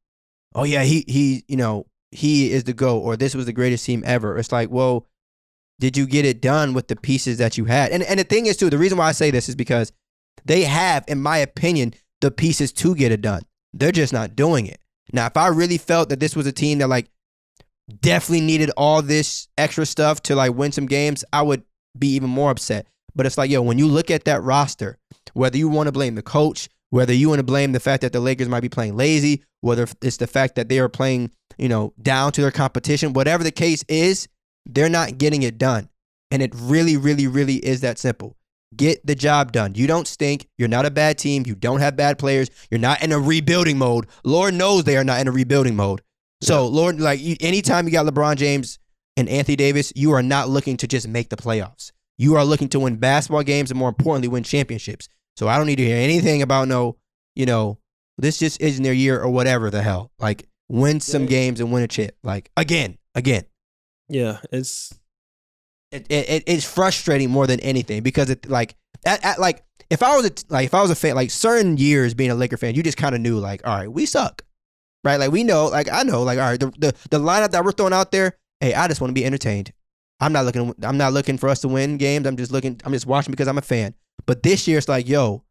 oh 0.55 0.65
yeah, 0.65 0.83
he 0.83 1.05
he, 1.09 1.45
you 1.49 1.57
know, 1.57 1.87
he 2.11 2.51
is 2.53 2.65
the 2.65 2.73
go, 2.73 2.99
or 2.99 3.17
this 3.17 3.35
was 3.35 3.47
the 3.47 3.53
greatest 3.53 3.85
team 3.85 4.03
ever. 4.07 4.39
It's 4.39 4.53
like, 4.53 4.71
well, 4.71 5.07
did 5.81 5.97
you 5.97 6.07
get 6.07 6.25
it 6.25 6.41
done 6.41 6.73
with 6.73 6.89
the 6.89 6.97
pieces 6.97 7.39
that 7.39 7.59
you 7.59 7.65
had? 7.67 7.91
And 7.93 8.03
and 8.03 8.19
the 8.21 8.25
thing 8.25 8.47
is 8.47 8.57
too, 8.57 8.71
the 8.71 8.79
reason 8.79 8.99
why 8.99 9.09
I 9.09 9.13
say 9.13 9.31
this 9.31 9.49
is 9.49 9.55
because 9.55 9.93
they 10.45 10.63
have, 10.63 11.05
in 11.09 11.21
my 11.23 11.39
opinion, 11.39 11.95
the 12.21 12.31
pieces 12.31 12.73
to 12.75 12.95
get 12.95 13.13
it 13.13 13.21
done. 13.21 13.43
They're 13.75 13.93
just 13.93 14.13
not 14.13 14.37
doing 14.37 14.67
it. 14.67 14.81
Now, 15.13 15.27
if 15.27 15.37
I 15.37 15.49
really 15.49 15.79
felt 15.79 16.09
that 16.09 16.21
this 16.21 16.35
was 16.37 16.47
a 16.47 16.53
team 16.53 16.79
that 16.79 16.89
like 16.89 17.09
definitely 18.01 18.45
needed 18.45 18.71
all 18.77 19.03
this 19.03 19.49
extra 19.57 19.87
stuff 19.87 20.23
to 20.25 20.35
like 20.35 20.55
win 20.55 20.73
some 20.73 20.87
games, 20.87 21.25
I 21.33 21.43
would 21.43 21.63
be 21.99 22.09
even 22.15 22.31
more 22.31 22.51
upset. 22.51 22.87
But 23.15 23.27
it's 23.27 23.39
like, 23.39 23.51
yo, 23.51 23.63
when 23.63 23.79
you 23.79 23.87
look 23.87 24.11
at 24.11 24.25
that 24.25 24.43
roster, 24.43 24.99
whether 25.33 25.57
you 25.57 25.69
want 25.69 25.87
to 25.87 25.93
blame 25.93 26.15
the 26.15 26.23
coach, 26.23 26.69
whether 26.91 27.13
you 27.13 27.29
want 27.29 27.39
to 27.39 27.45
blame 27.45 27.73
the 27.73 27.81
fact 27.81 28.03
that 28.03 28.13
the 28.13 28.21
Lakers 28.21 28.49
might 28.49 28.61
be 28.61 28.69
playing 28.69 28.97
lazy, 28.97 29.43
whether 29.61 29.87
it's 30.03 30.19
the 30.19 30.27
fact 30.27 30.55
that 30.57 30.69
they 30.69 30.79
are 30.79 30.89
playing, 30.89 31.31
you 31.59 31.69
know, 31.69 31.93
down 32.01 32.33
to 32.33 32.43
their 32.43 32.51
competition, 32.51 33.13
whatever 33.13 33.43
the 33.43 33.51
case 33.51 33.85
is, 33.89 34.29
they're 34.67 34.89
not 34.89 35.19
getting 35.19 35.43
it 35.43 35.59
done. 35.59 35.89
And 36.31 36.43
it 36.43 36.53
really, 36.55 36.97
really, 36.97 37.27
really 37.27 37.57
is 37.57 37.81
that 37.81 37.99
simple. 37.99 38.37
Get 38.77 39.07
the 39.07 39.15
job 39.15 39.53
done. 39.53 39.75
You 39.75 39.87
don't 39.87 40.09
stink. 40.09 40.49
You're 40.59 40.69
not 40.69 40.87
a 40.87 40.91
bad 40.91 41.19
team. 41.19 41.45
You 41.47 41.55
don't 41.55 41.81
have 41.81 41.97
bad 41.97 42.19
players. 42.19 42.51
You're 42.71 42.81
not 42.81 43.03
in 43.03 43.13
a 43.13 43.19
rebuilding 43.19 43.79
mode. 43.79 44.07
Lord 44.25 44.55
knows 44.55 44.85
they 44.85 44.97
are 44.97 45.05
not 45.05 45.21
in 45.21 45.29
a 45.29 45.33
rebuilding 45.33 45.77
mode. 45.77 46.03
So, 46.43 46.67
Lord, 46.67 47.01
like 47.01 47.21
you, 47.21 47.37
anytime 47.41 47.87
you 47.87 47.93
got 47.93 48.07
LeBron 48.07 48.37
James 48.37 48.79
and 49.17 49.29
Anthony 49.29 49.57
Davis, 49.57 49.93
you 49.97 50.13
are 50.13 50.23
not 50.23 50.49
looking 50.49 50.77
to 50.79 50.87
just 50.87 51.09
make 51.09 51.31
the 51.31 51.37
playoffs. 51.37 51.93
You 52.19 52.35
are 52.37 52.45
looking 52.45 52.69
to 52.71 52.81
win 52.81 52.97
basketball 52.97 53.43
games 53.43 53.71
and 53.71 53.79
more 53.79 53.89
importantly, 53.89 54.29
win 54.29 54.43
championships. 54.43 55.09
So 55.37 55.49
I 55.49 55.57
don't 55.57 55.67
need 55.67 55.77
to 55.77 55.85
hear 55.85 55.97
anything 55.97 56.43
about 56.43 56.69
no, 56.69 56.97
you 57.35 57.47
know, 57.47 57.79
this 58.19 58.39
just 58.39 58.61
isn't 58.61 58.83
their 58.83 58.93
year 58.93 59.21
or 59.21 59.29
whatever 59.31 59.71
the 59.71 59.83
hell. 59.83 60.11
Like 60.19 60.49
win 60.69 61.01
some 61.01 61.23
Yeah. 61.23 61.29
games 61.29 61.61
and 61.61 61.73
win 61.73 61.83
a 61.83 61.89
chip. 61.89 62.17
Like 62.23 62.51
again, 62.57 62.97
again. 63.15 63.45
yeah, 64.09 64.39
it's 64.53 64.93
It, 65.93 66.07
it, 66.11 66.29
it- 66.31 66.45
it's 66.47 66.65
frustrating 66.65 67.31
more 67.31 67.47
than 67.47 67.61
anything 67.61 68.03
because 68.03 68.31
it 68.31 68.49
like 68.49 68.75
at, 69.05 69.23
at 69.25 69.39
like 69.39 69.63
if 69.91 70.03
I 70.03 70.17
was 70.17 70.27
a 70.27 70.33
like 70.49 70.67
if 70.67 70.75
I 70.75 70.81
was 70.83 70.91
a 70.91 70.95
fan 70.97 71.15
like 71.15 71.31
certain 71.31 71.77
years 71.77 72.15
being 72.15 72.31
a 72.31 72.35
Laker 72.35 72.57
fan, 72.57 72.75
you 72.75 72.83
just 72.83 72.97
kind 72.99 73.15
of 73.15 73.21
knew 73.21 73.39
like 73.39 73.67
all 73.67 73.77
right, 73.77 73.93
we 73.93 74.07
suck, 74.07 74.43
right? 75.05 75.17
Like 75.19 75.31
we 75.31 75.45
know, 75.45 75.67
like 75.67 75.91
I 75.91 76.03
know, 76.03 76.23
like 76.23 76.39
all 76.39 76.45
right, 76.51 76.61
the, 76.61 76.71
the 76.79 76.95
the 77.11 77.19
lineup 77.19 77.51
that 77.53 77.65
we're 77.65 77.73
throwing 77.73 77.93
out 77.93 78.13
there, 78.13 78.37
hey, 78.61 78.75
I 78.75 78.89
just 78.89 79.01
want 79.01 79.11
to 79.11 79.15
be 79.15 79.25
entertained. 79.25 79.73
I'm 80.21 80.33
not 80.33 80.45
looking. 80.47 80.75
I'm 80.83 80.97
not 80.97 81.13
looking 81.13 81.37
for 81.39 81.49
us 81.49 81.61
to 81.61 81.69
win 81.69 81.99
games. 81.99 82.27
I'm 82.27 82.37
just 82.37 82.51
looking. 82.53 82.81
I'm 82.85 82.93
just 82.93 83.07
watching 83.07 83.31
because 83.33 83.49
I'm 83.49 83.59
a 83.59 83.63
fan. 83.63 83.95
But 84.25 84.43
this 84.43 84.67
year, 84.67 84.79
it's 84.79 84.89
like, 84.89 85.07
yo, 85.09 85.45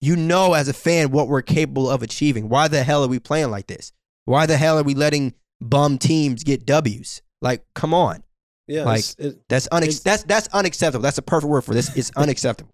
you 0.00 0.16
know, 0.16 0.54
as 0.54 0.66
a 0.68 0.72
fan, 0.72 1.10
what 1.10 1.28
we're 1.28 1.42
capable 1.42 1.90
of 1.90 2.02
achieving. 2.02 2.48
Why 2.48 2.68
the 2.68 2.82
hell 2.82 3.04
are 3.04 3.08
we 3.08 3.18
playing 3.18 3.50
like 3.50 3.66
this? 3.66 3.92
Why 4.24 4.46
the 4.46 4.56
hell 4.56 4.78
are 4.78 4.82
we 4.82 4.94
letting 4.94 5.34
bum 5.60 5.98
teams 5.98 6.42
get 6.42 6.64
W's? 6.64 7.20
Like, 7.42 7.64
come 7.74 7.92
on. 7.92 8.22
Yeah, 8.68 8.84
Like, 8.84 9.04
it- 9.18 9.42
That's 9.48 9.68
unex- 9.68 10.02
that's 10.02 10.22
that's 10.22 10.48
unacceptable. 10.48 11.02
That's 11.02 11.18
a 11.18 11.22
perfect 11.22 11.50
word 11.50 11.62
for 11.62 11.74
this. 11.74 11.94
It's 11.96 12.10
unacceptable. 12.16 12.72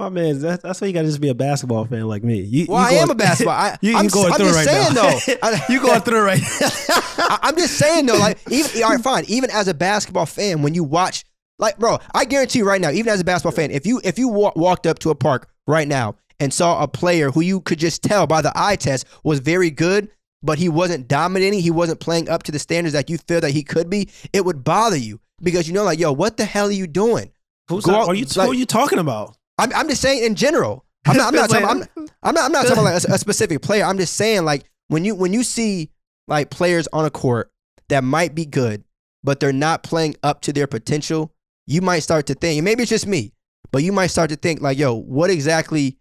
My 0.00 0.08
man, 0.08 0.40
that, 0.40 0.62
that's 0.62 0.80
why 0.80 0.86
you 0.88 0.92
got 0.92 1.02
to 1.02 1.08
just 1.08 1.20
be 1.20 1.28
a 1.28 1.34
basketball 1.34 1.84
fan 1.84 2.06
like 2.08 2.24
me. 2.24 2.40
You, 2.40 2.66
Well, 2.68 2.90
you 2.90 2.98
I 2.98 3.00
am 3.02 3.10
a 3.10 3.14
basketball. 3.14 3.54
I, 3.54 3.76
You, 3.82 3.96
I'm, 3.96 4.08
going 4.08 4.32
through 4.34 4.50
right 4.52 4.64
saying 4.64 4.94
now. 4.94 5.02
though. 5.02 5.34
I, 5.42 5.64
you 5.68 5.80
going 5.80 6.00
through 6.00 6.22
right 6.24 6.40
I, 6.42 7.38
I'm 7.42 7.56
just 7.56 7.76
saying 7.78 8.06
though, 8.06 8.18
like 8.18 8.38
even 8.50 8.82
all 8.82 8.90
right, 8.90 9.00
fine. 9.00 9.24
Even 9.28 9.50
as 9.50 9.68
a 9.68 9.74
basketball 9.74 10.26
fan, 10.26 10.62
when 10.62 10.74
you 10.74 10.82
watch, 10.84 11.24
like, 11.58 11.78
bro, 11.78 11.98
I 12.14 12.24
guarantee 12.24 12.60
you 12.60 12.66
right 12.66 12.80
now, 12.80 12.90
even 12.90 13.12
as 13.12 13.20
a 13.20 13.24
basketball 13.24 13.52
fan, 13.56 13.70
if 13.70 13.86
you 13.86 14.00
if 14.04 14.18
you 14.18 14.28
wa- 14.28 14.52
walked 14.56 14.86
up 14.86 14.98
to 15.00 15.10
a 15.10 15.14
park 15.14 15.48
right 15.66 15.86
now 15.86 16.16
and 16.40 16.52
saw 16.52 16.82
a 16.82 16.88
player 16.88 17.30
who 17.30 17.40
you 17.42 17.60
could 17.60 17.78
just 17.78 18.02
tell 18.02 18.26
by 18.26 18.40
the 18.42 18.52
eye 18.54 18.76
test 18.76 19.06
was 19.24 19.40
very 19.40 19.70
good, 19.70 20.08
but 20.42 20.58
he 20.58 20.68
wasn't 20.70 21.06
dominating, 21.06 21.60
he 21.60 21.70
wasn't 21.70 22.00
playing 22.00 22.28
up 22.30 22.42
to 22.44 22.52
the 22.52 22.58
standards 22.58 22.94
that 22.94 23.10
you 23.10 23.18
feel 23.18 23.40
that 23.42 23.50
he 23.50 23.62
could 23.62 23.90
be, 23.90 24.08
it 24.32 24.44
would 24.44 24.64
bother 24.64 24.96
you 24.96 25.20
because 25.42 25.68
you 25.68 25.74
know, 25.74 25.84
like, 25.84 25.98
yo, 25.98 26.12
what 26.12 26.38
the 26.38 26.44
hell 26.46 26.68
are 26.68 26.72
you 26.72 26.86
doing? 26.86 27.30
Who's 27.68 27.84
Go 27.84 27.92
that- 27.92 27.98
out- 28.00 28.08
are 28.08 28.14
you, 28.14 28.24
like- 28.24 28.46
who 28.46 28.52
are 28.52 28.54
you 28.54 28.64
talking 28.66 28.98
about? 28.98 29.36
I'm, 29.60 29.72
I'm 29.74 29.88
just 29.88 30.00
saying 30.02 30.24
in 30.24 30.34
general. 30.34 30.84
I'm 31.06 31.16
not, 31.16 31.28
I'm 31.28 31.34
not 31.34 31.50
talking. 31.50 31.66
I'm, 31.66 32.06
I'm 32.22 32.34
not. 32.34 32.44
I'm 32.44 32.52
not 32.52 32.66
talking 32.66 32.84
like 32.84 33.02
a, 33.04 33.12
a 33.12 33.18
specific 33.18 33.62
player. 33.62 33.84
I'm 33.84 33.96
just 33.98 34.14
saying 34.14 34.44
like 34.44 34.64
when 34.88 35.04
you 35.04 35.14
when 35.14 35.32
you 35.32 35.42
see 35.42 35.90
like 36.28 36.50
players 36.50 36.88
on 36.92 37.04
a 37.04 37.10
court 37.10 37.50
that 37.88 38.04
might 38.04 38.34
be 38.34 38.44
good, 38.44 38.84
but 39.24 39.40
they're 39.40 39.52
not 39.52 39.82
playing 39.82 40.16
up 40.22 40.42
to 40.42 40.52
their 40.52 40.66
potential, 40.66 41.32
you 41.66 41.80
might 41.80 42.00
start 42.00 42.26
to 42.26 42.34
think. 42.34 42.58
And 42.58 42.64
maybe 42.64 42.82
it's 42.82 42.90
just 42.90 43.06
me, 43.06 43.32
but 43.72 43.82
you 43.82 43.92
might 43.92 44.08
start 44.08 44.30
to 44.30 44.36
think 44.36 44.60
like, 44.60 44.78
yo, 44.78 44.94
what 44.94 45.30
exactly 45.30 45.96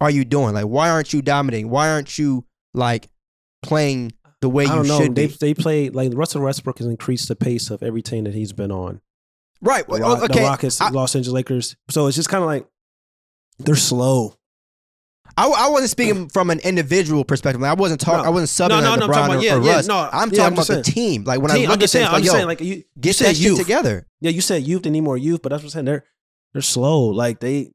are 0.00 0.10
you 0.10 0.24
doing? 0.24 0.54
Like, 0.54 0.66
why 0.66 0.90
aren't 0.90 1.12
you 1.12 1.22
dominating? 1.22 1.70
Why 1.70 1.90
aren't 1.90 2.18
you 2.18 2.44
like 2.74 3.08
playing 3.62 4.12
the 4.40 4.48
way 4.48 4.64
I 4.64 4.68
you 4.70 4.74
don't 4.76 4.88
know. 4.88 5.00
should 5.00 5.14
They 5.14 5.26
be? 5.26 5.36
they 5.40 5.54
play 5.54 5.90
like 5.90 6.12
Russell 6.14 6.42
Westbrook 6.42 6.78
has 6.78 6.86
increased 6.86 7.28
the 7.28 7.36
pace 7.36 7.70
of 7.70 7.82
every 7.82 8.02
team 8.02 8.24
that 8.24 8.34
he's 8.34 8.52
been 8.52 8.72
on. 8.72 9.00
Right. 9.60 9.86
The, 9.86 9.92
well, 10.00 10.16
Rock- 10.18 10.32
the. 10.32 10.40
Rockets, 10.40 10.80
I, 10.80 10.88
Los 10.90 11.14
Angeles 11.14 11.34
Lakers. 11.34 11.76
So 11.90 12.06
it's 12.06 12.16
just 12.16 12.28
kind 12.28 12.42
of 12.42 12.46
like 12.48 12.66
they're 13.64 13.76
slow. 13.76 14.36
I, 15.36 15.46
I 15.48 15.68
wasn't 15.68 15.90
speaking 15.90 16.28
from 16.28 16.50
an 16.50 16.58
individual 16.60 17.24
perspective. 17.24 17.60
Like, 17.62 17.70
I 17.70 17.74
wasn't 17.74 18.00
talking. 18.00 18.24
No. 18.24 18.28
I 18.28 18.30
wasn't 18.30 18.50
subbing 18.50 18.70
No, 18.70 18.80
no, 18.80 18.92
at 18.94 18.98
no, 18.98 19.04
I'm 19.06 19.10
LeBron 19.10 19.14
talking 19.14 19.30
or, 19.30 19.34
about- 19.36 19.44
yeah, 19.44 19.54
or 19.56 19.62
yeah, 19.62 19.72
Russ. 19.76 19.86
no, 19.86 19.96
I'm 19.96 20.10
yeah, 20.10 20.14
talking 20.36 20.40
I'm 20.40 20.52
about 20.54 20.66
just 20.66 20.84
the 20.84 20.92
team. 20.92 21.24
Like 21.24 21.40
when 21.40 21.50
I 21.50 21.54
look 21.54 21.66
I'm 21.66 21.72
at 21.72 21.80
just 21.80 21.92
this, 21.92 21.92
saying. 21.92 22.04
like, 22.06 22.14
I'm 22.14 22.20
just 22.22 22.26
yo, 22.26 22.32
saying. 22.32 22.46
Like 22.46 22.60
you, 22.60 22.74
you 22.74 22.84
get 23.00 23.16
said 23.16 23.26
that 23.28 23.36
shit 23.36 23.56
together. 23.56 24.06
Yeah, 24.20 24.30
you 24.32 24.40
said 24.40 24.62
youth. 24.64 24.82
They 24.82 24.90
need 24.90 25.02
more 25.02 25.16
youth, 25.16 25.40
but 25.42 25.50
that's 25.50 25.62
what 25.62 25.68
I'm 25.68 25.70
saying. 25.70 25.84
They're 25.86 26.04
they're 26.52 26.62
slow. 26.62 27.04
Like 27.06 27.40
they 27.40 27.70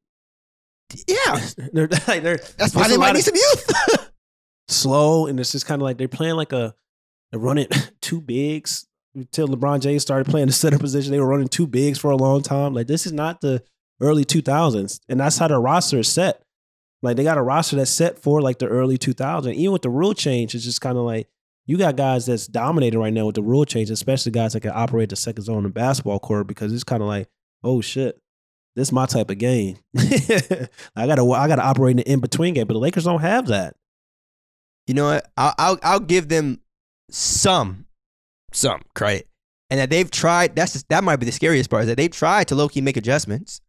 Yeah, 1.07 1.39
they're 1.73 1.87
like 2.07 2.21
they're 2.23 2.37
that's 2.57 2.75
why 2.75 2.81
there's 2.83 2.89
they 2.91 2.97
might 2.97 3.07
lot 3.07 3.13
need 3.13 3.19
of- 3.19 3.25
some 3.25 3.35
youth. 3.35 4.11
slow, 4.67 5.27
and 5.27 5.39
it's 5.39 5.51
just 5.51 5.65
kind 5.65 5.81
of 5.81 5.83
like 5.85 5.97
they're 5.97 6.07
playing 6.07 6.35
like 6.35 6.51
a 6.53 6.75
they're 7.31 7.39
running 7.39 7.67
two 8.01 8.21
bigs. 8.21 8.85
Until 9.15 9.47
LeBron 9.47 9.79
James 9.79 10.01
started 10.01 10.29
playing 10.29 10.47
the 10.47 10.53
center 10.53 10.77
position, 10.77 11.13
they 11.13 11.21
were 11.21 11.27
running 11.27 11.47
two 11.47 11.67
bigs 11.67 11.97
for 11.97 12.11
a 12.11 12.17
long 12.17 12.41
time. 12.41 12.73
Like 12.73 12.87
this 12.87 13.05
is 13.05 13.13
not 13.13 13.39
the 13.39 13.63
early 14.01 14.25
2000s, 14.25 14.99
and 15.07 15.19
that's 15.19 15.37
how 15.37 15.47
the 15.47 15.59
roster 15.59 15.99
is 15.99 16.09
set. 16.09 16.41
Like 17.01 17.17
they 17.17 17.23
got 17.23 17.37
a 17.37 17.41
roster 17.43 17.75
that's 17.75 17.91
set 17.91 18.19
for 18.19 18.41
like 18.41 18.59
the 18.59 18.67
early 18.67 18.97
2000s. 18.97 19.53
Even 19.53 19.73
with 19.73 19.83
the 19.83 19.89
rule 19.89 20.13
change, 20.13 20.55
it's 20.55 20.63
just 20.63 20.81
kind 20.81 20.97
of 20.97 21.03
like 21.03 21.27
you 21.65 21.77
got 21.77 21.95
guys 21.95 22.25
that's 22.25 22.47
dominating 22.47 22.99
right 22.99 23.13
now 23.13 23.25
with 23.25 23.35
the 23.35 23.43
rule 23.43 23.65
change, 23.65 23.89
especially 23.89 24.31
guys 24.31 24.53
that 24.53 24.61
can 24.61 24.71
operate 24.73 25.09
the 25.09 25.15
second 25.15 25.43
zone 25.43 25.57
in 25.57 25.63
the 25.63 25.69
basketball 25.69 26.19
court 26.19 26.47
because 26.47 26.73
it's 26.73 26.83
kind 26.83 27.01
of 27.01 27.07
like, 27.07 27.27
oh 27.63 27.81
shit, 27.81 28.19
this 28.75 28.89
is 28.89 28.91
my 28.91 29.05
type 29.05 29.29
of 29.29 29.37
game. 29.37 29.77
I 29.97 31.07
gotta 31.07 31.23
I 31.31 31.47
gotta 31.47 31.63
operate 31.63 31.91
in 31.91 31.97
the 31.97 32.11
in 32.11 32.19
between 32.19 32.53
game, 32.53 32.67
but 32.67 32.73
the 32.73 32.79
Lakers 32.79 33.05
don't 33.05 33.21
have 33.21 33.47
that. 33.47 33.75
you 34.87 34.93
know 34.93 35.05
what? 35.05 35.29
I'll, 35.37 35.53
I'll 35.57 35.79
I'll 35.83 35.99
give 35.99 36.27
them 36.27 36.59
some 37.09 37.85
some 38.51 38.81
credit, 38.95 39.27
and 39.69 39.79
that 39.79 39.89
they've 39.89 40.09
tried. 40.09 40.55
That's 40.55 40.73
just, 40.73 40.89
that 40.89 41.03
might 41.03 41.17
be 41.17 41.25
the 41.25 41.31
scariest 41.31 41.69
part 41.69 41.83
is 41.83 41.87
that 41.87 41.97
they've 41.97 42.11
tried 42.11 42.47
to 42.49 42.55
low 42.55 42.67
key 42.67 42.81
make 42.81 42.97
adjustments. 42.97 43.61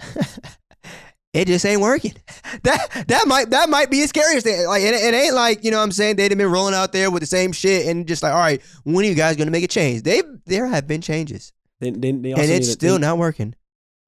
it 1.32 1.46
just 1.46 1.64
ain't 1.64 1.80
working. 1.80 2.14
That 2.64 3.04
that 3.06 3.28
might 3.28 3.50
that 3.50 3.70
might 3.70 3.90
be 3.90 4.00
the 4.00 4.08
scariest 4.08 4.44
thing. 4.44 4.66
Like 4.66 4.82
it, 4.82 4.92
it 4.92 5.14
ain't 5.14 5.34
like 5.34 5.62
you 5.64 5.70
know 5.70 5.76
what 5.78 5.84
I'm 5.84 5.92
saying 5.92 6.16
they've 6.16 6.36
been 6.36 6.50
rolling 6.50 6.74
out 6.74 6.92
there 6.92 7.10
with 7.12 7.20
the 7.22 7.26
same 7.26 7.52
shit 7.52 7.86
and 7.86 8.06
just 8.08 8.24
like 8.24 8.32
all 8.32 8.40
right, 8.40 8.60
when 8.82 9.04
are 9.04 9.08
you 9.08 9.14
guys 9.14 9.36
gonna 9.36 9.52
make 9.52 9.62
a 9.62 9.68
change? 9.68 10.02
They 10.02 10.22
there 10.46 10.66
have 10.66 10.88
been 10.88 11.00
changes, 11.00 11.52
They, 11.78 11.90
they, 11.90 12.10
they 12.10 12.32
also 12.32 12.42
and 12.42 12.50
it's 12.50 12.66
a, 12.66 12.72
still 12.72 12.94
they, 12.94 13.02
not 13.02 13.18
working. 13.18 13.54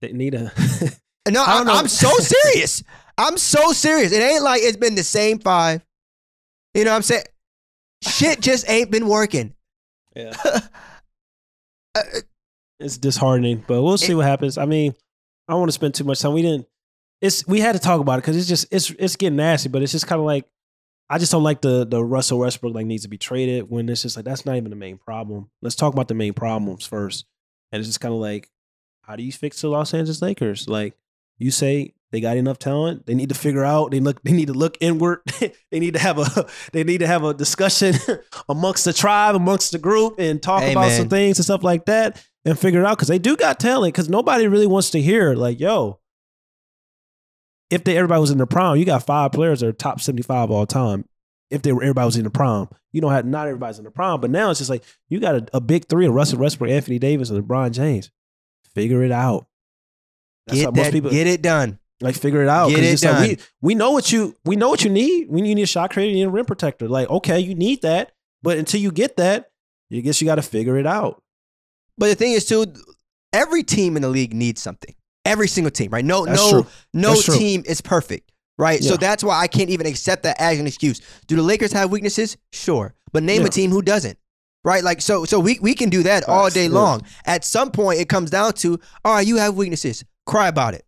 They 0.00 0.12
need 0.12 0.34
a. 0.34 0.50
No, 1.30 1.40
I 1.44 1.52
I 1.52 1.56
don't 1.58 1.66
know. 1.68 1.74
I'm 1.74 1.86
so 1.86 2.10
serious. 2.18 2.82
I'm 3.16 3.38
so 3.38 3.70
serious. 3.70 4.10
It 4.10 4.20
ain't 4.20 4.42
like 4.42 4.60
it's 4.62 4.76
been 4.76 4.96
the 4.96 5.04
same 5.04 5.38
five. 5.38 5.86
You 6.74 6.84
know 6.84 6.90
what 6.90 6.96
I'm 6.96 7.02
saying? 7.02 7.22
Shit 8.02 8.40
just 8.40 8.68
ain't 8.68 8.90
been 8.90 9.06
working. 9.06 9.54
yeah. 10.16 10.32
Uh, 11.94 12.00
It's 12.80 12.98
disheartening, 12.98 13.62
but 13.68 13.82
we'll 13.82 13.98
see 13.98 14.14
what 14.16 14.26
happens. 14.26 14.58
I 14.58 14.64
mean, 14.64 14.94
I 15.48 15.52
don't 15.52 15.60
want 15.60 15.68
to 15.68 15.74
spend 15.74 15.94
too 15.94 16.04
much 16.04 16.20
time. 16.20 16.32
We 16.32 16.42
didn't. 16.42 16.66
It's 17.20 17.46
we 17.46 17.60
had 17.60 17.72
to 17.72 17.78
talk 17.78 18.00
about 18.00 18.18
it 18.18 18.22
because 18.22 18.36
it's 18.36 18.48
just 18.48 18.66
it's 18.70 18.90
it's 18.90 19.16
getting 19.16 19.36
nasty. 19.36 19.68
But 19.68 19.82
it's 19.82 19.92
just 19.92 20.06
kind 20.06 20.18
of 20.20 20.26
like 20.26 20.44
I 21.08 21.18
just 21.18 21.30
don't 21.32 21.42
like 21.44 21.60
the 21.60 21.84
the 21.84 22.02
Russell 22.02 22.40
Westbrook 22.40 22.74
like 22.74 22.86
needs 22.86 23.02
to 23.02 23.08
be 23.08 23.18
traded 23.18 23.70
when 23.70 23.88
it's 23.88 24.02
just 24.02 24.16
like 24.16 24.24
that's 24.24 24.44
not 24.46 24.56
even 24.56 24.70
the 24.70 24.76
main 24.76 24.98
problem. 24.98 25.50
Let's 25.60 25.76
talk 25.76 25.92
about 25.92 26.08
the 26.08 26.14
main 26.14 26.32
problems 26.32 26.86
first. 26.86 27.26
And 27.70 27.80
it's 27.80 27.88
just 27.88 28.00
kind 28.00 28.12
of 28.14 28.20
like, 28.20 28.50
how 29.02 29.16
do 29.16 29.22
you 29.22 29.32
fix 29.32 29.60
the 29.60 29.68
Los 29.68 29.94
Angeles 29.94 30.20
Lakers? 30.22 30.68
Like 30.68 30.94
you 31.38 31.50
say 31.50 31.94
they 32.10 32.20
got 32.20 32.36
enough 32.36 32.58
talent. 32.58 33.06
They 33.06 33.14
need 33.14 33.30
to 33.30 33.34
figure 33.34 33.64
out. 33.64 33.90
They 33.90 34.00
look. 34.00 34.22
They 34.22 34.32
need 34.32 34.48
to 34.48 34.52
look 34.52 34.76
inward. 34.80 35.20
they 35.70 35.80
need 35.80 35.94
to 35.94 36.00
have 36.00 36.18
a. 36.18 36.46
They 36.72 36.84
need 36.84 36.98
to 36.98 37.06
have 37.06 37.24
a 37.24 37.32
discussion 37.34 37.94
amongst 38.48 38.84
the 38.84 38.92
tribe, 38.92 39.34
amongst 39.34 39.72
the 39.72 39.78
group, 39.78 40.16
and 40.18 40.42
talk 40.42 40.62
Hey, 40.62 40.72
about 40.72 40.88
man. 40.88 40.98
some 41.00 41.08
things 41.08 41.38
and 41.38 41.44
stuff 41.44 41.62
like 41.62 41.86
that, 41.86 42.22
and 42.44 42.58
figure 42.58 42.80
it 42.80 42.86
out 42.86 42.96
because 42.96 43.08
they 43.08 43.18
do 43.18 43.36
got 43.36 43.60
talent. 43.60 43.94
Because 43.94 44.08
nobody 44.08 44.46
really 44.48 44.66
wants 44.66 44.90
to 44.90 45.00
hear 45.00 45.34
like, 45.34 45.60
yo, 45.60 46.00
if 47.70 47.84
they 47.84 47.96
everybody 47.96 48.20
was 48.20 48.30
in 48.30 48.38
the 48.38 48.46
prime, 48.46 48.76
you 48.76 48.84
got 48.84 49.04
five 49.04 49.32
players 49.32 49.60
that 49.60 49.68
are 49.68 49.72
top 49.72 50.00
seventy 50.00 50.22
five 50.22 50.50
all 50.50 50.66
time. 50.66 51.04
If 51.50 51.62
they 51.62 51.72
were 51.72 51.82
everybody 51.82 52.06
was 52.06 52.16
in 52.16 52.24
the 52.24 52.30
prime, 52.30 52.68
you 52.92 53.00
don't 53.00 53.12
have 53.12 53.26
not 53.26 53.46
everybody's 53.46 53.78
in 53.78 53.84
the 53.84 53.90
prime, 53.90 54.20
but 54.20 54.30
now 54.30 54.50
it's 54.50 54.58
just 54.58 54.70
like 54.70 54.84
you 55.08 55.20
got 55.20 55.34
a, 55.34 55.46
a 55.54 55.60
big 55.60 55.86
three 55.88 56.06
of 56.06 56.14
Russell 56.14 56.38
Westbrook, 56.38 56.70
Anthony 56.70 56.98
Davis, 56.98 57.30
and 57.30 57.42
LeBron 57.42 57.72
James. 57.72 58.10
Figure 58.74 59.02
it 59.02 59.12
out. 59.12 59.46
That's 60.46 60.58
get 60.58 60.64
how 60.64 60.70
most 60.70 60.84
that, 60.86 60.92
people 60.92 61.10
get 61.10 61.26
it 61.26 61.42
done. 61.42 61.78
like 62.00 62.16
figure 62.16 62.42
it 62.42 62.48
out. 62.48 62.70
Get 62.70 62.80
it 62.80 62.84
it's 62.84 63.04
like, 63.04 63.12
done. 63.14 63.28
we 63.28 63.38
we 63.60 63.74
know 63.74 63.92
what 63.92 64.12
you 64.12 64.36
we 64.44 64.56
know 64.56 64.68
what 64.68 64.84
you 64.84 64.90
need. 64.90 65.28
We 65.28 65.42
you 65.42 65.54
need 65.54 65.62
a 65.62 65.66
shot 65.66 65.90
creator, 65.90 66.10
you 66.10 66.16
need 66.16 66.28
a 66.28 66.30
rim 66.30 66.44
protector. 66.44 66.88
Like, 66.88 67.08
okay, 67.08 67.38
you 67.40 67.54
need 67.54 67.82
that. 67.82 68.12
But 68.42 68.58
until 68.58 68.80
you 68.80 68.90
get 68.90 69.16
that, 69.16 69.50
I 69.92 70.00
guess 70.00 70.20
you 70.20 70.26
gotta 70.26 70.42
figure 70.42 70.78
it 70.78 70.86
out. 70.86 71.21
But 72.02 72.08
the 72.08 72.16
thing 72.16 72.32
is, 72.32 72.44
too, 72.44 72.66
every 73.32 73.62
team 73.62 73.94
in 73.94 74.02
the 74.02 74.08
league 74.08 74.34
needs 74.34 74.60
something. 74.60 74.92
Every 75.24 75.46
single 75.46 75.70
team, 75.70 75.92
right? 75.92 76.04
No, 76.04 76.26
That's 76.26 76.36
no, 76.36 76.50
true. 76.50 76.70
no 76.92 77.10
That's 77.10 77.26
true. 77.26 77.36
team 77.36 77.62
is 77.64 77.80
perfect, 77.80 78.32
right? 78.58 78.82
So 78.82 78.96
that's 78.96 79.22
why 79.22 79.38
I 79.38 79.46
can't 79.46 79.70
even 79.70 79.86
accept 79.86 80.24
that 80.24 80.34
as 80.40 80.58
an 80.58 80.66
excuse. 80.66 81.00
Do 81.28 81.36
the 81.36 81.42
Lakers 81.42 81.70
have 81.70 81.92
weaknesses? 81.92 82.36
Sure, 82.52 82.92
but 83.12 83.22
name 83.22 83.42
Yeah. 83.42 83.46
a 83.46 83.50
team 83.50 83.70
who 83.70 83.82
doesn't. 83.82 84.18
Right, 84.64 84.82
like 84.82 85.00
so, 85.00 85.24
so 85.24 85.38
we, 85.38 85.60
we 85.60 85.74
can 85.74 85.90
do 85.90 86.02
that 86.02 86.28
all 86.28 86.50
day 86.50 86.64
yeah. 86.64 86.72
long. 86.72 87.02
At 87.24 87.44
some 87.44 87.70
point, 87.70 88.00
it 88.00 88.08
comes 88.08 88.30
down 88.30 88.54
to, 88.54 88.80
all 89.04 89.14
right, 89.14 89.24
you 89.24 89.36
have 89.36 89.54
weaknesses. 89.54 90.04
Cry 90.26 90.48
about 90.48 90.74
it. 90.74 90.84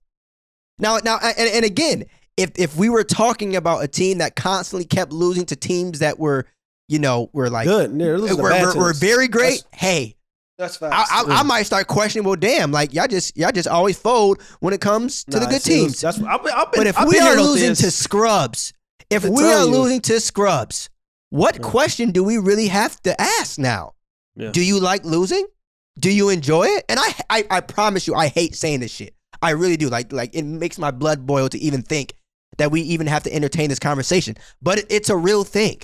Now, 0.81 0.99
now, 1.05 1.21
and, 1.23 1.49
and 1.49 1.65
again, 1.65 2.07
if 2.37 2.51
if 2.57 2.75
we 2.75 2.89
were 2.89 3.05
talking 3.05 3.55
about 3.55 3.85
a 3.85 3.87
team 3.87 4.19
that 4.19 4.35
constantly 4.35 4.85
kept 4.85 5.13
losing 5.13 5.47
to 5.47 5.55
teams 5.55 6.01
that 6.01 6.19
were, 6.19 6.47
you 6.89 6.99
know, 6.99 7.31
were 7.33 7.51
like 7.51 7.69
Good. 7.69 7.97
They're 7.97 8.15
were, 8.15 8.19
losing 8.19 8.37
to 8.39 8.43
bad 8.43 8.75
were, 8.75 8.83
were 8.87 8.93
very 8.95 9.29
great. 9.29 9.63
That's, 9.71 9.81
hey, 9.83 10.17
that's 10.59 10.81
I, 10.83 10.91
facts. 10.91 11.11
I, 11.13 11.41
I 11.41 11.43
might 11.43 11.63
start 11.65 11.87
questioning. 11.87 12.27
Well, 12.27 12.37
damn, 12.37 12.71
like 12.73 12.95
y'all 12.95 13.07
just 13.09 13.37
y'all 13.37 13.53
just 13.53 13.69
always 13.69 13.99
fold 13.99 14.41
when 14.61 14.73
it 14.75 14.81
comes 14.81 15.25
to 15.25 15.39
the 15.39 15.47
good 15.47 15.63
teams. 15.63 16.01
That's 16.01 16.21
I've 16.23 16.43
been, 16.45 16.53
I've 16.55 16.71
been, 16.73 16.81
But 16.81 16.87
if 16.87 16.99
I've 16.99 17.09
we 17.09 17.19
are 17.19 17.37
losing 17.37 17.71
this. 17.71 17.81
to 17.81 17.91
scrubs, 17.91 18.73
if 19.11 19.25
we 19.25 19.43
are 19.45 19.65
you. 19.65 19.71
losing 19.71 20.01
to 20.03 20.21
scrubs, 20.21 20.91
what 21.31 21.57
Yeah. 21.57 21.63
question 21.63 22.11
do 22.13 22.23
we 22.23 22.39
really 22.39 22.69
have 22.69 23.01
to 23.03 23.21
ask 23.21 23.59
now? 23.59 23.95
Yeah. 24.37 24.51
Do 24.51 24.65
you 24.65 24.79
like 24.81 25.05
losing? 25.05 25.47
Do 25.99 26.11
you 26.11 26.29
enjoy 26.29 26.65
it? 26.65 26.85
And 26.89 26.99
I, 26.99 27.15
I, 27.31 27.45
I 27.51 27.61
promise 27.61 28.07
you, 28.09 28.15
I 28.17 28.27
hate 28.27 28.55
saying 28.57 28.81
this 28.81 28.91
shit. 28.93 29.15
I 29.43 29.51
really 29.51 29.77
do. 29.77 29.89
Like, 29.89 30.13
like 30.13 30.35
it 30.35 30.43
makes 30.43 30.77
my 30.79 30.91
blood 30.91 31.25
boil 31.27 31.49
to 31.49 31.59
even 31.59 31.83
think 31.83 32.15
that 32.59 32.71
we 32.73 32.81
even 32.83 33.07
have 33.07 33.23
to 33.25 33.33
entertain 33.35 33.69
this 33.69 33.79
conversation. 33.79 34.37
But 34.63 34.79
it- 34.79 34.87
it's 34.91 35.09
a 35.11 35.17
real 35.17 35.45
thing. 35.45 35.81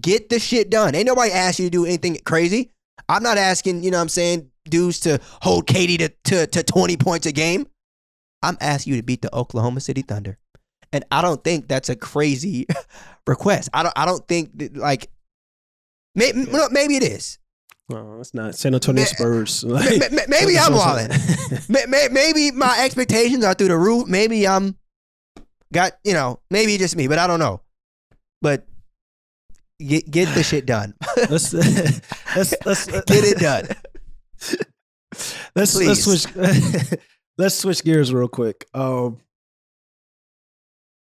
Get 0.00 0.28
the 0.28 0.38
shit 0.38 0.70
done. 0.70 0.94
Ain't 0.94 1.06
nobody 1.06 1.32
asked 1.32 1.58
you 1.58 1.66
to 1.66 1.70
do 1.70 1.86
anything 1.86 2.18
crazy. 2.24 2.70
I'm 3.08 3.22
not 3.22 3.38
asking, 3.38 3.82
you 3.82 3.90
know 3.90 3.98
what 3.98 4.02
I'm 4.02 4.08
saying, 4.08 4.50
dudes 4.68 5.00
to 5.00 5.18
hold 5.42 5.66
KD 5.66 5.98
to, 5.98 6.08
to, 6.30 6.46
to 6.46 6.62
20 6.62 6.96
points 6.96 7.26
a 7.26 7.32
game. 7.32 7.66
I'm 8.42 8.56
asking 8.60 8.92
you 8.94 9.00
to 9.00 9.02
beat 9.04 9.22
the 9.22 9.34
Oklahoma 9.34 9.80
City 9.80 10.02
Thunder. 10.02 10.38
And 10.92 11.04
I 11.10 11.20
don't 11.22 11.42
think 11.42 11.68
that's 11.68 11.88
a 11.88 11.96
crazy 11.96 12.66
request. 13.26 13.68
I 13.74 13.82
don't 13.82 13.92
I 13.96 14.06
don't 14.06 14.26
think 14.26 14.56
that, 14.58 14.76
like 14.76 15.10
maybe, 16.14 16.46
maybe 16.70 16.96
it 16.96 17.02
is. 17.02 17.38
Oh, 17.90 18.20
it's 18.20 18.34
not 18.34 18.54
San 18.54 18.74
Antonio 18.74 19.04
Spurs. 19.04 19.64
Ma- 19.64 19.78
maybe 20.28 20.58
I'm. 20.58 20.72
May- 21.68 21.86
may- 21.86 22.08
Maybe 22.10 22.50
my 22.50 22.82
expectations 22.84 23.44
are 23.44 23.54
through 23.54 23.68
the 23.68 23.78
roof. 23.78 24.06
Maybe 24.06 24.46
I'm 24.46 24.76
got 25.72 25.92
you 26.04 26.12
know. 26.12 26.40
Maybe 26.50 26.76
just 26.78 26.96
me, 26.96 27.08
but 27.08 27.18
I 27.18 27.26
don't 27.26 27.40
know. 27.40 27.62
But 28.42 28.66
get 29.78 30.10
get 30.10 30.34
the 30.34 30.42
shit 30.42 30.66
done. 30.66 30.94
let's 31.30 31.52
let's 31.52 32.54
let's 32.64 32.86
get 33.06 33.24
it 33.24 33.38
done. 33.38 33.66
Let's 35.54 35.74
let's 35.76 36.04
Please. 36.04 36.22
switch 36.22 37.00
let's 37.38 37.54
switch 37.54 37.82
gears 37.84 38.12
real 38.12 38.28
quick. 38.28 38.66
Um, 38.74 39.18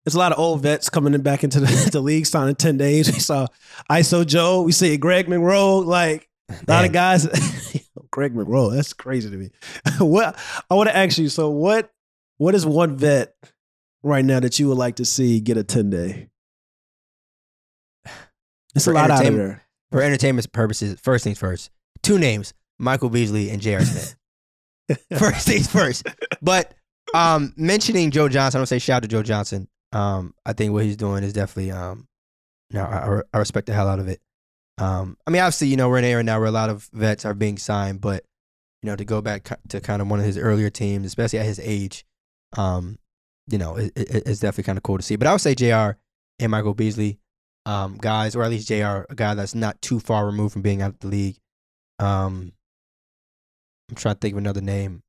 there's 0.04 0.14
a 0.14 0.18
lot 0.18 0.32
of 0.32 0.38
old 0.38 0.62
vets 0.62 0.88
coming 0.88 1.12
in 1.12 1.22
back 1.22 1.44
into 1.44 1.60
the, 1.60 1.90
the 1.92 2.00
league 2.00 2.24
starting 2.24 2.50
in 2.50 2.56
10 2.56 2.78
days. 2.78 3.12
We 3.12 3.18
saw 3.18 3.46
ISO 3.90 4.26
Joe, 4.26 4.62
we 4.62 4.72
see 4.72 4.96
Greg 4.96 5.28
Monroe, 5.28 5.78
like 5.78 6.26
a 6.48 6.54
lot 6.66 6.86
of 6.86 6.92
guys. 6.92 7.28
Greg 8.10 8.34
Monroe, 8.34 8.70
that's 8.70 8.94
crazy 8.94 9.30
to 9.30 9.36
me. 9.36 9.50
what 9.98 10.36
I 10.70 10.74
want 10.74 10.88
to 10.88 10.96
ask 10.96 11.18
you, 11.18 11.28
so 11.28 11.50
what 11.50 11.90
what 12.38 12.54
is 12.54 12.64
one 12.64 12.96
vet 12.96 13.34
right 14.02 14.24
now 14.24 14.40
that 14.40 14.58
you 14.58 14.68
would 14.68 14.78
like 14.78 14.96
to 14.96 15.04
see 15.04 15.40
get 15.40 15.58
a 15.58 15.64
10 15.64 15.90
day? 15.90 16.30
It's 18.74 18.86
a 18.86 18.92
lot 18.92 19.10
out 19.10 19.26
of 19.26 19.34
there. 19.36 19.62
For 19.92 20.02
entertainment 20.02 20.50
purposes, 20.52 20.98
first 21.00 21.24
things 21.24 21.38
first. 21.38 21.70
Two 22.02 22.18
names: 22.18 22.54
Michael 22.78 23.10
Beasley 23.10 23.50
and 23.50 23.60
J.R. 23.60 23.80
Smith. 23.84 24.16
first 25.18 25.46
things 25.46 25.68
first. 25.70 26.06
But 26.42 26.74
um, 27.14 27.52
mentioning 27.56 28.10
Joe 28.10 28.28
Johnson, 28.28 28.58
I'm 28.58 28.60
gonna 28.60 28.66
say 28.68 28.78
shout 28.78 28.96
out 28.98 29.02
to 29.02 29.08
Joe 29.08 29.22
Johnson. 29.22 29.68
Um, 29.92 30.34
I 30.46 30.52
think 30.52 30.72
what 30.72 30.84
he's 30.84 30.96
doing 30.96 31.24
is 31.24 31.32
definitely 31.32 31.72
um, 31.72 32.06
no, 32.70 32.84
I, 32.84 33.16
I- 33.18 33.22
I 33.34 33.38
respect 33.38 33.66
the 33.66 33.72
hell 33.74 33.88
out 33.88 33.98
of 33.98 34.08
it. 34.08 34.20
Um, 34.78 35.16
I 35.26 35.30
mean, 35.30 35.42
obviously, 35.42 35.68
you 35.68 35.76
know, 35.76 35.88
we're 35.88 35.98
in 35.98 36.04
an 36.04 36.10
era 36.10 36.22
now 36.22 36.38
where 36.38 36.48
a 36.48 36.52
lot 36.52 36.70
of 36.70 36.88
vets 36.92 37.24
are 37.24 37.34
being 37.34 37.58
signed, 37.58 38.00
but 38.00 38.24
you 38.82 38.86
know, 38.88 38.96
to 38.96 39.04
go 39.04 39.20
back 39.20 39.58
to 39.68 39.80
kind 39.80 40.00
of 40.00 40.08
one 40.08 40.20
of 40.20 40.24
his 40.24 40.38
earlier 40.38 40.70
teams, 40.70 41.04
especially 41.06 41.38
at 41.38 41.44
his 41.44 41.60
age, 41.60 42.06
um, 42.56 42.98
you 43.48 43.58
know, 43.58 43.76
it, 43.76 43.92
it, 43.94 44.22
it's 44.26 44.40
definitely 44.40 44.64
kind 44.64 44.78
of 44.78 44.82
cool 44.82 44.96
to 44.96 45.02
see. 45.02 45.16
But 45.16 45.26
I 45.26 45.32
would 45.32 45.40
say 45.42 45.54
J.R. 45.54 45.98
and 46.38 46.50
Michael 46.50 46.72
Beasley, 46.72 47.18
um, 47.66 47.98
guys, 47.98 48.34
or 48.34 48.42
at 48.42 48.50
least 48.50 48.68
J.R. 48.68 49.06
a 49.08 49.14
guy 49.14 49.34
that's 49.34 49.54
not 49.54 49.80
too 49.82 50.00
far 50.00 50.26
removed 50.26 50.52
from 50.52 50.62
being 50.62 50.82
out 50.82 50.90
of 50.90 50.98
the 51.00 51.08
league. 51.08 51.36
Um, 51.98 52.52
I'm 53.88 53.96
trying 53.96 54.14
to 54.14 54.18
think 54.20 54.34
of 54.34 54.38
another 54.38 54.61
name. 54.61 55.02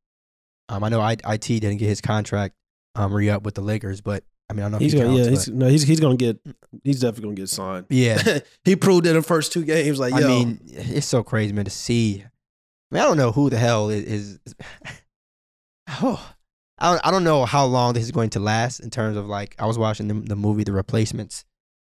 Um, 0.69 0.83
I 0.83 0.89
know 0.89 1.01
I, 1.01 1.13
it 1.13 1.41
didn't 1.41 1.77
get 1.77 1.87
his 1.87 2.01
contract 2.01 2.55
um 2.95 3.13
re 3.13 3.29
up 3.29 3.43
with 3.43 3.55
the 3.55 3.61
Lakers, 3.61 4.01
but 4.01 4.23
I 4.49 4.53
mean 4.53 4.61
I 4.61 4.63
don't 4.65 4.71
know 4.71 4.77
if 4.77 4.81
He's 4.83 4.93
he 4.93 4.99
gonna, 4.99 5.17
yeah, 5.17 5.29
he's, 5.29 5.47
no, 5.47 5.67
he's 5.67 5.83
he's 5.83 5.99
gonna 5.99 6.15
get, 6.15 6.39
he's 6.83 6.99
definitely 6.99 7.23
gonna 7.23 7.35
get 7.35 7.49
signed. 7.49 7.85
yeah. 7.89 8.39
he 8.63 8.75
proved 8.75 9.05
it 9.05 9.11
in 9.11 9.15
the 9.15 9.21
first 9.21 9.53
two 9.53 9.63
games. 9.63 9.99
Like, 9.99 10.13
I 10.13 10.19
yo, 10.19 10.27
mean, 10.27 10.59
it's 10.65 11.07
so 11.07 11.23
crazy, 11.23 11.53
man, 11.53 11.65
to 11.65 11.71
see. 11.71 12.23
I 12.23 12.95
mean, 12.95 13.03
I 13.03 13.05
don't 13.05 13.17
know 13.17 13.31
who 13.31 13.49
the 13.49 13.57
hell 13.57 13.89
is. 13.89 14.03
is 14.03 14.39
oh, 16.01 16.33
I 16.77 16.91
don't. 16.91 17.07
I 17.07 17.11
don't 17.11 17.23
know 17.23 17.45
how 17.45 17.65
long 17.65 17.93
this 17.93 18.03
is 18.03 18.11
going 18.11 18.31
to 18.31 18.39
last 18.39 18.79
in 18.79 18.89
terms 18.89 19.15
of 19.15 19.25
like. 19.27 19.55
I 19.59 19.65
was 19.65 19.77
watching 19.77 20.07
the, 20.07 20.13
the 20.15 20.35
movie 20.35 20.63
The 20.63 20.73
Replacements, 20.73 21.45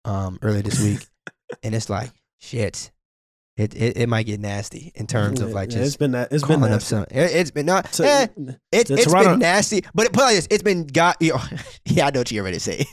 um, 0.06 0.40
earlier 0.42 0.62
this 0.62 0.82
week, 0.82 1.06
and 1.64 1.74
it's 1.76 1.90
like 1.90 2.12
shit. 2.40 2.92
It, 3.56 3.76
it 3.76 3.98
it 3.98 4.10
might 4.10 4.26
get 4.26 4.40
nasty 4.40 4.92
in 4.96 5.06
terms 5.06 5.40
of 5.40 5.52
like 5.52 5.72
yeah, 5.72 5.78
it's 5.80 5.88
just 5.90 6.00
been 6.00 6.12
that. 6.14 6.32
It's 6.32 6.44
been 6.44 6.58
calling 6.58 6.74
up 6.74 6.82
some. 6.82 7.04
It, 7.04 7.36
it's 7.36 7.52
been 7.52 7.68
not. 7.68 7.94
So- 7.94 8.04
eh, 8.04 8.26
it, 8.72 8.88
Toronto- 8.88 9.32
been 9.32 9.40
nasty, 9.40 9.82
but 9.94 10.12
put 10.12 10.22
it 10.24 10.26
like 10.26 10.36
this: 10.36 10.48
it's 10.50 10.64
been 10.64 10.88
got. 10.88 11.18
You 11.22 11.34
know, 11.34 11.42
yeah, 11.86 12.08
I 12.08 12.10
know 12.10 12.22
what 12.22 12.32
you're 12.32 12.44
ready 12.44 12.58
to 12.58 12.60
say. 12.60 12.86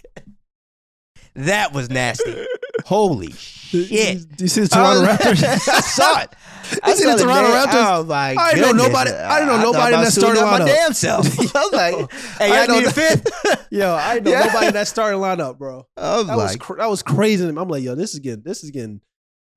that 1.35 1.73
was 1.73 1.89
nasty. 1.89 2.47
Holy 2.85 3.33
shit! 3.33 3.60
Do 3.71 3.79
you 3.79 4.49
see 4.49 4.61
the 4.63 4.69
Toronto 4.69 5.03
I 5.05 5.17
Raptors? 5.17 5.43
I 5.69 5.81
saw 5.81 6.21
it. 6.23 6.31
You 6.87 6.95
see 6.95 7.05
the 7.05 7.17
Toronto. 7.19 7.51
Raptors? 7.51 8.01
Oh 8.01 8.05
my 8.05 8.37
I 8.39 8.55
didn't 8.55 8.77
know 8.77 8.87
nobody- 8.87 9.11
I 9.11 9.41
didn't 9.41 9.57
know 9.57 9.73
nobody 9.73 9.95
in 9.97 10.03
that 10.03 10.13
starting 10.13 10.41
up 10.43 10.51
my 10.61 10.65
damn 10.65 10.93
self. 10.93 11.27
I 11.57 11.61
was 11.61 11.73
like, 11.73 12.13
hey, 12.39 12.53
I 12.53 12.63
I 12.63 12.67
need 12.69 12.85
a 12.85 12.91
fifth. 12.93 13.67
Yo, 13.73 13.93
I 13.93 14.15
didn't 14.15 14.27
know 14.27 14.31
Yeah. 14.31 14.45
nobody 14.47 14.67
in 14.69 14.75
that 14.75 14.87
starting 14.87 15.19
lineup, 15.21 15.59
bro. 15.59 15.87
I 15.97 16.19
was 16.19 16.27
That 16.29 16.37
was 16.37 16.51
like, 16.53 16.61
cr- 16.61 16.77
that 16.77 16.89
was 16.89 17.03
crazy. 17.03 17.45
I'm 17.49 17.55
like, 17.57 17.83
yo, 17.83 17.97
this 17.97 18.15
is 18.15 18.21
getting 18.21 18.43
this 18.45 18.63
is 18.63 18.71
getting 18.71 19.01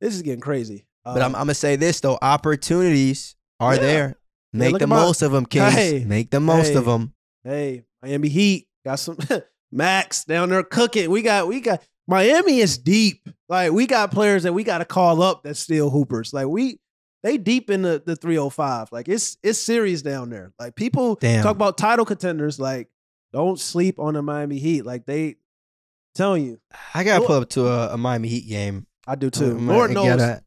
this 0.02 0.16
is 0.16 0.24
getting 0.24 0.40
crazy. 0.42 0.88
but 1.06 1.18
I'm, 1.22 1.36
Um, 1.36 1.36
I'm 1.36 1.42
gonna 1.42 1.54
say 1.54 1.76
this 1.76 2.00
though: 2.00 2.18
opportunities 2.20 3.36
are 3.60 3.76
Yeah. 3.76 3.82
there. 3.82 4.16
Make 4.52 4.72
look 4.72 4.80
the 4.80 4.84
at 4.86 4.90
my- 4.90 4.96
most 4.98 5.22
of 5.22 5.32
them, 5.32 5.46
Kings. 5.46 5.74
Hey. 5.74 6.04
Make 6.06 6.32
the 6.32 6.40
most 6.40 6.70
Hey. 6.70 6.76
of 6.76 6.86
them. 6.86 7.14
hey, 7.44 7.84
Miami 8.02 8.30
Heat 8.30 8.68
got 8.86 8.96
some 9.00 9.18
Max 9.72 10.24
down 10.26 10.50
there 10.50 10.64
cooking. 10.64 11.10
We 11.12 11.22
got 11.22 11.48
we 11.48 11.60
got 11.62 11.82
Miami 12.08 12.60
is 12.60 12.78
deep. 12.78 13.28
Like 13.54 13.72
we 13.72 13.86
got 13.86 14.10
players 14.10 14.44
that 14.44 14.54
we 14.54 14.64
got 14.64 14.80
to 14.80 14.86
call 14.86 15.22
up 15.22 15.44
that's 15.44 15.60
still 15.60 15.92
hoopers. 15.92 16.34
Like 16.34 16.48
we 16.48 16.80
they 17.22 17.38
deep 17.38 17.70
in 17.70 17.84
the, 17.84 18.02
the 18.04 18.16
305. 18.16 18.92
Like 18.92 19.08
it's 19.08 19.38
it's 19.44 19.60
serious 19.60 20.02
down 20.02 20.32
there. 20.32 20.52
Like 20.60 20.74
people 20.76 21.16
Damn. 21.16 21.44
talk 21.44 21.56
about 21.56 21.78
title 21.78 22.04
contenders. 22.04 22.60
Like 22.60 22.90
don't 23.32 23.60
sleep 23.60 24.00
on 24.00 24.16
the 24.16 24.24
Miami 24.24 24.58
Heat. 24.58 24.88
Like 24.88 25.06
they 25.06 25.36
telling 26.16 26.46
you, 26.48 26.60
I 26.96 27.04
gotta 27.04 27.20
Lord- 27.20 27.28
pull 27.28 27.42
up 27.44 27.50
to 27.50 27.68
a, 27.68 27.94
a 27.94 27.98
Miami 27.98 28.28
Heat 28.30 28.50
game. 28.50 28.88
I 29.06 29.14
do 29.14 29.30
too. 29.30 29.52
Um, 29.52 29.68
Lord 29.68 29.92
I 29.92 29.94
knows, 29.94 30.40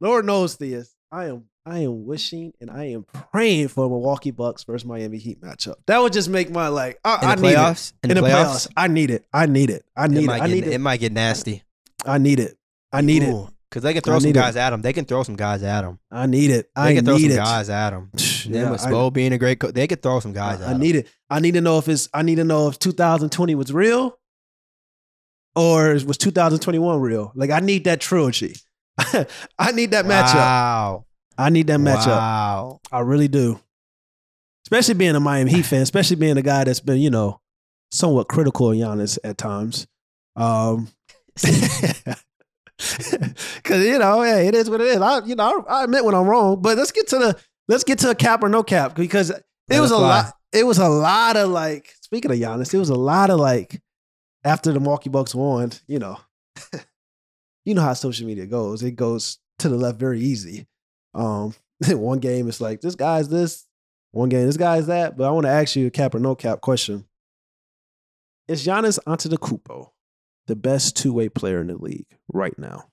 Lord 0.00 0.24
knows 0.24 0.56
this. 0.56 0.94
I 1.12 1.26
am 1.26 1.44
I 1.66 1.80
am 1.80 2.06
wishing 2.06 2.54
and 2.58 2.70
I 2.70 2.84
am 2.84 3.04
praying 3.32 3.68
for 3.68 3.84
a 3.84 3.88
Milwaukee 3.90 4.30
Bucks 4.30 4.64
versus 4.64 4.86
Miami 4.86 5.18
Heat 5.18 5.42
matchup. 5.42 5.74
That 5.88 5.98
would 5.98 6.14
just 6.14 6.30
make 6.30 6.48
my 6.48 6.68
like 6.68 7.00
I, 7.04 7.16
in 7.16 7.24
I 7.28 7.34
the 7.34 7.42
need 7.42 7.48
it. 7.48 7.56
playoffs. 7.56 7.92
In, 8.02 8.10
in 8.12 8.14
the 8.14 8.22
the 8.22 8.28
playoffs, 8.28 8.68
playoffs. 8.68 8.68
I 8.78 8.88
need 8.88 9.10
it. 9.10 9.26
I 9.30 9.44
need 9.44 9.68
it. 9.68 9.84
I 9.94 10.06
need 10.06 10.24
it. 10.24 10.26
might 10.26 10.42
I 10.42 10.46
need 10.46 10.66
it 10.66 10.72
it. 10.72 10.78
might 10.78 11.00
get 11.00 11.12
nasty. 11.12 11.62
I 12.06 12.18
need 12.18 12.40
it. 12.40 12.56
I 12.92 13.00
need 13.00 13.22
it. 13.24 13.34
because 13.68 13.82
they 13.82 13.92
can 13.92 14.02
throw 14.02 14.16
I 14.16 14.18
some 14.20 14.30
it. 14.30 14.34
guys 14.34 14.56
at 14.56 14.72
him. 14.72 14.80
They 14.82 14.92
can 14.92 15.04
throw 15.04 15.22
some 15.22 15.36
guys 15.36 15.62
at 15.62 15.84
him. 15.84 15.98
I 16.10 16.26
need 16.26 16.50
it. 16.50 16.70
I 16.74 16.84
They 16.86 16.90
I 16.90 16.94
can 16.96 17.04
throw 17.04 17.16
need 17.16 17.22
some 17.22 17.30
it. 17.32 17.36
guys 17.36 17.68
at 17.68 17.90
them. 17.90 18.10
Yeah, 18.46 18.70
with 18.70 18.80
I- 18.86 18.90
Spo 18.90 19.12
being 19.12 19.32
a 19.32 19.38
great 19.38 19.58
coach, 19.58 19.74
they 19.74 19.86
could 19.88 20.02
throw 20.02 20.20
some 20.20 20.32
guys 20.32 20.60
at 20.60 20.68
I 20.68 20.72
'em. 20.72 20.78
need 20.80 20.96
it. 20.96 21.08
I 21.28 21.40
need 21.40 21.54
to 21.54 21.60
know 21.60 21.78
if 21.78 21.88
it's. 21.88 22.08
I 22.14 22.22
need 22.22 22.36
to 22.36 22.44
know 22.44 22.68
if 22.68 22.78
2020 22.78 23.54
was 23.56 23.72
real, 23.72 24.16
or 25.54 25.90
was 26.06 26.16
2021 26.18 27.00
real. 27.00 27.32
Like 27.34 27.50
I 27.50 27.60
need 27.60 27.84
that 27.84 28.00
trilogy. 28.00 28.56
I 29.58 29.72
need 29.72 29.90
that 29.90 30.04
matchup. 30.04 30.34
Wow. 30.36 31.06
I 31.38 31.50
need 31.50 31.66
that 31.66 31.80
matchup. 31.80 32.06
Wow. 32.06 32.80
I 32.90 33.00
really 33.00 33.28
do. 33.28 33.60
Especially 34.64 34.94
being 34.94 35.14
a 35.14 35.20
Miami 35.20 35.52
Heat 35.52 35.62
fan, 35.66 35.82
especially 35.82 36.16
being 36.16 36.36
a 36.38 36.42
guy 36.42 36.64
that's 36.64 36.80
been, 36.80 36.98
you 36.98 37.10
know, 37.10 37.40
somewhat 37.92 38.28
critical 38.28 38.70
of 38.70 38.76
Giannis 38.76 39.18
at 39.22 39.38
times. 39.38 39.86
Um, 40.34 40.88
Cause 43.64 43.82
you 43.84 43.98
know, 43.98 44.22
yeah, 44.22 44.38
it 44.38 44.54
is 44.54 44.68
what 44.68 44.80
it 44.80 44.88
is. 44.88 45.00
I, 45.00 45.24
you 45.24 45.34
know, 45.34 45.64
I, 45.68 45.80
I 45.80 45.84
admit 45.84 46.04
when 46.04 46.14
I'm 46.14 46.26
wrong, 46.26 46.60
but 46.60 46.76
let's 46.76 46.92
get 46.92 47.08
to 47.08 47.18
the 47.18 47.36
let's 47.68 47.84
get 47.84 47.98
to 48.00 48.10
a 48.10 48.14
cap 48.14 48.42
or 48.42 48.48
no 48.48 48.62
cap 48.62 48.94
because 48.94 49.30
it 49.30 49.42
Let 49.68 49.80
was 49.80 49.90
a 49.90 49.96
fly. 49.96 50.08
lot. 50.08 50.32
It 50.52 50.64
was 50.64 50.78
a 50.78 50.88
lot 50.88 51.36
of 51.36 51.48
like. 51.50 51.92
Speaking 52.02 52.30
of 52.30 52.36
Giannis, 52.38 52.72
it 52.72 52.78
was 52.78 52.90
a 52.90 52.94
lot 52.94 53.30
of 53.30 53.40
like 53.40 53.80
after 54.44 54.72
the 54.72 54.78
Milwaukee 54.80 55.10
Bucks 55.10 55.34
won. 55.34 55.72
You 55.86 55.98
know, 55.98 56.20
you 57.64 57.74
know 57.74 57.82
how 57.82 57.94
social 57.94 58.26
media 58.26 58.46
goes. 58.46 58.82
It 58.82 58.92
goes 58.92 59.38
to 59.58 59.68
the 59.68 59.76
left 59.76 59.98
very 59.98 60.20
easy. 60.20 60.66
Um, 61.14 61.54
one 61.88 62.18
game 62.18 62.48
it's 62.48 62.60
like 62.60 62.80
this 62.80 62.94
guy's 62.94 63.28
this, 63.28 63.66
one 64.12 64.28
game 64.28 64.46
this 64.46 64.56
guy's 64.56 64.86
that. 64.86 65.16
But 65.16 65.24
I 65.24 65.30
want 65.30 65.46
to 65.46 65.50
ask 65.50 65.76
you 65.76 65.86
a 65.86 65.90
cap 65.90 66.14
or 66.14 66.18
no 66.18 66.34
cap 66.34 66.60
question. 66.60 67.06
Is 68.48 68.64
Giannis 68.64 68.98
onto 69.06 69.28
the 69.28 69.38
best 70.54 70.94
two 70.94 71.12
way 71.12 71.28
player 71.28 71.60
in 71.60 71.66
the 71.66 71.76
league 71.76 72.06
right 72.28 72.56
now? 72.56 72.84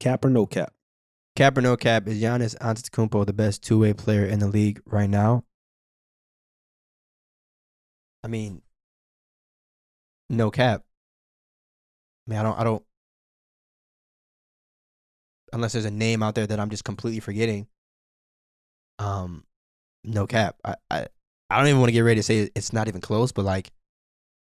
Cap 0.00 0.24
or 0.24 0.30
no 0.30 0.46
cap? 0.46 0.72
Cap 1.36 1.56
or 1.58 1.60
no 1.60 1.76
cap, 1.76 2.08
is 2.08 2.20
Giannis 2.20 2.56
Antetokounmpo 2.58 3.26
the 3.26 3.32
best 3.32 3.62
two 3.62 3.78
way 3.78 3.92
player 3.92 4.24
in 4.24 4.38
the 4.40 4.48
league 4.48 4.80
right 4.86 5.08
now? 5.08 5.44
I 8.24 8.28
mean, 8.28 8.62
no 10.28 10.50
cap. 10.50 10.82
I 12.26 12.30
mean, 12.30 12.38
I 12.40 12.42
don't, 12.42 12.58
I 12.58 12.64
don't, 12.64 12.82
unless 15.52 15.72
there's 15.72 15.84
a 15.84 15.90
name 15.90 16.22
out 16.22 16.34
there 16.34 16.46
that 16.46 16.58
I'm 16.58 16.70
just 16.70 16.84
completely 16.84 17.20
forgetting. 17.20 17.68
Um, 18.98 19.44
no 20.02 20.26
cap. 20.26 20.56
I, 20.64 20.74
I, 20.90 21.06
I 21.50 21.58
don't 21.58 21.68
even 21.68 21.80
want 21.80 21.88
to 21.88 21.92
get 21.92 22.00
ready 22.00 22.18
to 22.18 22.22
say 22.22 22.50
it's 22.54 22.72
not 22.72 22.88
even 22.88 23.00
close, 23.00 23.32
but 23.32 23.44
like, 23.44 23.70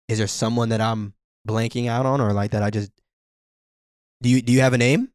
is 0.08 0.18
there 0.18 0.28
someone 0.28 0.70
that 0.70 0.82
I'm 0.82 1.14
blanking 1.48 1.88
out 1.88 2.06
on, 2.06 2.22
or 2.22 2.34
like 2.34 2.52
that 2.52 2.64
I 2.64 2.70
just? 2.70 2.91
Do 4.22 4.30
you 4.30 4.41
do 4.41 4.54
you 4.54 4.62
have 4.62 4.74
a 4.74 4.78
name? 4.78 5.10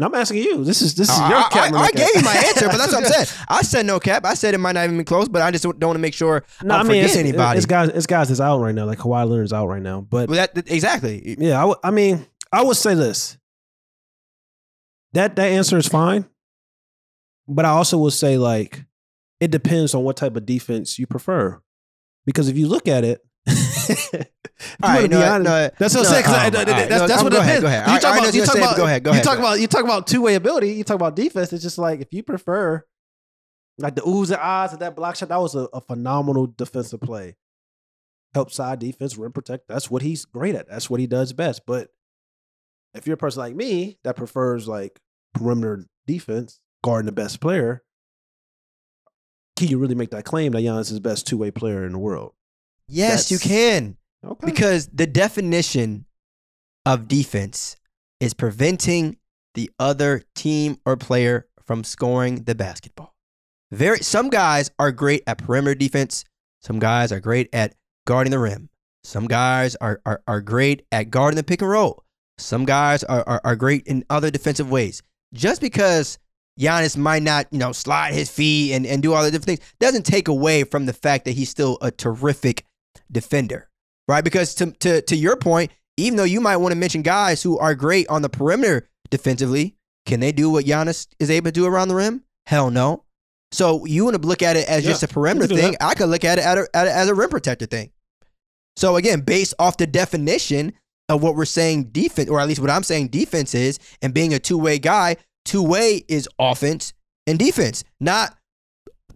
No, 0.00 0.06
I'm 0.06 0.14
asking 0.14 0.38
you. 0.44 0.64
This 0.64 0.80
is 0.80 0.94
this 0.94 1.08
is 1.10 1.18
I, 1.18 1.28
your 1.28 1.38
I- 1.38 1.48
cap. 1.50 1.72
I, 1.72 1.78
I 1.78 1.90
gave 1.90 2.08
you 2.14 2.22
my 2.22 2.34
answer, 2.34 2.66
but 2.68 2.78
that's 2.78 2.92
what 2.92 3.04
I'm 3.04 3.10
saying. 3.12 3.26
I 3.48 3.62
said 3.62 3.84
no 3.84 3.98
cap. 4.00 4.24
I 4.24 4.34
said 4.34 4.54
it 4.54 4.58
might 4.58 4.72
not 4.72 4.84
even 4.84 4.96
be 4.98 5.04
close, 5.04 5.28
but 5.28 5.42
I 5.42 5.50
just 5.50 5.64
don't 5.64 5.80
want 5.82 5.96
to 5.96 6.00
make 6.00 6.14
sure. 6.14 6.44
No, 6.62 6.74
I'll 6.74 6.80
I 6.80 6.82
mean 6.84 6.90
forget 7.02 7.04
it's, 7.06 7.16
anybody. 7.16 7.56
it's 7.58 7.66
guys. 7.66 7.88
It's 7.90 8.06
guys 8.06 8.28
that's 8.28 8.40
out 8.40 8.60
right 8.60 8.74
now. 8.74 8.84
Like 8.86 8.98
Kawhi 8.98 9.28
Leonard's 9.28 9.52
out 9.52 9.66
right 9.66 9.82
now. 9.82 10.00
But 10.00 10.28
Well, 10.28 10.36
that, 10.36 10.54
that- 10.54 10.70
exactly. 10.70 11.36
yeah, 11.38 11.56
I, 11.58 11.60
w- 11.62 11.76
I 11.82 11.90
mean, 11.90 12.26
I 12.52 12.62
would 12.62 12.76
say 12.76 12.94
this. 12.94 13.36
That 15.14 15.36
that 15.36 15.46
answer 15.50 15.76
is 15.78 15.88
fine, 15.88 16.26
but 17.48 17.64
I 17.64 17.70
also 17.70 17.98
will 17.98 18.10
say 18.10 18.36
like 18.38 18.84
it 19.40 19.50
depends 19.50 19.94
on 19.94 20.02
what 20.04 20.16
type 20.16 20.36
of 20.36 20.44
defense 20.46 20.98
you 20.98 21.06
prefer. 21.06 21.60
Because 22.26 22.48
if 22.48 22.56
you 22.56 22.68
look 22.68 22.88
at 22.88 23.04
it, 23.04 23.20
All 24.82 24.90
right, 24.90 25.08
no, 25.10 25.22
honest- 25.22 25.44
no, 25.44 25.70
That's 25.78 25.94
what 25.94 26.02
no, 26.02 26.08
I'm 26.08 26.22
saying. 26.22 26.24
I- 26.26 26.46
um, 26.46 26.52
that- 26.52 26.68
all 26.68 26.74
right, 26.74 26.88
that's 26.88 27.08
that's 27.08 27.22
what 27.22 27.32
go 27.32 27.38
it 27.38 27.42
ahead, 27.42 27.56
is. 27.56 27.62
go 27.62 27.66
ahead. 27.68 27.88
You 27.88 27.98
talk 28.00 28.04
I 28.04 28.16
know 28.16 28.22
about 28.22 28.34
you 28.34 28.44
talk 28.44 28.52
say, 28.54 28.58
about 28.60 28.76
go 28.76 28.84
ahead, 28.84 29.04
go 29.04 29.12
you 29.12 29.20
talk 29.22 29.38
about 29.38 29.60
you 29.60 29.66
talk 29.66 29.84
about 29.84 30.06
two 30.06 30.20
way 30.22 30.34
ability. 30.34 30.72
You 30.72 30.84
talk 30.84 30.96
about 30.96 31.16
defense. 31.16 31.52
It's 31.52 31.62
just 31.62 31.78
like 31.78 32.00
if 32.00 32.08
you 32.12 32.22
prefer 32.22 32.84
like 33.78 33.94
the 33.94 34.02
oohs 34.02 34.30
and 34.30 34.40
ahs 34.40 34.72
of 34.72 34.80
that 34.80 34.96
block 34.96 35.16
shot. 35.16 35.28
That 35.30 35.40
was 35.40 35.54
a, 35.54 35.68
a 35.72 35.80
phenomenal 35.80 36.46
defensive 36.48 37.00
play. 37.00 37.36
Help 38.34 38.50
side 38.50 38.80
defense, 38.80 39.16
rim 39.16 39.32
protect. 39.32 39.68
That's 39.68 39.90
what 39.90 40.02
he's 40.02 40.24
great 40.24 40.54
at. 40.54 40.68
That's 40.68 40.90
what 40.90 41.00
he 41.00 41.06
does 41.06 41.32
best. 41.32 41.62
But 41.66 41.88
if 42.94 43.06
you're 43.06 43.14
a 43.14 43.18
person 43.18 43.40
like 43.40 43.54
me 43.54 43.98
that 44.04 44.16
prefers 44.16 44.68
like 44.68 44.98
perimeter 45.34 45.86
defense, 46.06 46.60
guarding 46.82 47.06
the 47.06 47.12
best 47.12 47.40
player, 47.40 47.82
can 49.58 49.68
you 49.68 49.78
really 49.78 49.96
make 49.96 50.10
that 50.10 50.24
claim 50.24 50.52
that 50.52 50.62
Giannis 50.62 50.82
is 50.82 50.94
the 50.94 51.00
best 51.00 51.26
two 51.26 51.36
way 51.36 51.50
player 51.50 51.84
in 51.84 51.92
the 51.92 51.98
world? 51.98 52.32
Yes, 52.86 53.30
you 53.30 53.38
can. 53.38 53.96
Okay. 54.24 54.46
Because 54.46 54.86
the 54.88 55.06
definition 55.06 56.06
of 56.86 57.08
defense 57.08 57.76
is 58.20 58.34
preventing 58.34 59.16
the 59.54 59.70
other 59.78 60.22
team 60.34 60.78
or 60.86 60.96
player 60.96 61.48
from 61.64 61.82
scoring 61.82 62.44
the 62.44 62.54
basketball. 62.54 63.14
Very 63.72 63.98
some 63.98 64.30
guys 64.30 64.70
are 64.78 64.92
great 64.92 65.24
at 65.26 65.38
perimeter 65.38 65.74
defense. 65.74 66.24
Some 66.62 66.78
guys 66.78 67.10
are 67.10 67.20
great 67.20 67.48
at 67.52 67.74
guarding 68.06 68.30
the 68.30 68.38
rim. 68.38 68.70
Some 69.02 69.26
guys 69.26 69.74
are 69.76 70.00
are, 70.06 70.22
are 70.28 70.40
great 70.40 70.86
at 70.92 71.10
guarding 71.10 71.36
the 71.36 71.42
pick 71.42 71.62
and 71.62 71.70
roll. 71.70 72.04
Some 72.38 72.64
guys 72.64 73.02
are, 73.02 73.24
are, 73.26 73.40
are 73.44 73.56
great 73.56 73.84
in 73.88 74.04
other 74.08 74.30
defensive 74.30 74.70
ways. 74.70 75.02
Just 75.34 75.60
because 75.60 76.18
Giannis 76.58 76.96
might 76.96 77.22
not, 77.22 77.46
you 77.50 77.58
know, 77.58 77.72
slide 77.72 78.14
his 78.14 78.28
feet 78.30 78.72
and, 78.72 78.84
and 78.86 79.02
do 79.02 79.14
all 79.14 79.22
the 79.22 79.30
different 79.30 79.58
things 79.58 79.74
doesn't 79.78 80.04
take 80.04 80.28
away 80.28 80.64
from 80.64 80.86
the 80.86 80.92
fact 80.92 81.24
that 81.24 81.32
he's 81.32 81.48
still 81.48 81.78
a 81.80 81.90
terrific 81.90 82.64
defender 83.10 83.68
right? 84.08 84.24
Because 84.24 84.54
to, 84.56 84.72
to, 84.72 85.02
to 85.02 85.14
your 85.14 85.36
point, 85.36 85.70
even 85.96 86.16
though 86.16 86.24
you 86.24 86.40
might 86.40 86.56
want 86.56 86.72
to 86.72 86.78
mention 86.78 87.02
guys 87.02 87.42
who 87.42 87.58
are 87.58 87.74
great 87.74 88.08
on 88.08 88.22
the 88.22 88.28
perimeter 88.28 88.88
defensively, 89.10 89.76
can 90.06 90.18
they 90.20 90.32
do 90.32 90.50
what 90.50 90.64
Giannis 90.64 91.06
is 91.20 91.30
able 91.30 91.46
to 91.48 91.52
do 91.52 91.66
around 91.66 91.88
the 91.88 91.94
rim? 91.94 92.24
Hell 92.46 92.70
no. 92.70 93.04
So 93.52 93.84
you 93.84 94.04
want 94.04 94.20
to 94.20 94.26
look 94.26 94.42
at 94.42 94.56
it 94.56 94.68
as 94.68 94.84
Yeah, 94.84 94.90
just 94.90 95.02
a 95.02 95.08
perimeter 95.08 95.44
you 95.44 95.48
can 95.48 95.56
do 95.56 95.62
thing. 95.62 95.76
I 95.80 95.94
could 95.94 96.08
look 96.08 96.24
at 96.24 96.38
it 96.38 96.44
at 96.44 96.58
a, 96.58 96.68
at 96.74 96.86
a- 96.86 96.94
as 96.94 97.08
a 97.08 97.14
rim 97.14 97.30
protector 97.30 97.66
thing. 97.66 97.90
So 98.76 98.96
again, 98.96 99.20
based 99.20 99.54
off 99.58 99.76
the 99.76 99.86
definition 99.86 100.72
of 101.08 101.22
what 101.22 101.34
we're 101.34 101.44
saying 101.46 101.84
defense, 101.84 102.28
or 102.28 102.40
at 102.40 102.48
least 102.48 102.60
what 102.60 102.70
I'm 102.70 102.82
saying 102.82 103.08
defense 103.08 103.54
is, 103.54 103.78
and 104.02 104.14
being 104.14 104.34
a 104.34 104.38
two 104.38 104.58
way 104.58 104.78
guy, 104.78 105.16
two 105.48 105.62
way 105.62 106.04
is 106.08 106.28
offense 106.38 106.92
and 107.26 107.38
defense, 107.38 107.82
not 108.00 108.36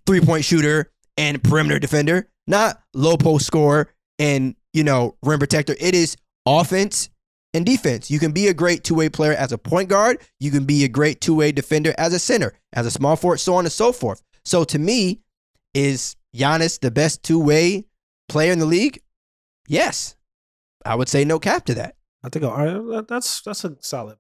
three 0.07 0.21
point 0.21 0.45
shooter 0.45 0.91
and 1.19 1.43
perimeter 1.45 1.79
defender, 1.79 2.29
not 2.47 2.83
low 2.95 3.17
post 3.19 3.47
scorer 3.47 3.93
and 4.19 4.57
you 4.73 4.83
know 4.83 5.17
rim 5.23 5.39
protector. 5.39 5.77
It 5.79 5.95
is 5.95 6.17
offense 6.47 7.11
and 7.53 7.67
defense. 7.67 8.11
You 8.11 8.19
can 8.19 8.33
be 8.33 8.49
a 8.49 8.55
great 8.55 8.83
two 8.83 8.95
way 8.95 9.11
player 9.11 9.35
as 9.35 9.53
a 9.53 9.59
point 9.59 9.91
guard. 9.91 10.21
You 10.41 10.51
can 10.51 10.65
be 10.65 10.85
a 10.85 10.89
great 10.89 11.21
two 11.21 11.35
way 11.35 11.53
defender 11.53 11.95
as 11.99 12.15
a 12.15 12.19
center, 12.19 12.55
as 12.73 12.87
a 12.87 12.91
small 12.91 13.15
forward, 13.15 13.39
so 13.39 13.55
on 13.55 13.67
and 13.67 13.73
so 13.73 13.93
forth. 13.93 14.23
So 14.45 14.65
to 14.65 14.79
me, 14.79 15.21
is 15.75 16.17
Giannis 16.35 16.81
the 16.81 16.91
best 16.91 17.23
two 17.23 17.39
way 17.39 17.85
player 18.31 18.53
in 18.53 18.59
the 18.59 18.67
league? 18.67 19.03
Yes, 19.69 20.17
I 20.87 20.95
would 20.95 21.11
say 21.11 21.27
no 21.27 21.39
cap 21.39 21.67
to 21.67 21.75
that. 21.75 21.97
I 22.25 22.31
think 22.31 22.47
all 22.47 22.57
right, 22.57 23.07
that's 23.07 23.43
that's 23.43 23.65
a 23.65 23.77
solid. 23.81 24.17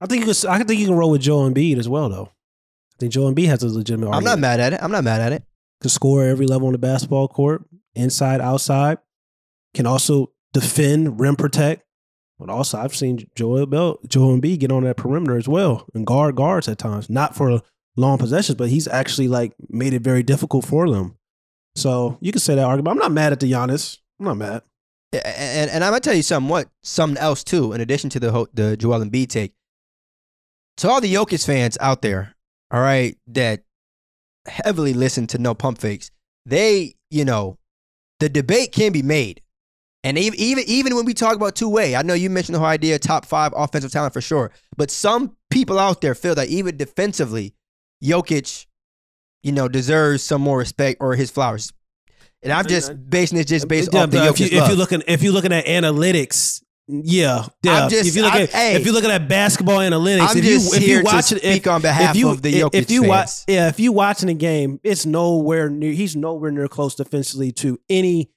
I 0.00 0.06
think 0.06 0.26
you 0.26 0.32
can, 0.32 0.50
I 0.50 0.62
think 0.62 0.80
you 0.80 0.86
can 0.86 0.94
roll 0.94 1.10
with 1.10 1.22
Joe 1.22 1.38
Embiid 1.48 1.78
as 1.78 1.88
well, 1.88 2.08
though. 2.08 2.26
I 2.26 2.96
think 2.98 3.12
Joe 3.12 3.32
Embiid 3.32 3.46
has 3.46 3.62
a 3.62 3.68
legitimate 3.68 4.10
I'm 4.10 4.24
not 4.24 4.38
mad 4.38 4.60
at 4.60 4.72
it. 4.72 4.80
I'm 4.82 4.92
not 4.92 5.04
mad 5.04 5.20
at 5.20 5.32
it. 5.32 5.42
Can 5.80 5.90
score 5.90 6.24
every 6.24 6.46
level 6.46 6.66
on 6.66 6.72
the 6.72 6.78
basketball 6.78 7.28
court, 7.28 7.64
inside, 7.94 8.40
outside. 8.40 8.98
Can 9.74 9.86
also 9.86 10.32
defend, 10.52 11.20
rim 11.20 11.36
protect. 11.36 11.82
But 12.38 12.50
also, 12.50 12.78
I've 12.78 12.94
seen 12.94 13.26
Joel 13.34 13.66
Bell, 13.66 13.98
Joel 14.06 14.38
Embiid 14.38 14.60
get 14.60 14.72
on 14.72 14.84
that 14.84 14.96
perimeter 14.96 15.36
as 15.36 15.48
well 15.48 15.86
and 15.94 16.06
guard 16.06 16.36
guards 16.36 16.68
at 16.68 16.78
times. 16.78 17.08
Not 17.08 17.34
for 17.34 17.62
long 17.96 18.18
possessions, 18.18 18.56
but 18.56 18.68
he's 18.68 18.86
actually 18.86 19.28
like 19.28 19.54
made 19.68 19.94
it 19.94 20.02
very 20.02 20.22
difficult 20.22 20.64
for 20.66 20.90
them. 20.90 21.16
So 21.76 22.18
you 22.20 22.32
can 22.32 22.40
say 22.40 22.54
that 22.54 22.64
argument. 22.64 22.92
I'm 22.94 22.98
not 22.98 23.12
mad 23.12 23.32
at 23.32 23.40
the 23.40 23.50
Giannis. 23.50 23.98
I'm 24.18 24.26
not 24.26 24.36
mad. 24.36 24.62
And, 25.12 25.70
and 25.70 25.84
I'm 25.84 25.92
gonna 25.92 26.00
tell 26.00 26.14
you 26.14 26.22
something. 26.22 26.48
What 26.48 26.68
something 26.82 27.16
else 27.16 27.42
too, 27.42 27.72
in 27.72 27.80
addition 27.80 28.10
to 28.10 28.20
the 28.20 28.46
the 28.52 28.76
Joel 28.76 29.04
Embiid 29.04 29.28
take. 29.28 29.54
To 30.78 30.90
all 30.90 31.00
the 31.00 31.12
Jokic 31.12 31.44
fans 31.44 31.78
out 31.80 32.02
there, 32.02 32.34
all 32.70 32.80
right, 32.80 33.16
that 33.28 33.62
heavily 34.46 34.92
listen 34.92 35.26
to 35.28 35.38
No 35.38 35.54
Pump 35.54 35.78
Fakes, 35.78 36.10
they, 36.44 36.94
you 37.10 37.24
know, 37.24 37.58
the 38.20 38.28
debate 38.28 38.72
can 38.72 38.92
be 38.92 39.02
made, 39.02 39.40
and 40.04 40.18
even 40.18 40.38
even 40.38 40.64
even 40.66 40.94
when 40.94 41.04
we 41.04 41.14
talk 41.14 41.34
about 41.36 41.54
two 41.56 41.68
way, 41.68 41.96
I 41.96 42.02
know 42.02 42.14
you 42.14 42.30
mentioned 42.30 42.54
the 42.54 42.58
whole 42.60 42.68
idea 42.68 42.94
of 42.94 43.00
top 43.00 43.26
five 43.26 43.52
offensive 43.56 43.90
talent 43.90 44.12
for 44.12 44.20
sure, 44.20 44.52
but 44.76 44.90
some 44.90 45.36
people 45.50 45.78
out 45.78 46.00
there 46.00 46.14
feel 46.14 46.34
that 46.36 46.48
even 46.48 46.76
defensively, 46.76 47.54
Jokic, 48.02 48.66
you 49.42 49.52
know, 49.52 49.68
deserves 49.68 50.22
some 50.22 50.42
more 50.42 50.58
respect 50.58 50.98
or 51.00 51.14
his 51.14 51.30
flowers. 51.30 51.72
And 52.42 52.52
I'm 52.52 52.66
just 52.66 52.92
basing 53.10 53.38
it 53.38 53.46
just 53.46 53.66
based 53.66 53.92
Yeah, 53.92 54.04
off 54.04 54.10
the 54.10 54.18
but 54.18 54.28
if, 54.28 54.36
Jokic 54.36 54.52
you, 54.52 54.58
if 54.58 54.68
you're 54.68 54.76
looking 54.76 55.02
if 55.08 55.22
you're 55.22 55.32
looking 55.32 55.52
at 55.52 55.66
analytics, 55.66 56.62
yeah, 56.88 57.46
yeah. 57.62 57.88
Just- 57.88 58.08
if 58.08 58.16
you 58.16 58.22
look 58.22 58.32
I'm- 58.32 58.42
at 58.42 58.50
hey. 58.50 58.74
if 58.76 58.84
you're 58.84 58.94
looking 58.94 59.10
at 59.10 59.28
basketball 59.28 59.78
analytics, 59.78 60.28
I'm 60.30 60.38
if 60.38 60.44
just 60.44 60.72
you 60.72 60.78
if 60.78 60.88
you 60.88 60.98
to 60.98 61.04
watch 61.04 61.32
it, 61.32 61.38
speak 61.38 61.66
if, 61.66 61.72
on 61.72 61.82
behalf 61.82 62.16
you, 62.16 62.28
of 62.30 62.42
the 62.42 62.52
Jokic 62.52 62.74
if 62.74 62.90
you 62.90 63.02
watch, 63.02 63.30
yeah, 63.48 63.68
if 63.68 63.80
you 63.80 63.92
watching 63.92 64.28
the 64.28 64.34
game, 64.34 64.80
it's 64.84 65.04
nowhere 65.04 65.68
near. 65.68 65.92
He's 65.92 66.14
nowhere 66.14 66.50
near 66.50 66.68
close 66.68 66.94
defensively 66.94 67.52
to 67.52 67.78
any 67.88 68.30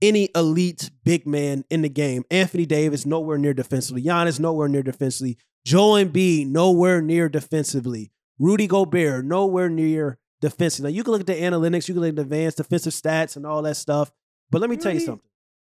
any 0.00 0.28
elite 0.34 0.90
big 1.04 1.26
man 1.26 1.64
in 1.70 1.82
the 1.82 1.88
game. 1.88 2.24
Anthony 2.30 2.66
Davis 2.66 3.06
nowhere 3.06 3.38
near 3.38 3.54
defensively. 3.54 4.02
Giannis 4.02 4.40
nowhere 4.40 4.68
near 4.68 4.82
defensively. 4.82 5.38
Joel 5.64 6.04
Embiid 6.04 6.48
nowhere 6.48 7.00
near 7.00 7.28
defensively. 7.28 8.10
Rudy 8.38 8.66
Gobert 8.66 9.24
nowhere 9.24 9.68
near 9.70 10.18
defensively. 10.40 10.90
Now 10.90 10.96
you 10.96 11.04
can 11.04 11.12
look 11.12 11.20
at 11.20 11.28
the 11.28 11.34
analytics, 11.34 11.86
you 11.86 11.94
can 11.94 12.00
look 12.02 12.08
at 12.10 12.16
the 12.16 12.22
advanced 12.22 12.56
defensive 12.56 12.92
stats 12.92 13.36
and 13.36 13.46
all 13.46 13.62
that 13.62 13.76
stuff. 13.76 14.10
But 14.50 14.60
let 14.60 14.68
me 14.68 14.76
tell 14.76 14.92
you 14.92 15.00
something. 15.00 15.28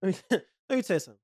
Let 0.03 0.13
me, 0.13 0.19
let 0.69 0.77
me 0.77 0.83
tell 0.83 0.97
you 0.97 1.01
something. 1.01 1.21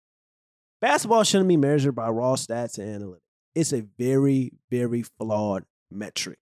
Basketball 0.83 1.23
shouldn't 1.23 1.49
be 1.49 1.57
measured 1.57 1.95
by 1.95 2.09
raw 2.09 2.35
stats 2.35 2.77
and 2.77 3.03
analytics. 3.03 3.21
It's 3.55 3.73
a 3.73 3.85
very, 3.99 4.53
very 4.69 5.05
flawed 5.05 5.65
metric. 5.93 6.39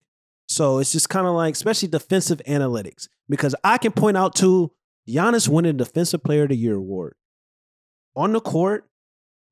So 0.49 0.79
it's 0.79 0.93
just 0.93 1.11
kind 1.11 1.27
of 1.27 1.35
like, 1.35 1.55
especially 1.55 1.89
defensive 1.89 2.41
analytics, 2.49 3.07
because 3.29 3.55
I 3.63 3.77
can 3.77 3.93
point 3.93 4.17
out 4.17 4.35
to 4.37 4.73
Giannis 5.09 5.47
winning 5.47 5.77
Defensive 5.77 6.25
Player 6.25 6.45
of 6.45 6.49
the 6.49 6.57
Year 6.57 6.75
award. 6.75 7.15
On 8.17 8.33
the 8.33 8.41
court, 8.41 8.89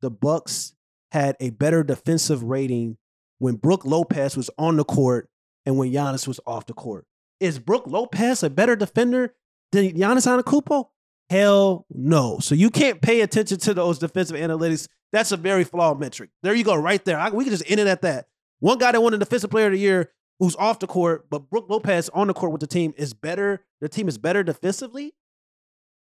the 0.01 0.11
Bucks 0.11 0.74
had 1.12 1.36
a 1.39 1.51
better 1.51 1.84
defensive 1.84 2.43
rating 2.43 2.97
when 3.39 3.57
Brook 3.57 3.84
Lopez 3.84 4.36
was 4.36 4.51
on 4.59 4.76
the 4.76 4.84
court 4.84 5.28
and 5.66 5.76
when 5.76 5.93
Giannis 5.93 6.26
was 6.26 6.41
off 6.47 6.66
the 6.66 6.72
court. 6.72 7.07
Is 7.41 7.59
Brook 7.59 7.84
Lopez 7.86 8.43
a 8.43 8.51
better 8.51 8.74
defender 8.74 9.34
than 9.70 9.93
Giannis 9.93 10.26
Antetokounmpo? 10.26 10.89
Hell 11.31 11.87
no. 11.91 12.39
So 12.39 12.55
you 12.55 12.70
can't 12.70 13.01
pay 13.01 13.20
attention 13.20 13.59
to 13.59 13.74
those 13.74 13.99
defensive 13.99 14.37
analytics. 14.37 14.89
That's 15.12 15.33
a 15.33 15.37
very 15.37 15.64
flawed 15.64 16.01
metric. 16.01 16.31
There 16.43 16.55
you 16.55 16.64
go, 16.64 16.74
right 16.74 17.05
there. 17.05 17.18
I, 17.18 17.31
we 17.31 17.45
can 17.45 17.53
just 17.53 17.70
end 17.70 17.81
it 17.81 17.87
at 17.87 18.03
that. 18.03 18.29
One 18.61 18.79
guy 18.79 18.93
that 18.93 19.03
won 19.03 19.12
the 19.12 19.18
defensive 19.18 19.51
player 19.51 19.66
of 19.66 19.72
the 19.72 19.79
year 19.79 20.11
who's 20.39 20.57
off 20.57 20.79
the 20.79 20.87
court, 20.87 21.29
but 21.31 21.51
Brook 21.51 21.66
Lopez 21.68 22.09
on 22.11 22.29
the 22.29 22.35
court 22.35 22.53
with 22.53 22.61
the 22.61 22.66
team 22.66 22.95
is 22.97 23.12
better. 23.14 23.64
The 23.81 23.89
team 23.89 24.09
is 24.09 24.18
better 24.18 24.43
defensively. 24.43 25.14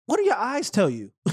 What 0.07 0.19
do 0.19 0.25
your 0.25 0.37
eyes 0.37 0.71
tell 0.71 0.91
you? 0.91 1.13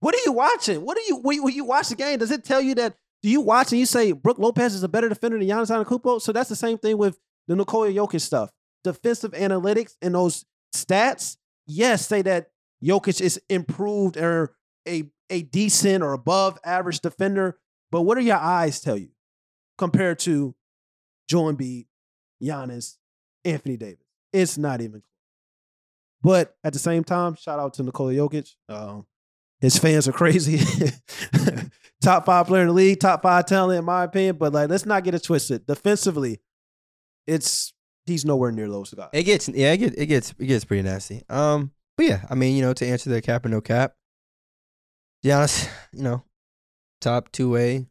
what 0.00 0.14
are 0.14 0.20
you 0.24 0.32
watching? 0.32 0.84
What 0.84 0.98
are 0.98 1.02
you 1.08 1.16
when 1.16 1.42
when 1.42 1.54
you 1.54 1.64
watch 1.64 1.88
the 1.88 1.96
game? 1.96 2.18
Does 2.18 2.30
it 2.30 2.44
tell 2.44 2.60
you 2.60 2.74
that? 2.76 2.96
Do 3.22 3.30
you 3.30 3.40
watch 3.40 3.70
and 3.72 3.78
you 3.78 3.86
say 3.86 4.12
Brook 4.12 4.38
Lopez 4.38 4.74
is 4.74 4.82
a 4.82 4.88
better 4.88 5.08
defender 5.08 5.38
than 5.38 5.46
Giannis 5.46 5.70
Antetokounmpo? 5.70 6.20
So 6.20 6.32
that's 6.32 6.48
the 6.48 6.56
same 6.56 6.76
thing 6.76 6.98
with 6.98 7.18
the 7.46 7.54
Nikola 7.56 7.88
Jokic 7.88 8.20
stuff. 8.20 8.50
Defensive 8.84 9.30
analytics 9.32 9.96
and 10.02 10.14
those 10.14 10.44
stats, 10.74 11.36
yes, 11.66 12.06
say 12.06 12.22
that 12.22 12.50
Jokic 12.82 13.20
is 13.20 13.40
improved 13.48 14.16
or 14.16 14.54
a 14.86 15.04
a 15.30 15.42
decent 15.42 16.02
or 16.02 16.12
above 16.12 16.58
average 16.64 17.00
defender. 17.00 17.58
But 17.90 18.02
what 18.02 18.16
do 18.16 18.24
your 18.24 18.36
eyes 18.36 18.80
tell 18.80 18.96
you 18.96 19.10
compared 19.78 20.18
to 20.20 20.54
Joel 21.28 21.54
Embiid, 21.54 21.86
Giannis, 22.42 22.96
Anthony 23.44 23.76
Davis? 23.76 24.06
It's 24.32 24.58
not 24.58 24.80
even 24.80 25.00
close. 25.00 25.04
But 26.22 26.56
at 26.64 26.72
the 26.72 26.78
same 26.78 27.04
time, 27.04 27.34
shout 27.34 27.58
out 27.58 27.74
to 27.74 27.82
Nikola 27.82 28.12
Jokic. 28.12 28.54
Um, 28.68 29.06
his 29.60 29.78
fans 29.78 30.08
are 30.08 30.12
crazy. 30.12 30.58
top 32.00 32.26
five 32.26 32.46
player 32.46 32.62
in 32.62 32.68
the 32.68 32.74
league, 32.74 33.00
top 33.00 33.22
five 33.22 33.46
talent 33.46 33.78
in 33.78 33.84
my 33.84 34.04
opinion. 34.04 34.36
But 34.36 34.52
like, 34.52 34.70
let's 34.70 34.86
not 34.86 35.04
get 35.04 35.14
it 35.14 35.22
twisted. 35.22 35.66
Defensively, 35.66 36.40
it's 37.26 37.72
he's 38.06 38.24
nowhere 38.24 38.52
near 38.52 38.68
those 38.68 38.92
guys. 38.94 39.10
It 39.12 39.24
gets 39.24 39.48
yeah, 39.48 39.72
it 39.72 39.78
gets 39.78 39.94
it 39.96 40.06
gets 40.06 40.34
it 40.38 40.46
gets 40.46 40.64
pretty 40.64 40.82
nasty. 40.82 41.22
Um, 41.28 41.72
but 41.96 42.06
yeah, 42.06 42.24
I 42.30 42.34
mean, 42.34 42.56
you 42.56 42.62
know, 42.62 42.72
to 42.74 42.86
answer 42.86 43.10
the 43.10 43.22
cap 43.22 43.44
or 43.44 43.48
no 43.48 43.60
cap, 43.60 43.94
Giannis, 45.24 45.68
you 45.92 46.02
know, 46.02 46.24
top 47.00 47.30
two 47.32 47.50
way 47.50 47.86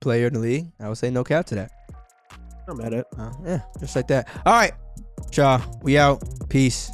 player 0.00 0.28
in 0.28 0.34
the 0.34 0.40
league. 0.40 0.72
I 0.80 0.88
would 0.88 0.98
say 0.98 1.10
no 1.10 1.24
cap 1.24 1.46
to 1.46 1.54
that. 1.56 1.70
I'm 2.68 2.80
at. 2.80 2.94
Uh, 2.94 3.32
yeah, 3.44 3.60
just 3.80 3.96
like 3.96 4.08
that. 4.08 4.28
All 4.46 4.54
right, 4.54 4.72
y'all, 5.32 5.62
we 5.82 5.98
out. 5.98 6.22
Peace. 6.48 6.90